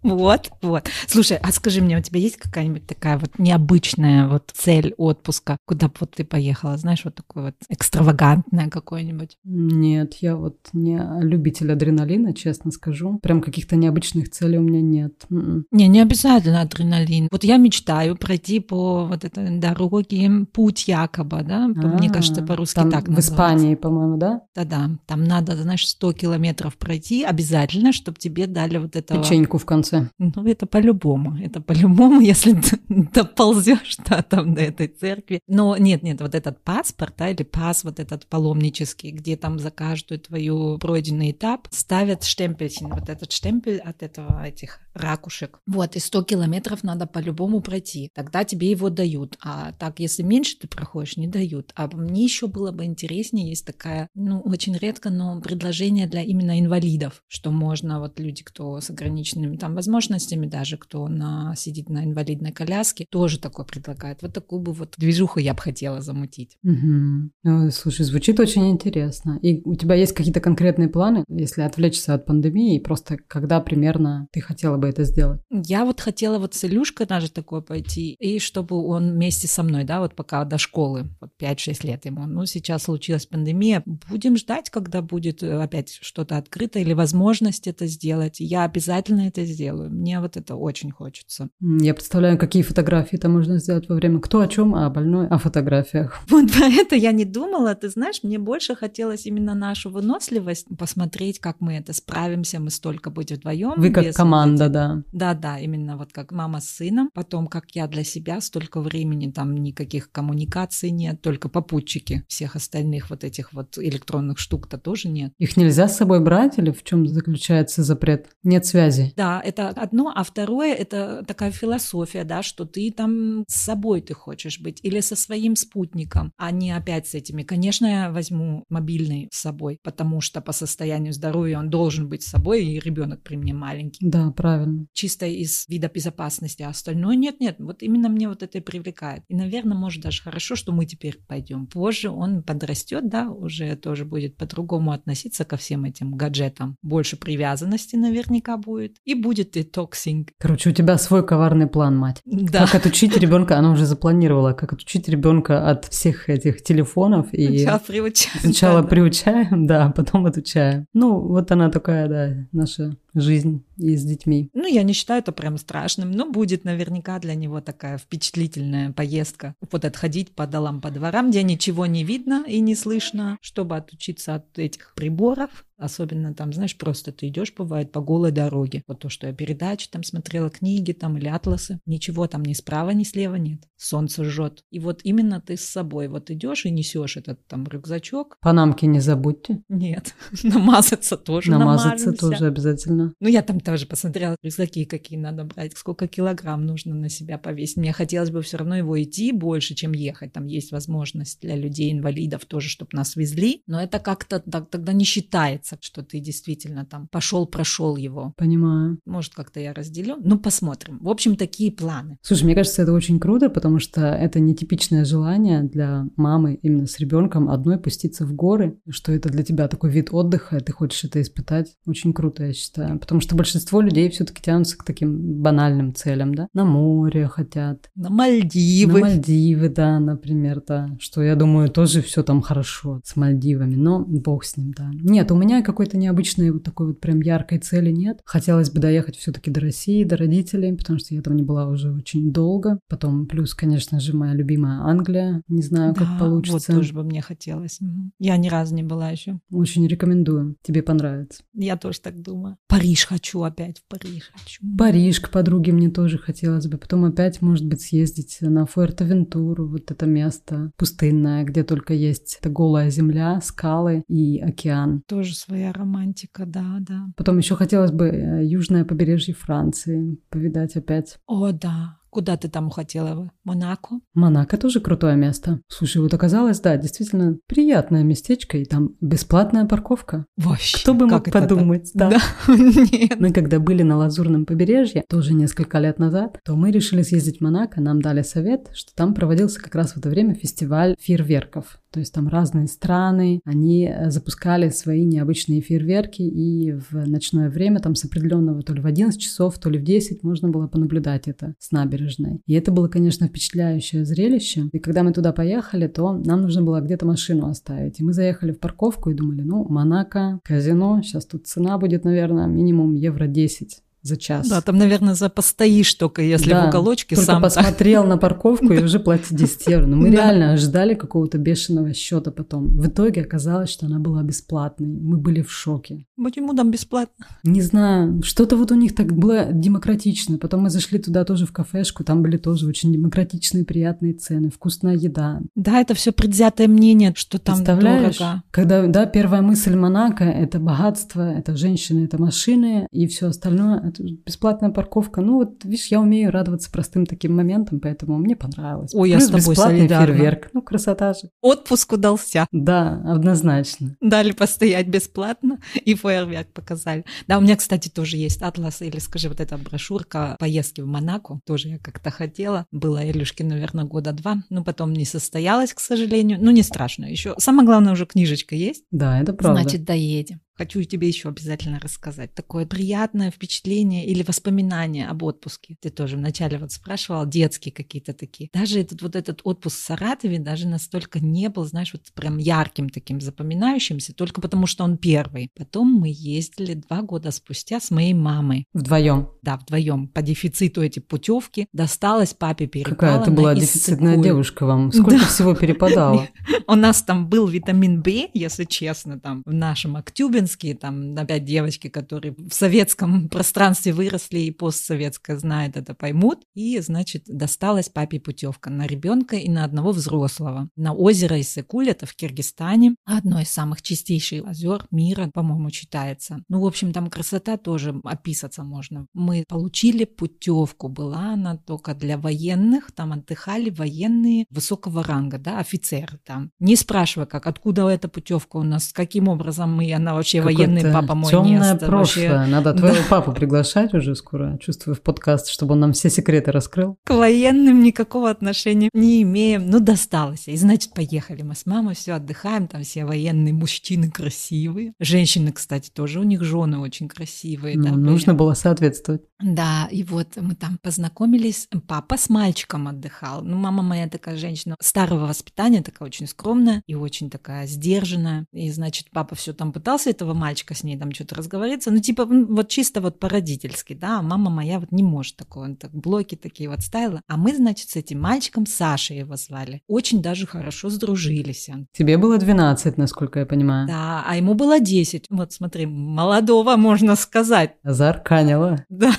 Вот, 0.04 0.50
вот. 0.62 0.88
Слушай, 1.06 1.38
а 1.40 1.52
скажи 1.52 1.80
мне, 1.80 1.96
у 1.96 2.02
тебя 2.02 2.18
есть 2.18 2.36
какая-нибудь 2.36 2.88
такая 2.88 3.18
вот 3.18 3.38
необычная 3.38 4.26
вот 4.26 4.50
цель 4.52 4.94
отпуска? 4.96 5.56
Куда 5.64 5.86
бы 5.86 5.92
вот 6.00 6.10
ты 6.16 6.24
поехала? 6.24 6.76
Знаешь, 6.76 7.02
вот 7.04 7.14
такое 7.14 7.44
вот 7.44 7.54
экстравагантное 7.68 8.68
какое-нибудь? 8.68 9.36
Нет, 9.44 10.14
я 10.14 10.34
вот 10.36 10.56
не 10.72 11.00
любитель 11.20 11.70
адреналина, 11.70 12.34
честно 12.34 12.72
скажу. 12.72 13.20
Прям 13.22 13.40
каких-то 13.40 13.76
необычных 13.76 14.28
целей 14.30 14.58
у 14.58 14.62
меня 14.62 14.80
нет. 14.80 15.24
М-м. 15.30 15.66
Не, 15.70 15.86
не 15.86 16.00
обязательно 16.00 16.62
адреналин. 16.62 17.28
Вот 17.30 17.44
я 17.44 17.56
мечтаю 17.58 18.16
пройти 18.16 18.58
по 18.58 19.04
вот 19.06 19.24
этой 19.24 19.56
дороге 19.60 20.46
путь 20.52 20.88
якобы, 20.88 21.42
да? 21.44 21.68
Мне 21.68 22.08
А, 22.10 22.12
кажется, 22.12 22.42
по-русски 22.42 22.74
там 22.74 22.90
так 22.90 23.04
В 23.04 23.10
называется. 23.12 23.34
Испании, 23.34 23.74
по-моему, 23.76 24.16
да? 24.16 24.40
Да-да, 24.64 24.90
там 25.06 25.24
надо, 25.24 25.56
знаешь, 25.56 25.86
100 25.86 26.12
километров 26.12 26.76
пройти 26.76 27.24
обязательно, 27.24 27.92
чтобы 27.92 28.18
тебе 28.18 28.46
дали 28.46 28.78
вот 28.78 28.96
этого... 28.96 29.22
Печеньку 29.22 29.58
в 29.58 29.64
конце. 29.64 30.08
Ну, 30.18 30.46
это 30.46 30.66
по-любому. 30.66 31.36
Это 31.38 31.60
по-любому, 31.60 32.20
если 32.32 32.54
ты 32.54 32.78
доползешь 32.88 33.96
да, 34.08 34.22
там 34.22 34.54
до 34.54 34.62
этой 34.62 34.88
церкви. 34.88 35.40
Но 35.48 35.76
нет, 35.76 36.02
нет, 36.02 36.20
вот 36.20 36.34
этот 36.34 36.62
паспорт, 36.62 37.14
да, 37.18 37.30
или 37.30 37.42
пас 37.42 37.84
вот 37.84 37.98
этот 37.98 38.26
паломнический, 38.26 39.10
где 39.10 39.36
там 39.36 39.58
за 39.58 39.70
каждую 39.70 40.20
твою 40.20 40.78
пройденный 40.78 41.32
этап 41.32 41.68
ставят 41.70 42.22
штемпельchen. 42.22 42.94
Вот 42.94 43.08
этот 43.08 43.32
штемпель 43.32 43.78
от 43.78 44.02
этого, 44.02 44.44
этих 44.44 44.80
ракушек. 44.94 45.60
Вот, 45.66 45.96
и 45.96 46.00
100 46.00 46.22
километров 46.24 46.82
надо 46.82 47.06
по-любому 47.06 47.60
пройти. 47.60 48.10
Тогда 48.14 48.44
тебе 48.44 48.70
его 48.70 48.90
дают. 48.90 49.38
А 49.42 49.72
так, 49.72 50.00
если 50.00 50.22
меньше 50.22 50.58
ты 50.58 50.68
проходишь, 50.68 51.16
не 51.16 51.26
дают. 51.26 51.72
А 51.74 51.88
мне 51.88 52.24
еще 52.24 52.46
было 52.46 52.72
бы 52.72 52.84
интереснее, 52.84 53.48
есть 53.48 53.66
такая, 53.66 54.08
ну, 54.14 54.42
очень 54.52 54.76
редко, 54.76 55.10
но 55.10 55.40
предложение 55.40 56.06
для 56.06 56.22
именно 56.22 56.58
инвалидов, 56.58 57.22
что 57.28 57.50
можно, 57.50 58.00
вот 58.00 58.18
люди, 58.20 58.42
кто 58.42 58.80
с 58.80 58.90
ограниченными 58.90 59.56
там 59.56 59.74
возможностями, 59.74 60.46
даже 60.46 60.76
кто 60.76 61.08
на, 61.08 61.54
сидит 61.56 61.88
на 61.88 62.04
инвалидной 62.04 62.52
коляске, 62.52 63.06
тоже 63.10 63.38
такое 63.38 63.66
предлагает. 63.66 64.22
Вот 64.22 64.32
такую 64.32 64.60
бы 64.62 64.72
вот 64.72 64.94
движуху 64.96 65.40
я 65.40 65.54
бы 65.54 65.60
хотела 65.60 66.00
замутить. 66.00 66.56
Мгм. 66.62 67.32
Ну, 67.42 67.70
слушай, 67.70 68.04
звучит 68.04 68.38
очень 68.40 68.70
интересно. 68.70 69.38
И 69.42 69.60
у 69.64 69.74
тебя 69.74 69.94
есть 69.94 70.12
какие-то 70.12 70.40
конкретные 70.40 70.88
планы, 70.88 71.24
если 71.28 71.62
отвлечься 71.62 72.14
от 72.14 72.26
пандемии, 72.26 72.76
и 72.76 72.80
просто 72.80 73.16
когда 73.26 73.60
примерно 73.60 74.28
ты 74.32 74.40
хотела 74.40 74.76
бы 74.76 74.88
это 74.88 75.04
сделать? 75.04 75.40
Я 75.50 75.84
вот 75.84 76.00
хотела 76.00 76.38
вот 76.38 76.54
с 76.54 76.64
Илюшкой 76.64 77.06
даже 77.06 77.30
такое 77.30 77.60
пойти, 77.60 78.14
и 78.18 78.38
чтобы 78.38 78.76
он 78.84 79.12
вместе 79.12 79.48
со 79.48 79.62
мной, 79.62 79.84
да, 79.84 80.00
вот 80.00 80.14
пока 80.14 80.44
до 80.44 80.58
школы, 80.58 81.10
вот 81.20 81.30
5-6 81.40 81.86
лет 81.86 82.04
ему. 82.04 82.26
Ну, 82.26 82.46
сейчас 82.46 82.84
случилась 82.84 83.26
пандемия. 83.26 83.82
Будем 83.86 84.36
ждать, 84.42 84.70
когда 84.70 85.02
будет 85.02 85.42
э, 85.42 85.62
опять 85.62 85.98
что-то 86.02 86.36
открыто 86.36 86.78
или 86.78 86.92
возможность 86.92 87.66
это 87.66 87.86
сделать. 87.86 88.36
Я 88.40 88.64
обязательно 88.64 89.28
это 89.28 89.44
сделаю. 89.44 89.90
Мне 89.90 90.20
вот 90.20 90.36
это 90.36 90.54
очень 90.56 90.90
хочется. 90.90 91.48
Я 91.60 91.94
представляю, 91.94 92.38
какие 92.38 92.62
фотографии 92.62 93.16
там 93.16 93.32
можно 93.32 93.58
сделать 93.58 93.88
во 93.88 93.94
время 93.94 94.20
кто 94.20 94.40
о 94.40 94.48
чем, 94.48 94.74
а 94.74 94.88
больной 94.90 95.26
о 95.28 95.38
фотографиях. 95.38 96.20
Вот 96.28 96.50
про 96.52 96.66
это 96.66 96.96
я 96.96 97.12
не 97.12 97.24
думала. 97.24 97.74
Ты 97.74 97.88
знаешь, 97.88 98.22
мне 98.22 98.38
больше 98.38 98.74
хотелось 98.74 99.26
именно 99.26 99.54
нашу 99.54 99.90
выносливость 99.90 100.66
посмотреть, 100.78 101.38
как 101.38 101.60
мы 101.60 101.74
это 101.74 101.92
справимся. 101.92 102.58
Мы 102.60 102.70
столько 102.70 103.10
будем 103.10 103.36
вдвоем. 103.36 103.74
Вы 103.76 103.90
как 103.90 104.14
команда, 104.14 104.64
этих- 104.64 104.72
да. 104.72 105.02
Да, 105.12 105.34
да, 105.34 105.58
именно 105.58 105.96
вот 105.96 106.12
как 106.12 106.32
мама 106.32 106.60
с 106.60 106.68
сыном. 106.68 107.10
Потом, 107.14 107.46
как 107.46 107.70
я 107.76 107.86
для 107.86 108.04
себя, 108.04 108.40
столько 108.40 108.80
времени, 108.80 109.30
там 109.30 109.54
никаких 109.54 110.10
коммуникаций 110.10 110.90
нет, 110.90 111.20
только 111.22 111.48
попутчики. 111.48 112.24
Всех 112.28 112.56
остальных 112.56 113.10
вот 113.10 113.24
этих 113.24 113.52
вот 113.52 113.78
электронных 113.78 114.31
штук-то 114.38 114.78
тоже 114.78 115.08
нет. 115.08 115.32
Их 115.38 115.56
нельзя 115.56 115.88
с 115.88 115.96
собой 115.96 116.20
брать 116.20 116.58
или 116.58 116.70
в 116.70 116.82
чем 116.82 117.06
заключается 117.06 117.82
запрет? 117.82 118.28
Нет 118.42 118.66
связи. 118.66 119.12
Да, 119.16 119.40
это 119.44 119.68
одно, 119.68 120.12
а 120.14 120.24
второе 120.24 120.74
это 120.74 121.24
такая 121.26 121.50
философия, 121.50 122.24
да, 122.24 122.42
что 122.42 122.64
ты 122.64 122.90
там 122.90 123.44
с 123.48 123.54
собой 123.54 124.00
ты 124.00 124.14
хочешь 124.14 124.60
быть 124.60 124.80
или 124.82 125.00
со 125.00 125.16
своим 125.16 125.56
спутником, 125.56 126.32
а 126.36 126.50
не 126.50 126.72
опять 126.72 127.06
с 127.06 127.14
этими. 127.14 127.42
Конечно, 127.42 127.86
я 127.86 128.10
возьму 128.10 128.64
мобильный 128.68 129.28
с 129.32 129.40
собой, 129.40 129.78
потому 129.82 130.20
что 130.20 130.40
по 130.40 130.52
состоянию 130.52 131.12
здоровья 131.12 131.58
он 131.58 131.70
должен 131.70 132.08
быть 132.08 132.22
с 132.22 132.30
собой, 132.30 132.64
и 132.64 132.78
ребенок 132.78 133.22
при 133.22 133.36
мне 133.36 133.54
маленький. 133.54 134.06
Да, 134.06 134.30
правильно. 134.30 134.86
чисто 134.92 135.26
из 135.26 135.64
вида 135.68 135.90
безопасности, 135.92 136.62
а 136.62 136.68
остальное 136.68 137.16
нет, 137.16 137.40
нет. 137.40 137.56
Вот 137.58 137.82
именно 137.82 138.08
мне 138.08 138.28
вот 138.28 138.42
это 138.42 138.58
и 138.58 138.60
привлекает. 138.60 139.22
И, 139.28 139.34
наверное, 139.34 139.76
может 139.76 140.02
даже 140.02 140.22
хорошо, 140.22 140.56
что 140.56 140.72
мы 140.72 140.86
теперь 140.86 141.18
пойдем. 141.26 141.66
Позже 141.66 142.10
он 142.10 142.42
подрастет, 142.42 143.08
да, 143.08 143.30
уже 143.30 143.74
тоже 143.76 144.04
будет 144.04 144.21
по-другому 144.30 144.92
относиться 144.92 145.44
ко 145.44 145.56
всем 145.56 145.84
этим 145.84 146.16
гаджетам. 146.16 146.76
Больше 146.82 147.16
привязанности 147.16 147.96
наверняка 147.96 148.56
будет. 148.56 148.96
И 149.04 149.14
будет 149.14 149.52
детоксинг. 149.52 150.30
Короче, 150.38 150.70
у 150.70 150.72
тебя 150.72 150.98
свой 150.98 151.24
коварный 151.26 151.66
план, 151.66 151.96
мать. 151.96 152.20
Да. 152.24 152.66
Как 152.66 152.74
отучить 152.74 153.16
ребенка, 153.16 153.58
она 153.58 153.72
уже 153.72 153.86
запланировала, 153.86 154.52
как 154.52 154.72
отучить 154.72 155.08
ребенка 155.08 155.68
от 155.68 155.86
всех 155.86 156.28
этих 156.28 156.62
телефонов 156.62 157.32
и 157.32 157.58
Сначала 157.58 157.78
приучаем. 157.86 158.40
сначала 158.40 158.76
Да, 158.76 158.82
да. 158.82 158.88
приучаем, 158.88 159.66
да, 159.66 159.86
а 159.86 159.90
потом 159.92 160.26
отучаем. 160.26 160.86
Ну, 160.94 161.20
вот 161.20 161.50
она 161.50 161.70
такая, 161.70 162.08
да, 162.08 162.48
наша 162.52 162.96
жизнь 163.14 163.64
и 163.76 163.96
с 163.96 164.04
детьми. 164.04 164.50
Ну, 164.54 164.66
я 164.66 164.82
не 164.82 164.92
считаю 164.92 165.20
это 165.20 165.32
прям 165.32 165.58
страшным, 165.58 166.10
но 166.10 166.30
будет 166.30 166.64
наверняка 166.64 167.18
для 167.18 167.34
него 167.34 167.60
такая 167.60 167.98
впечатлительная 167.98 168.92
поездка. 168.92 169.54
Вот 169.70 169.84
отходить 169.84 170.34
по 170.34 170.46
долам, 170.46 170.80
по 170.80 170.90
дворам, 170.90 171.30
где 171.30 171.42
ничего 171.42 171.86
не 171.86 172.04
видно 172.04 172.44
и 172.46 172.60
не 172.60 172.74
слышно, 172.74 173.38
чтобы 173.40 173.76
отучиться 173.76 174.36
от 174.36 174.58
этих 174.58 174.94
приборов. 174.94 175.64
Особенно 175.82 176.32
там, 176.32 176.52
знаешь, 176.52 176.76
просто 176.76 177.10
ты 177.10 177.26
идешь, 177.26 177.52
бывает, 177.56 177.90
по 177.90 178.00
голой 178.00 178.30
дороге. 178.30 178.82
Вот 178.86 179.00
то, 179.00 179.08
что 179.08 179.26
я 179.26 179.32
передачи 179.32 179.88
там 179.90 180.04
смотрела, 180.04 180.48
книги 180.48 180.92
там 180.92 181.18
или 181.18 181.26
атласы. 181.26 181.80
Ничего 181.86 182.28
там 182.28 182.42
ни 182.44 182.52
справа, 182.52 182.90
ни 182.90 183.02
слева 183.02 183.34
нет. 183.34 183.64
Солнце 183.76 184.24
жжет. 184.24 184.62
И 184.70 184.78
вот 184.78 185.00
именно 185.02 185.40
ты 185.40 185.56
с 185.56 185.64
собой 185.64 186.06
вот 186.06 186.30
идешь 186.30 186.66
и 186.66 186.70
несешь 186.70 187.16
этот 187.16 187.44
там 187.48 187.64
рюкзачок. 187.64 188.36
Панамки 188.40 188.84
не 188.84 189.00
забудьте. 189.00 189.62
Нет, 189.68 190.14
намазаться 190.44 191.16
тоже 191.16 191.50
Намазаться 191.50 192.06
намажемся. 192.06 192.30
тоже 192.30 192.46
обязательно. 192.46 193.12
Ну, 193.18 193.28
я 193.28 193.42
там 193.42 193.58
тоже 193.58 193.86
посмотрела 193.86 194.36
рюкзаки, 194.40 194.84
какие 194.84 195.18
надо 195.18 195.44
брать, 195.44 195.76
сколько 195.76 196.06
килограмм 196.06 196.64
нужно 196.64 196.94
на 196.94 197.08
себя 197.08 197.38
повесить. 197.38 197.76
Мне 197.76 197.92
хотелось 197.92 198.30
бы 198.30 198.40
все 198.42 198.58
равно 198.58 198.76
его 198.76 199.02
идти 199.02 199.32
больше, 199.32 199.74
чем 199.74 199.92
ехать. 199.92 200.32
Там 200.32 200.46
есть 200.46 200.70
возможность 200.70 201.40
для 201.40 201.56
людей, 201.56 201.92
инвалидов 201.92 202.44
тоже, 202.46 202.68
чтобы 202.68 202.90
нас 202.92 203.16
везли. 203.16 203.62
Но 203.66 203.82
это 203.82 203.98
как-то 203.98 204.38
так, 204.38 204.70
тогда 204.70 204.92
не 204.92 205.04
считается, 205.04 205.71
что 205.80 206.02
ты 206.02 206.20
действительно 206.20 206.84
там 206.84 207.08
пошел, 207.08 207.46
прошел 207.46 207.96
его. 207.96 208.32
Понимаю. 208.36 208.98
Может, 209.06 209.34
как-то 209.34 209.60
я 209.60 209.72
разделю. 209.72 210.16
Ну, 210.22 210.38
посмотрим. 210.38 210.98
В 211.00 211.08
общем, 211.08 211.36
такие 211.36 211.70
планы. 211.72 212.18
Слушай, 212.22 212.44
мне 212.44 212.54
кажется, 212.54 212.82
это 212.82 212.92
очень 212.92 213.20
круто, 213.20 213.48
потому 213.48 213.78
что 213.78 214.00
это 214.00 214.40
нетипичное 214.40 215.04
желание 215.04 215.62
для 215.62 216.06
мамы 216.16 216.54
именно 216.62 216.86
с 216.86 216.98
ребенком 216.98 217.48
одной 217.48 217.78
пуститься 217.78 218.26
в 218.26 218.34
горы, 218.34 218.78
что 218.88 219.12
это 219.12 219.28
для 219.28 219.42
тебя 219.42 219.68
такой 219.68 219.90
вид 219.90 220.08
отдыха, 220.12 220.56
и 220.56 220.60
ты 220.60 220.72
хочешь 220.72 221.04
это 221.04 221.20
испытать. 221.20 221.76
Очень 221.86 222.12
круто, 222.12 222.44
я 222.44 222.52
считаю. 222.52 222.98
Потому 222.98 223.20
что 223.20 223.36
большинство 223.36 223.80
людей 223.80 224.10
все-таки 224.10 224.42
тянутся 224.42 224.76
к 224.76 224.84
таким 224.84 225.42
банальным 225.42 225.94
целям, 225.94 226.34
да? 226.34 226.48
На 226.52 226.64
море 226.64 227.28
хотят. 227.28 227.90
На 227.94 228.10
Мальдивы. 228.10 229.00
На 229.00 229.06
Мальдивы, 229.06 229.68
да, 229.68 229.98
например, 229.98 230.62
да. 230.66 230.88
Что 231.00 231.22
я 231.22 231.36
думаю, 231.36 231.70
тоже 231.70 232.02
все 232.02 232.22
там 232.22 232.40
хорошо 232.42 233.00
с 233.04 233.16
Мальдивами, 233.16 233.74
но 233.74 234.04
бог 234.04 234.44
с 234.44 234.56
ним, 234.56 234.72
да. 234.76 234.90
Нет, 234.92 235.30
у 235.30 235.36
меня 235.36 235.51
какой-то 235.60 235.98
необычной 235.98 236.50
вот 236.50 236.62
такой 236.62 236.86
вот 236.86 237.00
прям 237.00 237.20
яркой 237.20 237.58
цели 237.58 237.90
нет. 237.90 238.20
Хотелось 238.24 238.70
бы 238.70 238.80
доехать 238.80 239.16
все-таки 239.16 239.50
до 239.50 239.60
России, 239.60 240.04
до 240.04 240.16
родителей, 240.16 240.74
потому 240.74 240.98
что 240.98 241.14
я 241.14 241.20
там 241.20 241.36
не 241.36 241.42
была 241.42 241.66
уже 241.66 241.92
очень 241.92 242.32
долго. 242.32 242.78
Потом 242.88 243.26
плюс, 243.26 243.54
конечно 243.54 244.00
же, 244.00 244.16
моя 244.16 244.32
любимая 244.32 244.80
Англия. 244.80 245.42
Не 245.48 245.62
знаю, 245.62 245.92
Да, 245.94 246.00
как 246.00 246.18
получится. 246.18 246.72
Вот 246.72 246.80
тоже 246.80 246.94
бы 246.94 247.02
мне 247.02 247.20
хотелось. 247.20 247.80
Я 248.18 248.36
ни 248.36 248.48
разу 248.48 248.74
не 248.74 248.82
была 248.82 249.10
еще. 249.10 249.40
Очень 249.50 249.86
рекомендую. 249.86 250.56
Тебе 250.62 250.82
понравится. 250.82 251.42
Я 251.52 251.76
тоже 251.76 252.00
так 252.00 252.22
думаю. 252.22 252.56
Париж 252.68 253.06
хочу 253.06 253.42
опять, 253.42 253.80
в 253.80 253.88
Париж 253.88 254.30
хочу. 254.32 254.62
Париж 254.78 255.20
к 255.20 255.30
подруге 255.30 255.72
мне 255.72 255.90
тоже 255.90 256.18
хотелось 256.18 256.66
бы. 256.66 256.78
Потом 256.78 257.04
опять, 257.04 257.42
может 257.42 257.66
быть, 257.66 257.82
съездить 257.82 258.38
на 258.40 258.64
Фуэртовентуру, 258.66 259.68
вот 259.68 259.90
это 259.90 260.06
место 260.06 260.70
пустынное, 260.76 261.44
где 261.44 261.64
только 261.64 261.94
есть 261.94 262.38
голая 262.44 262.90
земля, 262.90 263.40
скалы 263.42 264.04
и 264.08 264.38
океан. 264.38 265.02
Тоже 265.06 265.34
своя 265.42 265.72
романтика, 265.72 266.46
да, 266.46 266.78
да. 266.80 267.06
Потом 267.16 267.38
еще 267.38 267.56
хотелось 267.56 267.90
бы 267.92 268.08
э, 268.08 268.44
южное 268.44 268.84
побережье 268.84 269.34
Франции 269.34 270.18
повидать 270.30 270.76
опять. 270.76 271.18
О, 271.26 271.52
да. 271.52 271.98
Куда 272.12 272.36
ты 272.36 272.48
там 272.48 272.68
хотела 272.68 273.14
бы? 273.14 273.30
Монако? 273.42 274.00
Монако 274.12 274.58
тоже 274.58 274.80
крутое 274.80 275.16
место. 275.16 275.62
Слушай, 275.68 276.02
вот 276.02 276.12
оказалось, 276.12 276.60
да, 276.60 276.76
действительно 276.76 277.38
приятное 277.46 278.02
местечко, 278.02 278.58
и 278.58 278.66
там 278.66 278.96
бесплатная 279.00 279.64
парковка. 279.64 280.26
Вообще. 280.36 280.76
Кто 280.76 280.92
бы 280.92 281.06
мог 281.06 281.22
это 281.26 281.30
так? 281.30 281.48
подумать, 281.48 281.90
да. 281.94 282.10
Да. 282.10 282.20
Нет. 282.54 283.18
Мы 283.18 283.32
когда 283.32 283.58
были 283.58 283.82
на 283.82 283.96
Лазурном 283.96 284.44
побережье, 284.44 285.04
тоже 285.08 285.32
несколько 285.32 285.78
лет 285.78 285.98
назад, 285.98 286.38
то 286.44 286.54
мы 286.54 286.70
решили 286.70 287.00
съездить 287.00 287.38
в 287.38 287.40
Монако, 287.40 287.80
нам 287.80 288.02
дали 288.02 288.20
совет, 288.20 288.68
что 288.74 288.94
там 288.94 289.14
проводился 289.14 289.62
как 289.62 289.74
раз 289.74 289.92
в 289.92 289.96
это 289.96 290.10
время 290.10 290.34
фестиваль 290.34 290.96
фейерверков. 291.00 291.78
То 291.92 292.00
есть 292.00 292.12
там 292.14 292.28
разные 292.28 292.68
страны, 292.68 293.40
они 293.44 293.86
э, 293.86 294.10
запускали 294.10 294.70
свои 294.70 295.04
необычные 295.04 295.60
фейерверки, 295.60 296.22
и 296.22 296.72
в 296.72 296.92
ночное 297.06 297.50
время, 297.50 297.80
там 297.80 297.94
с 297.94 298.04
определенного, 298.04 298.62
то 298.62 298.72
ли 298.72 298.80
в 298.80 298.86
11 298.86 299.20
часов, 299.20 299.58
то 299.58 299.68
ли 299.68 299.78
в 299.78 299.82
10, 299.82 300.22
можно 300.22 300.48
было 300.48 300.66
понаблюдать 300.68 301.28
это 301.28 301.54
с 301.58 301.70
набережной. 301.70 302.01
И 302.46 302.54
это 302.54 302.70
было, 302.72 302.88
конечно, 302.88 303.26
впечатляющее 303.26 304.04
зрелище. 304.04 304.68
И 304.72 304.78
когда 304.78 305.02
мы 305.02 305.12
туда 305.12 305.32
поехали, 305.32 305.86
то 305.86 306.12
нам 306.12 306.42
нужно 306.42 306.62
было 306.62 306.80
где-то 306.80 307.06
машину 307.06 307.46
оставить. 307.46 308.00
И 308.00 308.04
мы 308.04 308.12
заехали 308.12 308.52
в 308.52 308.60
парковку 308.60 309.10
и 309.10 309.14
думали, 309.14 309.42
ну, 309.42 309.66
Монако, 309.68 310.40
казино, 310.44 311.00
сейчас 311.02 311.26
тут 311.26 311.46
цена 311.46 311.78
будет, 311.78 312.04
наверное, 312.04 312.46
минимум 312.46 312.94
евро 312.94 313.26
10 313.26 313.82
за 314.02 314.16
час. 314.16 314.48
Да, 314.48 314.60
там, 314.60 314.76
наверное, 314.78 315.14
за 315.14 315.28
постоишь 315.28 315.94
только, 315.94 316.22
если 316.22 316.50
Да, 316.50 316.66
в 316.66 316.68
уголочке 316.68 317.14
Только 317.16 317.26
сам 317.26 317.42
посмотрел 317.42 318.04
на 318.04 318.18
парковку 318.18 318.72
и 318.72 318.82
уже 318.82 318.98
плати 318.98 319.34
10 319.34 319.66
евро. 319.68 319.86
Но 319.86 319.96
мы 319.96 320.10
Да. 320.10 320.16
реально 320.16 320.52
ожидали 320.52 320.94
какого-то 320.94 321.38
бешеного 321.38 321.94
счета 321.94 322.30
потом. 322.30 322.68
В 322.68 322.86
итоге 322.88 323.22
оказалось, 323.22 323.70
что 323.70 323.86
она 323.86 323.98
была 323.98 324.22
бесплатной. 324.22 324.88
Мы 324.88 325.16
были 325.18 325.42
в 325.42 325.50
шоке. 325.52 326.04
Почему 326.22 326.54
там 326.54 326.70
бесплатно? 326.70 327.26
Не 327.44 327.62
знаю, 327.62 328.22
что-то 328.22 328.56
вот 328.56 328.70
у 328.72 328.74
них 328.74 328.94
так 328.94 329.12
было 329.12 329.46
демократично. 329.52 330.38
Потом 330.38 330.62
мы 330.62 330.70
зашли 330.70 330.98
туда 330.98 331.24
тоже 331.24 331.46
в 331.46 331.52
кафешку, 331.52 332.04
там 332.04 332.22
были 332.22 332.36
тоже 332.36 332.66
очень 332.66 332.92
демократичные, 332.92 333.64
приятные 333.64 334.14
цены, 334.14 334.50
вкусная 334.50 334.94
еда. 334.96 335.40
Да, 335.54 335.80
это 335.80 335.94
все 335.94 336.12
предвзятое 336.12 336.68
мнение, 336.68 337.12
что 337.16 337.38
там 337.38 337.62
дорого. 337.64 338.42
Когда, 338.50 338.86
да, 338.86 339.06
первая 339.06 339.42
мысль 339.42 339.74
Монако– 339.76 340.24
это 340.42 340.58
богатство, 340.58 341.20
это 341.32 341.56
женщины, 341.56 342.04
это 342.04 342.20
машины 342.20 342.86
и 342.90 343.06
все 343.06 343.28
остальное. 343.28 343.91
Бесплатная 344.00 344.70
парковка. 344.70 345.20
Ну 345.20 345.34
вот, 345.34 345.64
видишь, 345.64 345.86
я 345.86 346.00
умею 346.00 346.30
радоваться 346.30 346.70
простым 346.70 347.06
таким 347.06 347.36
моментам, 347.36 347.80
поэтому 347.80 348.16
мне 348.18 348.36
понравилось. 348.36 348.94
Ой, 348.94 349.10
я 349.10 349.16
Плюс 349.16 349.28
с 349.28 349.30
тобой 349.30 349.50
бесплатный 349.50 349.78
солидарна. 349.80 350.06
фейерверк. 350.06 350.50
Ну, 350.52 350.62
красота 350.62 351.12
же. 351.14 351.30
Отпуск 351.40 351.92
удался. 351.92 352.46
Да, 352.52 353.02
однозначно. 353.06 353.96
Дали 354.00 354.32
постоять 354.32 354.88
бесплатно 354.88 355.58
и 355.84 355.94
фейерверк 355.94 356.48
показали. 356.52 357.04
Да, 357.26 357.38
у 357.38 357.40
меня, 357.40 357.56
кстати, 357.56 357.88
тоже 357.88 358.16
есть 358.16 358.42
атлас, 358.42 358.82
или 358.82 358.98
скажи, 358.98 359.28
вот 359.28 359.40
эта 359.40 359.58
брошюрка 359.58 360.36
поездки 360.38 360.80
в 360.80 360.86
Монако. 360.86 361.40
Тоже 361.46 361.68
я 361.68 361.78
как-то 361.78 362.10
хотела. 362.10 362.66
Было 362.70 363.08
Илюшке, 363.10 363.44
наверное, 363.44 363.84
года 363.84 364.12
два. 364.12 364.42
Но 364.50 364.64
потом 364.64 364.92
не 364.92 365.04
состоялось, 365.04 365.72
к 365.74 365.80
сожалению. 365.80 366.38
Ну, 366.40 366.50
не 366.50 366.62
страшно 366.62 367.06
еще. 367.06 367.34
Самое 367.38 367.66
главное, 367.66 367.92
уже 367.92 368.06
книжечка 368.06 368.54
есть. 368.54 368.84
Да, 368.90 369.20
это 369.20 369.32
правда. 369.32 369.62
Значит, 369.62 369.84
доедем. 369.84 370.40
Хочу 370.56 370.82
тебе 370.84 371.08
еще 371.08 371.28
обязательно 371.28 371.80
рассказать. 371.80 372.34
Такое 372.34 372.66
приятное 372.66 373.30
впечатление 373.30 374.06
или 374.06 374.22
воспоминание 374.22 375.08
об 375.08 375.22
отпуске. 375.22 375.76
Ты 375.80 375.90
тоже 375.90 376.16
вначале 376.16 376.58
вот 376.58 376.72
спрашивал, 376.72 377.26
детские 377.26 377.72
какие-то 377.72 378.12
такие. 378.12 378.50
Даже 378.52 378.80
этот 378.80 379.02
вот 379.02 379.16
этот 379.16 379.40
отпуск 379.44 379.76
в 379.78 379.82
Саратове 379.82 380.38
даже 380.38 380.68
настолько 380.68 381.20
не 381.20 381.48
был, 381.48 381.64
знаешь, 381.64 381.92
вот 381.92 382.02
прям 382.14 382.38
ярким 382.38 382.88
таким 382.90 383.20
запоминающимся, 383.20 384.14
только 384.14 384.40
потому 384.40 384.66
что 384.66 384.84
он 384.84 384.96
первый. 384.98 385.50
Потом 385.56 385.92
мы 385.92 386.08
ездили 386.12 386.74
два 386.74 387.02
года 387.02 387.30
спустя 387.30 387.80
с 387.80 387.90
моей 387.90 388.14
мамой. 388.14 388.66
Вдвоем. 388.72 389.28
Да, 389.42 389.56
вдвоем 389.56 390.08
по 390.08 390.22
дефициту 390.22 390.82
эти 390.82 390.98
путевки. 391.00 391.66
Досталось 391.72 392.34
папе 392.34 392.66
перепало 392.66 392.94
Какая 392.94 393.24
ты 393.24 393.30
была 393.30 393.54
дефицитная 393.54 394.12
Иссык-Куль. 394.14 394.24
девушка 394.24 394.66
вам. 394.66 394.92
Сколько 394.92 395.18
Да. 395.18 395.26
всего 395.26 395.54
перепадало? 395.54 396.28
У 396.66 396.74
нас 396.74 397.02
там 397.02 397.28
был 397.28 397.46
витамин 397.46 398.02
В, 398.02 398.30
если 398.34 398.64
честно, 398.64 399.18
там 399.18 399.42
в 399.44 399.52
нашем 399.52 399.96
Актюбинске, 400.42 400.74
там 400.74 401.16
опять 401.16 401.44
девочки, 401.44 401.88
которые 401.88 402.34
в 402.36 402.52
советском 402.52 403.28
пространстве 403.30 403.92
выросли 403.92 404.40
и 404.40 404.50
постсоветское 404.50 405.38
знают 405.38 405.76
это, 405.76 405.94
поймут. 405.94 406.40
И, 406.54 406.78
значит, 406.80 407.24
досталась 407.26 407.88
папе 407.88 408.20
путевка 408.20 408.70
на 408.70 408.86
ребенка 408.86 409.36
и 409.36 409.48
на 409.48 409.64
одного 409.64 409.92
взрослого. 409.92 410.68
На 410.76 410.92
озеро 410.92 411.40
Иссыкуль, 411.40 411.90
это 411.90 412.06
в 412.06 412.14
Киргизстане, 412.14 412.94
одно 413.04 413.40
из 413.40 413.48
самых 413.48 413.82
чистейших 413.82 414.46
озер 414.46 414.86
мира, 414.90 415.30
по-моему, 415.32 415.70
считается. 415.70 416.42
Ну, 416.48 416.60
в 416.60 416.66
общем, 416.66 416.92
там 416.92 417.10
красота 417.10 417.56
тоже 417.56 418.00
описаться 418.04 418.62
можно. 418.62 419.06
Мы 419.14 419.44
получили 419.48 420.04
путевку, 420.04 420.88
была 420.88 421.32
она 421.34 421.56
только 421.56 421.94
для 421.94 422.18
военных, 422.18 422.92
там 422.92 423.12
отдыхали 423.12 423.70
военные 423.70 424.46
высокого 424.50 425.02
ранга, 425.02 425.38
да, 425.38 425.58
офицеры 425.58 426.18
там. 426.24 426.50
Не 426.58 426.76
спрашивай, 426.76 427.26
как, 427.26 427.46
откуда 427.46 427.88
эта 427.88 428.08
путевка 428.08 428.56
у 428.56 428.62
нас, 428.62 428.92
каким 428.92 429.28
образом 429.28 429.74
мы, 429.74 429.92
она 429.92 430.14
вообще 430.14 430.31
военный, 430.40 430.82
Какое-то 430.82 431.00
папа 431.00 431.14
мой 431.14 431.30
темное 431.30 431.76
прошлое. 431.76 432.38
вообще 432.38 432.50
Надо 432.50 432.74
твоего 432.74 433.02
папу 433.08 433.32
приглашать 433.32 433.94
уже 433.94 434.14
скоро, 434.14 434.58
чувствую, 434.58 434.94
в 434.94 435.00
подкаст, 435.00 435.48
чтобы 435.48 435.72
он 435.72 435.80
нам 435.80 435.92
все 435.92 436.10
секреты 436.10 436.52
раскрыл. 436.52 436.96
к 437.04 437.10
военным 437.10 437.82
никакого 437.82 438.30
отношения 438.30 438.88
не 438.94 439.22
имеем. 439.22 439.68
Ну, 439.68 439.80
досталось. 439.80 440.48
И, 440.48 440.56
значит, 440.56 440.92
поехали 440.94 441.42
мы 441.42 441.54
с 441.54 441.66
мамой, 441.66 441.94
все 441.94 442.12
отдыхаем, 442.12 442.68
там 442.68 442.82
все 442.82 443.04
военные 443.04 443.52
мужчины 443.52 444.10
красивые. 444.10 444.94
Женщины, 445.00 445.52
кстати, 445.52 445.90
тоже 445.90 446.20
у 446.20 446.22
них 446.22 446.42
жены 446.44 446.78
очень 446.78 447.08
красивые. 447.08 447.76
Ну, 447.76 447.84
да, 447.84 447.90
нужно 447.90 448.34
было 448.34 448.54
соответствовать. 448.54 449.22
Да, 449.40 449.88
и 449.90 450.04
вот 450.04 450.28
мы 450.36 450.54
там 450.54 450.78
познакомились. 450.80 451.68
Папа 451.88 452.16
с 452.16 452.28
мальчиком 452.28 452.88
отдыхал. 452.88 453.42
Ну, 453.42 453.56
мама 453.56 453.82
моя 453.82 454.08
такая 454.08 454.36
женщина 454.36 454.76
старого 454.80 455.26
воспитания, 455.26 455.82
такая 455.82 456.06
очень 456.06 456.26
скромная 456.26 456.82
и 456.86 456.94
очень 456.94 457.28
такая 457.30 457.66
сдержанная. 457.66 458.46
И, 458.52 458.70
значит, 458.70 459.08
папа 459.10 459.34
все 459.34 459.52
там 459.52 459.72
пытался 459.72 460.10
этого 460.22 460.34
мальчика 460.34 460.74
с 460.74 460.84
ней 460.84 460.96
там 460.96 461.12
что-то 461.12 461.34
разговориться. 461.34 461.90
Ну, 461.90 461.98
типа, 461.98 462.24
вот 462.24 462.68
чисто 462.68 463.00
вот 463.00 463.18
по-родительски, 463.18 463.94
да. 463.94 464.20
А 464.20 464.22
мама 464.22 464.50
моя 464.50 464.78
вот 464.78 464.92
не 464.92 465.02
может 465.02 465.36
такого. 465.36 465.64
Он 465.64 465.76
так 465.76 465.90
блоки 465.92 466.36
такие 466.36 466.68
вот 466.68 466.80
ставила. 466.80 467.20
А 467.28 467.36
мы, 467.36 467.54
значит, 467.54 467.90
с 467.90 467.96
этим 467.96 468.20
мальчиком, 468.20 468.66
Сашей 468.66 469.18
его 469.18 469.36
звали, 469.36 469.82
очень 469.88 470.22
даже 470.22 470.46
хорошо 470.46 470.88
сдружились. 470.88 471.68
Тебе 471.92 472.18
было 472.18 472.38
12, 472.38 472.96
насколько 472.96 473.40
я 473.40 473.46
понимаю. 473.46 473.86
Да, 473.86 474.24
а 474.26 474.36
ему 474.36 474.54
было 474.54 474.80
10. 474.80 475.26
Вот 475.30 475.52
смотри, 475.52 475.86
молодого, 475.86 476.76
можно 476.76 477.16
сказать. 477.16 477.76
Заарканила. 477.84 478.84
Да. 478.88 479.14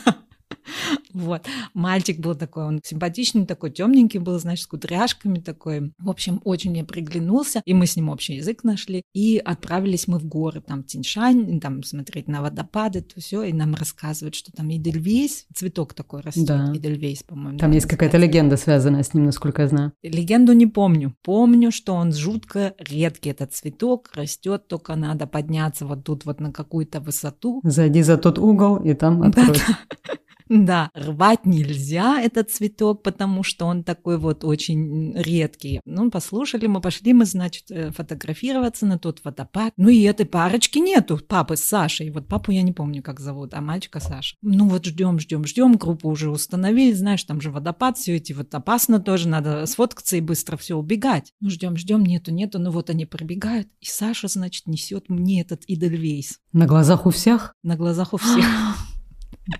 Вот. 1.13 1.45
Мальчик 1.73 2.19
был 2.19 2.35
такой, 2.35 2.65
он 2.65 2.81
симпатичный, 2.83 3.45
такой 3.45 3.71
темненький 3.71 4.19
был, 4.19 4.39
значит, 4.39 4.63
с 4.63 4.67
кудряшками 4.67 5.39
такой. 5.39 5.93
В 5.99 6.09
общем, 6.09 6.41
очень 6.43 6.71
мне 6.71 6.83
приглянулся, 6.83 7.61
и 7.65 7.73
мы 7.73 7.85
с 7.85 7.95
ним 7.95 8.09
общий 8.09 8.35
язык 8.35 8.63
нашли. 8.63 9.03
И 9.13 9.41
отправились 9.43 10.07
мы 10.07 10.17
в 10.19 10.25
горы, 10.25 10.61
там, 10.61 10.83
Тиньшань, 10.83 11.59
там, 11.59 11.83
смотреть 11.83 12.27
на 12.27 12.41
водопады, 12.41 13.01
то 13.01 13.19
все, 13.19 13.43
и 13.43 13.53
нам 13.53 13.75
рассказывают, 13.75 14.35
что 14.35 14.51
там 14.51 14.71
Идельвейс, 14.73 15.45
цветок 15.53 15.93
такой 15.93 16.21
растет, 16.21 16.45
Да. 16.45 16.71
Идельвейс, 16.73 17.23
по-моему. 17.23 17.59
Там 17.59 17.71
да, 17.71 17.75
есть 17.75 17.87
какая-то 17.87 18.17
легенда, 18.17 18.57
связанная 18.57 19.03
с 19.03 19.13
ним, 19.13 19.25
насколько 19.25 19.61
я 19.61 19.67
знаю. 19.67 19.93
Легенду 20.01 20.53
не 20.53 20.67
помню. 20.67 21.15
Помню, 21.23 21.71
что 21.71 21.93
он 21.93 22.13
жутко 22.13 22.73
редкий, 22.77 23.29
этот 23.29 23.53
цветок, 23.53 24.09
растет, 24.15 24.67
только 24.67 24.95
надо 24.95 25.27
подняться 25.27 25.85
вот 25.85 26.03
тут 26.03 26.25
вот 26.25 26.39
на 26.39 26.51
какую-то 26.51 26.99
высоту, 26.99 27.61
Зайди 27.63 28.01
за 28.01 28.17
тот 28.17 28.39
угол, 28.39 28.77
и 28.77 28.93
там 28.93 29.21
откроется. 29.21 29.77
Да, 30.49 30.91
рвать 31.03 31.45
нельзя 31.45 32.21
этот 32.21 32.51
цветок, 32.51 33.03
потому 33.03 33.43
что 33.43 33.65
он 33.65 33.83
такой 33.83 34.17
вот 34.17 34.43
очень 34.43 35.13
редкий. 35.15 35.81
Ну, 35.85 36.09
послушали, 36.09 36.67
мы 36.67 36.81
пошли, 36.81 37.13
мы, 37.13 37.25
значит, 37.25 37.69
э, 37.69 37.91
фотографироваться 37.91 38.85
на 38.85 38.97
тот 38.97 39.21
водопад. 39.23 39.73
Ну, 39.77 39.89
и 39.89 40.01
этой 40.01 40.25
парочки 40.25 40.79
нету, 40.79 41.19
папы 41.27 41.55
с 41.55 41.63
Сашей. 41.63 42.09
Вот 42.11 42.27
папу 42.27 42.51
я 42.51 42.61
не 42.61 42.71
помню, 42.71 43.01
как 43.01 43.19
зовут, 43.19 43.53
а 43.53 43.61
мальчика 43.61 43.99
Саша. 43.99 44.35
Ну, 44.41 44.67
вот 44.67 44.85
ждем, 44.85 45.19
ждем, 45.19 45.45
ждем, 45.45 45.75
группу 45.75 46.09
уже 46.09 46.29
установили, 46.29 46.93
знаешь, 46.93 47.23
там 47.23 47.41
же 47.41 47.51
водопад, 47.51 47.97
все 47.97 48.15
эти 48.15 48.33
вот 48.33 48.53
опасно 48.53 48.99
тоже, 48.99 49.27
надо 49.27 49.65
сфоткаться 49.65 50.17
и 50.17 50.21
быстро 50.21 50.57
все 50.57 50.75
убегать. 50.75 51.31
Ну, 51.39 51.49
ждем, 51.49 51.77
ждем, 51.77 52.03
нету, 52.03 52.31
нету, 52.31 52.59
ну 52.59 52.71
вот 52.71 52.89
они 52.89 53.05
пробегают, 53.05 53.67
и 53.79 53.85
Саша, 53.85 54.27
значит, 54.27 54.67
несет 54.67 55.09
мне 55.09 55.41
этот 55.41 55.63
Идельвейс 55.67 56.39
На 56.51 56.65
глазах 56.65 57.05
у 57.05 57.09
всех? 57.09 57.55
на 57.63 57.75
глазах 57.75 58.13
у 58.13 58.17
всех. 58.17 58.45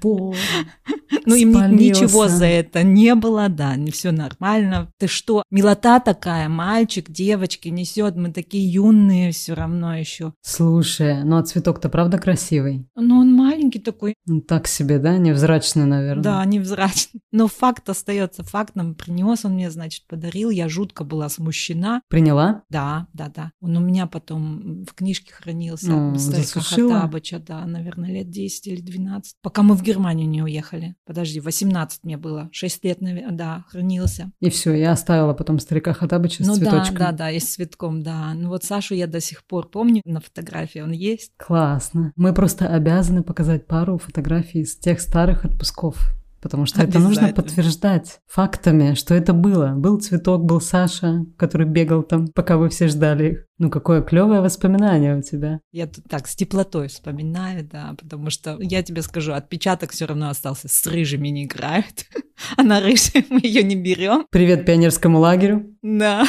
Боже. 0.02 0.40
Ну, 1.26 1.36
им 1.36 1.54
Спалился. 1.54 2.02
ничего 2.02 2.28
за 2.28 2.46
это 2.48 2.84
не 2.84 3.16
было, 3.16 3.48
да, 3.48 3.76
все 3.94 4.12
нормально. 4.12 4.92
Ты 4.98 5.08
что, 5.08 5.44
милота 5.52 6.00
такая, 6.02 6.50
мальчик, 6.50 7.10
девочки 7.10 7.70
несет, 7.70 8.18
мы 8.18 8.34
такие 8.34 8.70
юные 8.70 9.32
все 9.32 9.54
равно 9.54 9.96
еще. 9.96 10.34
Слушай, 10.42 11.24
ну 11.24 11.38
а 11.38 11.44
цветок-то 11.44 11.88
правда 11.88 12.18
красивый? 12.18 12.88
Но 12.96 13.20
он 13.20 13.34
маленький 13.34 13.80
такой, 13.80 14.16
Ну, 14.26 14.42
Так 14.42 14.68
себе, 14.68 15.00
да? 15.00 15.18
Невзрачный, 15.18 15.86
наверное. 15.86 16.24
да, 16.24 16.44
невзрачный. 16.46 17.22
Но 17.32 17.48
факт 17.48 17.88
остается 17.90 18.44
фактом. 18.44 18.96
Принес 18.96 19.46
он 19.46 19.54
мне, 19.54 19.72
значит, 19.72 20.06
подарил. 20.08 20.50
Я 20.50 20.68
жутко 20.68 21.04
была 21.04 21.30
смущена. 21.30 22.02
Приняла? 22.10 22.64
Да, 22.70 23.08
да, 23.14 23.32
да. 23.34 23.52
Он 23.62 23.78
у 23.78 23.80
меня 23.80 24.08
потом 24.08 24.84
в 24.84 24.94
книжке 24.94 25.32
хранился. 25.34 25.90
Ну, 25.92 26.16
засушила? 26.16 26.94
Хаттабыча, 26.96 27.40
да, 27.40 27.66
наверное, 27.66 28.12
лет 28.12 28.30
10 28.30 28.68
или 28.68 28.82
12. 28.82 29.36
Пока 29.42 29.64
мы 29.64 29.73
в 29.76 29.84
Германию 29.84 30.28
не 30.28 30.42
уехали. 30.42 30.96
Подожди, 31.06 31.40
18 31.40 32.04
мне 32.04 32.18
было. 32.18 32.50
6 32.52 32.84
лет, 32.84 32.98
да, 33.02 33.66
хранился. 33.70 34.32
И 34.40 34.50
все, 34.50 34.74
я 34.74 34.92
оставила 34.92 35.34
потом 35.34 35.60
старика 35.60 35.94
Хатабыча 35.94 36.44
с 36.44 36.48
ну 36.48 36.56
цветочком. 36.56 36.98
да, 36.98 37.12
да, 37.12 37.18
да, 37.18 37.32
и 37.32 37.40
с 37.40 37.54
цветком, 37.54 38.04
да. 38.04 38.34
Ну 38.34 38.50
вот 38.50 38.64
Сашу 38.64 38.96
я 38.96 39.08
до 39.08 39.20
сих 39.20 39.44
пор 39.46 39.70
помню 39.70 40.02
на 40.06 40.20
фотографии, 40.20 40.80
он 40.80 40.92
есть. 40.92 41.32
Классно. 41.38 42.14
Мы 42.16 42.34
просто 42.34 42.68
обязаны 42.68 43.24
показать 43.24 43.68
пару 43.68 43.98
фотографий 43.98 44.62
из 44.62 44.76
тех 44.76 45.02
старых 45.02 45.46
отпусков. 45.46 46.14
Потому 46.44 46.66
что 46.66 46.84
это 46.84 47.00
нужно 47.00 47.30
подтверждать 47.30 48.20
фактами, 48.28 48.96
что 48.96 49.16
это 49.16 49.32
было. 49.32 49.70
Был 49.78 50.02
цветок, 50.02 50.44
был 50.44 50.60
Саша, 50.60 51.22
который 51.38 51.66
бегал 51.66 52.04
там, 52.04 52.28
пока 52.28 52.58
вы 52.58 52.68
все 52.68 52.90
ждали 52.90 53.32
их. 53.32 53.46
Ну, 53.60 53.70
какое 53.70 54.02
клевое 54.02 54.42
воспоминание 54.42 55.16
у 55.16 55.22
тебя. 55.22 55.62
Я 55.72 55.88
тут 55.88 56.04
так 56.10 56.28
с 56.28 56.36
теплотой 56.36 56.90
вспоминаю, 56.90 57.64
да, 57.64 57.96
потому 57.98 58.30
что 58.30 58.58
я 58.60 58.84
тебе 58.84 59.02
скажу, 59.04 59.32
отпечаток 59.32 59.92
все 59.92 60.06
равно 60.06 60.30
остался. 60.30 60.68
С 60.68 60.86
рыжими 60.86 61.30
не 61.30 61.46
играют. 61.46 62.06
Она 62.58 62.82
рыжая, 62.82 63.24
мы 63.30 63.40
ее 63.42 63.64
не 63.64 63.78
берем. 63.78 64.26
Привет 64.30 64.66
пионерскому 64.66 65.20
лагерю. 65.20 65.74
Да. 65.82 66.26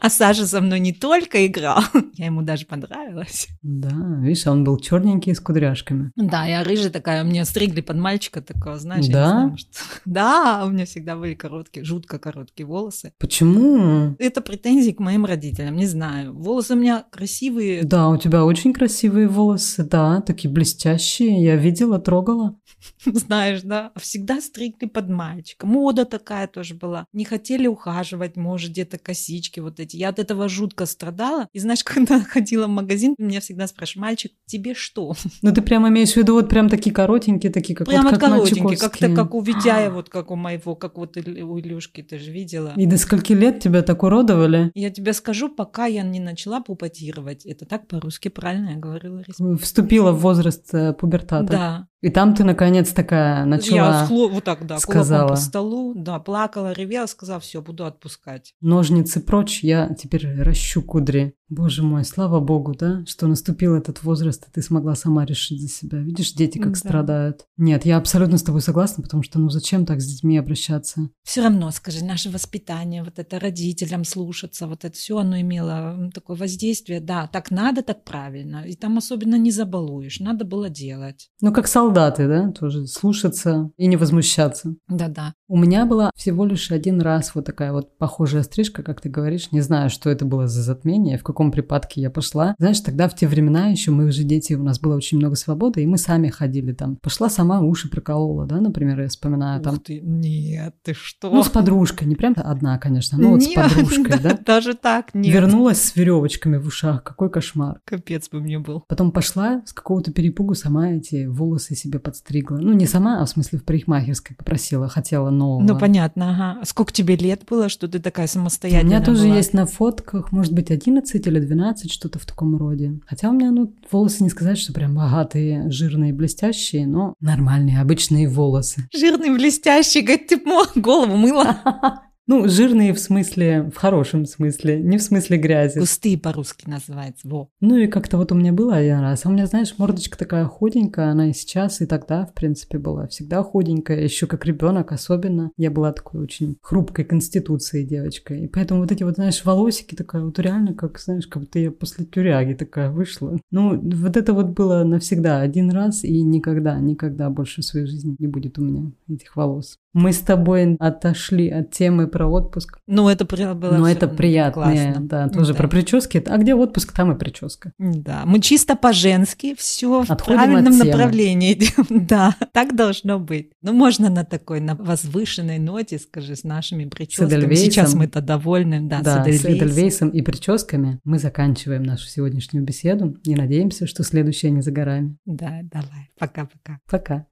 А 0.00 0.10
Саша 0.10 0.46
со 0.46 0.60
мной 0.60 0.80
не 0.80 0.92
только 0.92 1.46
играл, 1.46 1.82
я 2.14 2.26
ему 2.26 2.42
даже 2.42 2.66
понравилась. 2.66 3.48
Да, 3.62 4.18
видишь, 4.20 4.46
он 4.46 4.64
был 4.64 4.78
черненький 4.78 5.34
с 5.34 5.40
кудряшками. 5.40 6.10
Да, 6.16 6.44
я 6.46 6.62
рыжая 6.62 6.90
такая, 6.90 7.24
мне 7.24 7.44
стригли 7.44 7.80
под 7.80 7.96
мальчика 7.96 8.42
такого, 8.42 8.78
знаешь, 8.78 9.06
Да? 9.06 9.30
знаю, 9.30 9.48
может. 9.50 9.68
Да, 10.04 10.64
у 10.66 10.70
меня 10.70 10.84
всегда 10.84 11.16
были 11.16 11.34
короткие, 11.34 11.84
жутко 11.84 12.18
короткие 12.18 12.66
волосы. 12.66 13.12
Почему? 13.18 14.14
Это 14.18 14.40
претензии 14.40 14.90
к 14.92 15.00
моим 15.00 15.24
родителям, 15.24 15.76
не 15.76 15.86
знаю. 15.86 16.34
Волосы 16.34 16.74
у 16.74 16.76
меня 16.76 17.04
красивые, 17.10 17.82
Да, 17.84 18.08
у 18.08 18.16
тебя 18.16 18.44
очень 18.44 18.72
красивые 18.72 19.28
волосы, 19.28 19.84
да, 19.84 20.20
такие 20.20 20.52
блестящие. 20.52 21.42
Я 21.42 21.56
видела, 21.56 21.98
трогала. 21.98 22.56
знаешь, 23.06 23.62
да, 23.62 23.92
всегда 23.96 24.40
стригли 24.40 24.86
под 24.86 25.08
мальчика. 25.08 25.66
Мода 25.66 26.04
такая 26.04 26.46
тоже 26.46 26.74
была. 26.74 27.06
Не 27.12 27.24
хотели 27.24 27.66
ухаживать, 27.66 28.36
может, 28.36 28.70
где-то 28.70 28.98
косички 28.98 29.60
вот 29.60 29.73
эти. 29.80 29.96
Я 29.96 30.10
от 30.10 30.18
этого 30.18 30.48
жутко 30.48 30.86
страдала. 30.86 31.48
И 31.52 31.58
знаешь, 31.58 31.84
когда 31.84 32.20
ходила 32.20 32.66
в 32.66 32.70
магазин, 32.70 33.14
меня 33.18 33.40
всегда 33.40 33.66
спрашивают, 33.66 34.02
мальчик, 34.02 34.32
тебе 34.46 34.74
что? 34.74 35.14
Ну, 35.42 35.52
ты 35.52 35.60
прям 35.60 35.86
имеешь 35.88 36.12
в 36.12 36.16
виду 36.16 36.34
вот 36.34 36.48
прям 36.48 36.68
такие 36.68 36.94
коротенькие, 36.94 37.52
такие, 37.52 37.76
как 37.76 37.86
Прямо 37.86 38.10
вот 38.10 38.18
как 38.18 38.30
коротенький, 38.30 38.76
как-то 38.76 39.14
как 39.14 39.34
у 39.34 39.42
Витяя, 39.42 39.90
вот 39.90 40.08
как 40.08 40.30
у 40.30 40.36
моего, 40.36 40.74
как 40.74 40.96
вот 40.96 41.16
у 41.16 41.20
Илюшки, 41.60 42.02
ты 42.02 42.18
же 42.18 42.30
видела. 42.30 42.72
И 42.76 42.86
до 42.86 42.96
скольки 42.96 43.32
лет 43.32 43.60
тебя 43.60 43.82
так 43.82 44.02
уродовали? 44.02 44.70
Я 44.74 44.90
тебе 44.90 45.12
скажу, 45.12 45.48
пока 45.48 45.86
я 45.86 46.02
не 46.02 46.20
начала 46.20 46.60
пупатировать. 46.60 47.44
Это 47.44 47.66
так 47.66 47.88
по-русски 47.88 48.28
правильно 48.28 48.70
я 48.70 48.76
говорю, 48.76 49.14
Лариса? 49.14 49.56
Вступила 49.56 50.12
в 50.12 50.20
возраст 50.20 50.72
э, 50.72 50.92
пубертата. 50.94 51.52
Да. 51.52 51.88
И 52.04 52.10
там 52.10 52.34
ты, 52.34 52.44
наконец, 52.44 52.92
такая 52.92 53.38
Я 53.40 53.46
начала 53.46 54.06
схло- 54.06 54.28
вот 54.28 54.44
так, 54.44 54.66
да, 54.66 54.78
сказала. 54.78 55.28
по 55.28 55.36
столу, 55.36 55.94
да, 55.96 56.18
плакала, 56.18 56.72
ревела, 56.72 57.06
сказала, 57.06 57.40
все, 57.40 57.62
буду 57.62 57.86
отпускать. 57.86 58.52
ножницы 58.60 59.20
прочь, 59.20 59.64
я 59.64 59.88
теперь 59.94 60.26
ращу 60.42 60.82
кудри. 60.82 61.34
Боже 61.50 61.82
мой, 61.82 62.04
слава 62.04 62.40
богу, 62.40 62.74
да, 62.74 63.04
что 63.06 63.26
наступил 63.26 63.74
этот 63.74 64.02
возраст, 64.02 64.46
и 64.48 64.50
ты 64.50 64.60
смогла 64.62 64.94
сама 64.96 65.24
решить 65.24 65.60
за 65.60 65.68
себя. 65.68 65.98
Видишь, 65.98 66.32
дети 66.32 66.58
как 66.58 66.72
Да. 66.72 66.78
страдают. 66.78 67.44
Нет, 67.58 67.84
я 67.86 67.98
абсолютно 67.98 68.38
с 68.38 68.42
тобой 68.42 68.60
согласна, 68.60 69.02
потому 69.02 69.22
что, 69.22 69.38
ну, 69.38 69.48
зачем 69.50 69.86
так 69.86 70.00
с 70.00 70.06
детьми 70.06 70.36
обращаться? 70.38 71.10
Все 71.22 71.42
равно, 71.42 71.70
скажи, 71.70 72.04
наше 72.04 72.30
воспитание, 72.30 73.04
вот 73.04 73.18
это 73.18 73.38
родителям 73.38 74.04
слушаться, 74.04 74.66
вот 74.66 74.84
это 74.84 74.96
все, 74.96 75.18
оно 75.18 75.38
имело 75.40 76.10
такое 76.14 76.36
воздействие. 76.36 77.00
Да, 77.00 77.28
так 77.28 77.50
надо, 77.50 77.82
так 77.82 78.04
правильно. 78.04 78.64
И 78.66 78.74
там 78.74 78.96
особенно 78.98 79.36
не 79.36 79.50
забалуешь, 79.50 80.20
надо 80.20 80.44
было 80.46 80.68
делать. 80.70 81.30
Ну, 81.40 81.52
как 81.52 81.68
солдаты, 81.94 82.28
да, 82.28 82.50
тоже 82.50 82.86
слушаться 82.86 83.70
и 83.76 83.86
не 83.86 83.96
возмущаться. 83.96 84.74
Да-да. 84.88 85.34
У 85.48 85.56
меня 85.56 85.86
была 85.86 86.10
всего 86.16 86.44
лишь 86.44 86.70
один 86.70 87.00
раз 87.00 87.34
вот 87.34 87.44
такая 87.44 87.72
вот 87.72 87.96
похожая 87.98 88.42
стрижка, 88.42 88.82
как 88.82 89.00
ты 89.00 89.08
говоришь. 89.08 89.52
Не 89.52 89.60
знаю, 89.60 89.90
что 89.90 90.10
это 90.10 90.24
было 90.24 90.48
за 90.48 90.62
затмение, 90.62 91.18
в 91.18 91.22
каком 91.22 91.52
припадке 91.52 92.00
я 92.00 92.10
пошла. 92.10 92.54
Знаешь, 92.58 92.80
тогда 92.80 93.08
в 93.08 93.14
те 93.14 93.26
времена 93.26 93.68
еще 93.68 93.90
мы 93.90 94.10
же 94.10 94.24
дети, 94.24 94.54
у 94.54 94.62
нас 94.62 94.80
было 94.80 94.96
очень 94.96 95.18
много 95.18 95.36
свободы, 95.36 95.82
и 95.82 95.86
мы 95.86 95.98
сами 95.98 96.28
ходили 96.28 96.72
там. 96.72 96.96
Пошла 96.96 97.28
сама, 97.28 97.60
уши 97.60 97.90
проколола, 97.90 98.46
да, 98.46 98.60
например, 98.60 99.00
я 99.00 99.08
вспоминаю 99.08 99.60
там. 99.62 99.74
Ух 99.74 99.82
ты, 99.82 100.00
нет, 100.00 100.74
ты 100.82 100.94
что? 100.94 101.30
Ну, 101.30 101.42
с 101.42 101.48
подружкой, 101.48 102.08
не 102.08 102.16
прям 102.16 102.34
одна, 102.36 102.78
конечно, 102.78 103.18
но 103.18 103.30
вот 103.30 103.42
с 103.42 103.46
Нет, 103.46 103.56
подружкой, 103.74 104.18
да. 104.20 104.38
Даже 104.46 104.74
так, 104.74 105.14
нет. 105.14 105.32
Вернулась 105.32 105.80
с 105.82 105.96
веревочками 105.96 106.56
в 106.56 106.66
ушах, 106.66 107.04
какой 107.04 107.30
кошмар. 107.30 107.80
Капец 107.84 108.28
бы 108.30 108.40
мне 108.40 108.58
был. 108.58 108.82
Потом 108.88 109.12
пошла 109.12 109.62
с 109.66 109.72
какого-то 109.72 110.12
перепугу 110.12 110.54
сама 110.54 110.90
эти 110.90 111.26
волосы 111.26 111.74
себе 111.84 111.98
подстригла. 111.98 112.56
Ну, 112.56 112.72
не 112.72 112.86
сама, 112.86 113.20
а 113.20 113.24
в 113.24 113.28
смысле 113.28 113.58
в 113.58 113.64
парикмахерской 113.64 114.36
попросила, 114.36 114.88
хотела 114.88 115.30
нового. 115.30 115.62
Ну, 115.62 115.78
понятно, 115.78 116.30
ага. 116.30 116.64
Сколько 116.64 116.92
тебе 116.92 117.16
лет 117.16 117.42
было, 117.48 117.68
что 117.68 117.88
ты 117.88 117.98
такая 118.00 118.26
У 118.26 118.30
самостоятельная 118.30 118.96
меня 118.96 119.04
тоже 119.04 119.24
была? 119.24 119.36
есть 119.36 119.52
на 119.52 119.66
фотках, 119.66 120.32
может 120.32 120.52
быть, 120.52 120.70
11 120.70 121.26
или 121.26 121.38
12, 121.40 121.92
что-то 121.92 122.18
в 122.18 122.26
таком 122.26 122.56
роде. 122.56 122.98
Хотя 123.06 123.30
у 123.30 123.32
меня, 123.32 123.50
ну, 123.50 123.72
волосы 123.90 124.22
не 124.22 124.30
сказать, 124.30 124.58
что 124.58 124.72
прям 124.72 124.94
богатые, 124.94 125.70
жирные, 125.70 126.12
блестящие, 126.12 126.86
но 126.86 127.14
нормальные, 127.20 127.80
обычные 127.80 128.28
волосы. 128.28 128.88
Жирный, 128.94 129.34
блестящий, 129.34 130.00
говорит, 130.00 130.28
ты 130.28 130.40
голову 130.76 131.16
мыла. 131.16 131.56
Ну, 132.26 132.48
жирные 132.48 132.94
в 132.94 132.98
смысле, 132.98 133.70
в 133.74 133.76
хорошем 133.76 134.24
смысле, 134.24 134.80
не 134.80 134.96
в 134.96 135.02
смысле 135.02 135.36
грязи. 135.36 135.78
Густые 135.78 136.16
по-русски 136.16 136.66
называется, 136.66 137.28
во. 137.28 137.50
Ну 137.60 137.76
и 137.76 137.86
как-то 137.86 138.16
вот 138.16 138.32
у 138.32 138.34
меня 138.34 138.52
было 138.52 138.76
один 138.76 139.00
раз. 139.00 139.26
А 139.26 139.28
у 139.28 139.32
меня, 139.32 139.46
знаешь, 139.46 139.74
мордочка 139.76 140.16
такая 140.16 140.46
худенькая, 140.46 141.10
она 141.10 141.28
и 141.28 141.32
сейчас, 141.34 141.82
и 141.82 141.86
тогда, 141.86 142.24
в 142.24 142.32
принципе, 142.32 142.78
была 142.78 143.06
всегда 143.08 143.42
худенькая, 143.42 144.00
еще 144.00 144.26
как 144.26 144.46
ребенок 144.46 144.92
особенно. 144.92 145.50
Я 145.58 145.70
была 145.70 145.92
такой 145.92 146.22
очень 146.22 146.56
хрупкой 146.62 147.04
конституцией 147.04 147.86
девочкой. 147.86 148.44
И 148.44 148.48
поэтому 148.48 148.80
вот 148.80 148.90
эти 148.90 149.02
вот, 149.02 149.16
знаешь, 149.16 149.44
волосики 149.44 149.94
такая 149.94 150.22
вот 150.22 150.38
реально, 150.38 150.72
как, 150.72 150.98
знаешь, 150.98 151.26
как 151.26 151.42
будто 151.42 151.58
я 151.58 151.70
после 151.70 152.06
тюряги 152.06 152.54
такая 152.54 152.90
вышла. 152.90 153.38
Ну, 153.50 153.78
вот 153.78 154.16
это 154.16 154.32
вот 154.32 154.46
было 154.46 154.82
навсегда, 154.84 155.40
один 155.40 155.70
раз, 155.70 156.04
и 156.04 156.22
никогда, 156.22 156.78
никогда 156.78 157.28
больше 157.28 157.60
в 157.60 157.66
своей 157.66 157.86
жизни 157.86 158.16
не 158.18 158.28
будет 158.28 158.58
у 158.58 158.62
меня 158.62 158.90
этих 159.08 159.36
волос. 159.36 159.78
Мы 159.94 160.12
с 160.12 160.18
тобой 160.18 160.76
отошли 160.80 161.48
от 161.48 161.70
темы 161.70 162.08
про 162.08 162.26
отпуск. 162.26 162.78
Ну, 162.86 163.08
это 163.08 163.24
было 163.54 163.72
Но 163.76 163.88
это 163.88 164.08
классно. 164.52 164.96
да, 165.00 165.28
тоже 165.28 165.52
Да. 165.52 165.58
про 165.58 165.68
прически. 165.68 166.22
А 166.26 166.36
где 166.36 166.54
отпуск, 166.54 166.92
там 166.92 167.12
и 167.12 167.18
прическа. 167.18 167.72
Да, 167.78 168.24
мы 168.26 168.40
чисто 168.40 168.74
по-женски 168.76 169.54
все 169.56 170.02
в 170.02 170.16
правильном 170.16 170.74
от 170.74 170.78
темы. 170.80 170.84
направлении 170.90 171.52
идем. 171.54 172.06
Да, 172.08 172.34
так 172.52 172.74
должно 172.76 173.18
быть. 173.20 173.52
Ну, 173.62 173.72
можно 173.72 174.10
на 174.10 174.24
такой, 174.24 174.60
на 174.60 174.74
возвышенной 174.74 175.58
ноте, 175.58 175.98
скажи, 175.98 176.34
с 176.36 176.42
нашими 176.44 176.84
прическами. 176.86 177.28
Эдельвейсом. 177.28 177.64
Сейчас 177.70 177.94
мы-то 177.94 178.20
довольны, 178.20 178.80
да, 178.82 179.00
Да, 179.00 179.22
с 179.22 179.26
с 179.26 179.28
Эдельвейсом. 179.28 179.52
Эдельвейсом 179.54 180.08
и 180.10 180.22
прическами 180.22 180.98
мы 181.04 181.18
заканчиваем 181.20 181.84
нашу 181.84 182.08
сегодняшнюю 182.08 182.64
беседу 182.64 183.16
и 183.24 183.34
надеемся, 183.36 183.86
что 183.86 184.02
следующая 184.02 184.50
не 184.50 184.60
за 184.60 184.72
горами. 184.72 185.16
Да, 185.24 185.60
давай, 185.62 186.10
пока-пока. 186.18 186.78
Пока. 186.90 187.26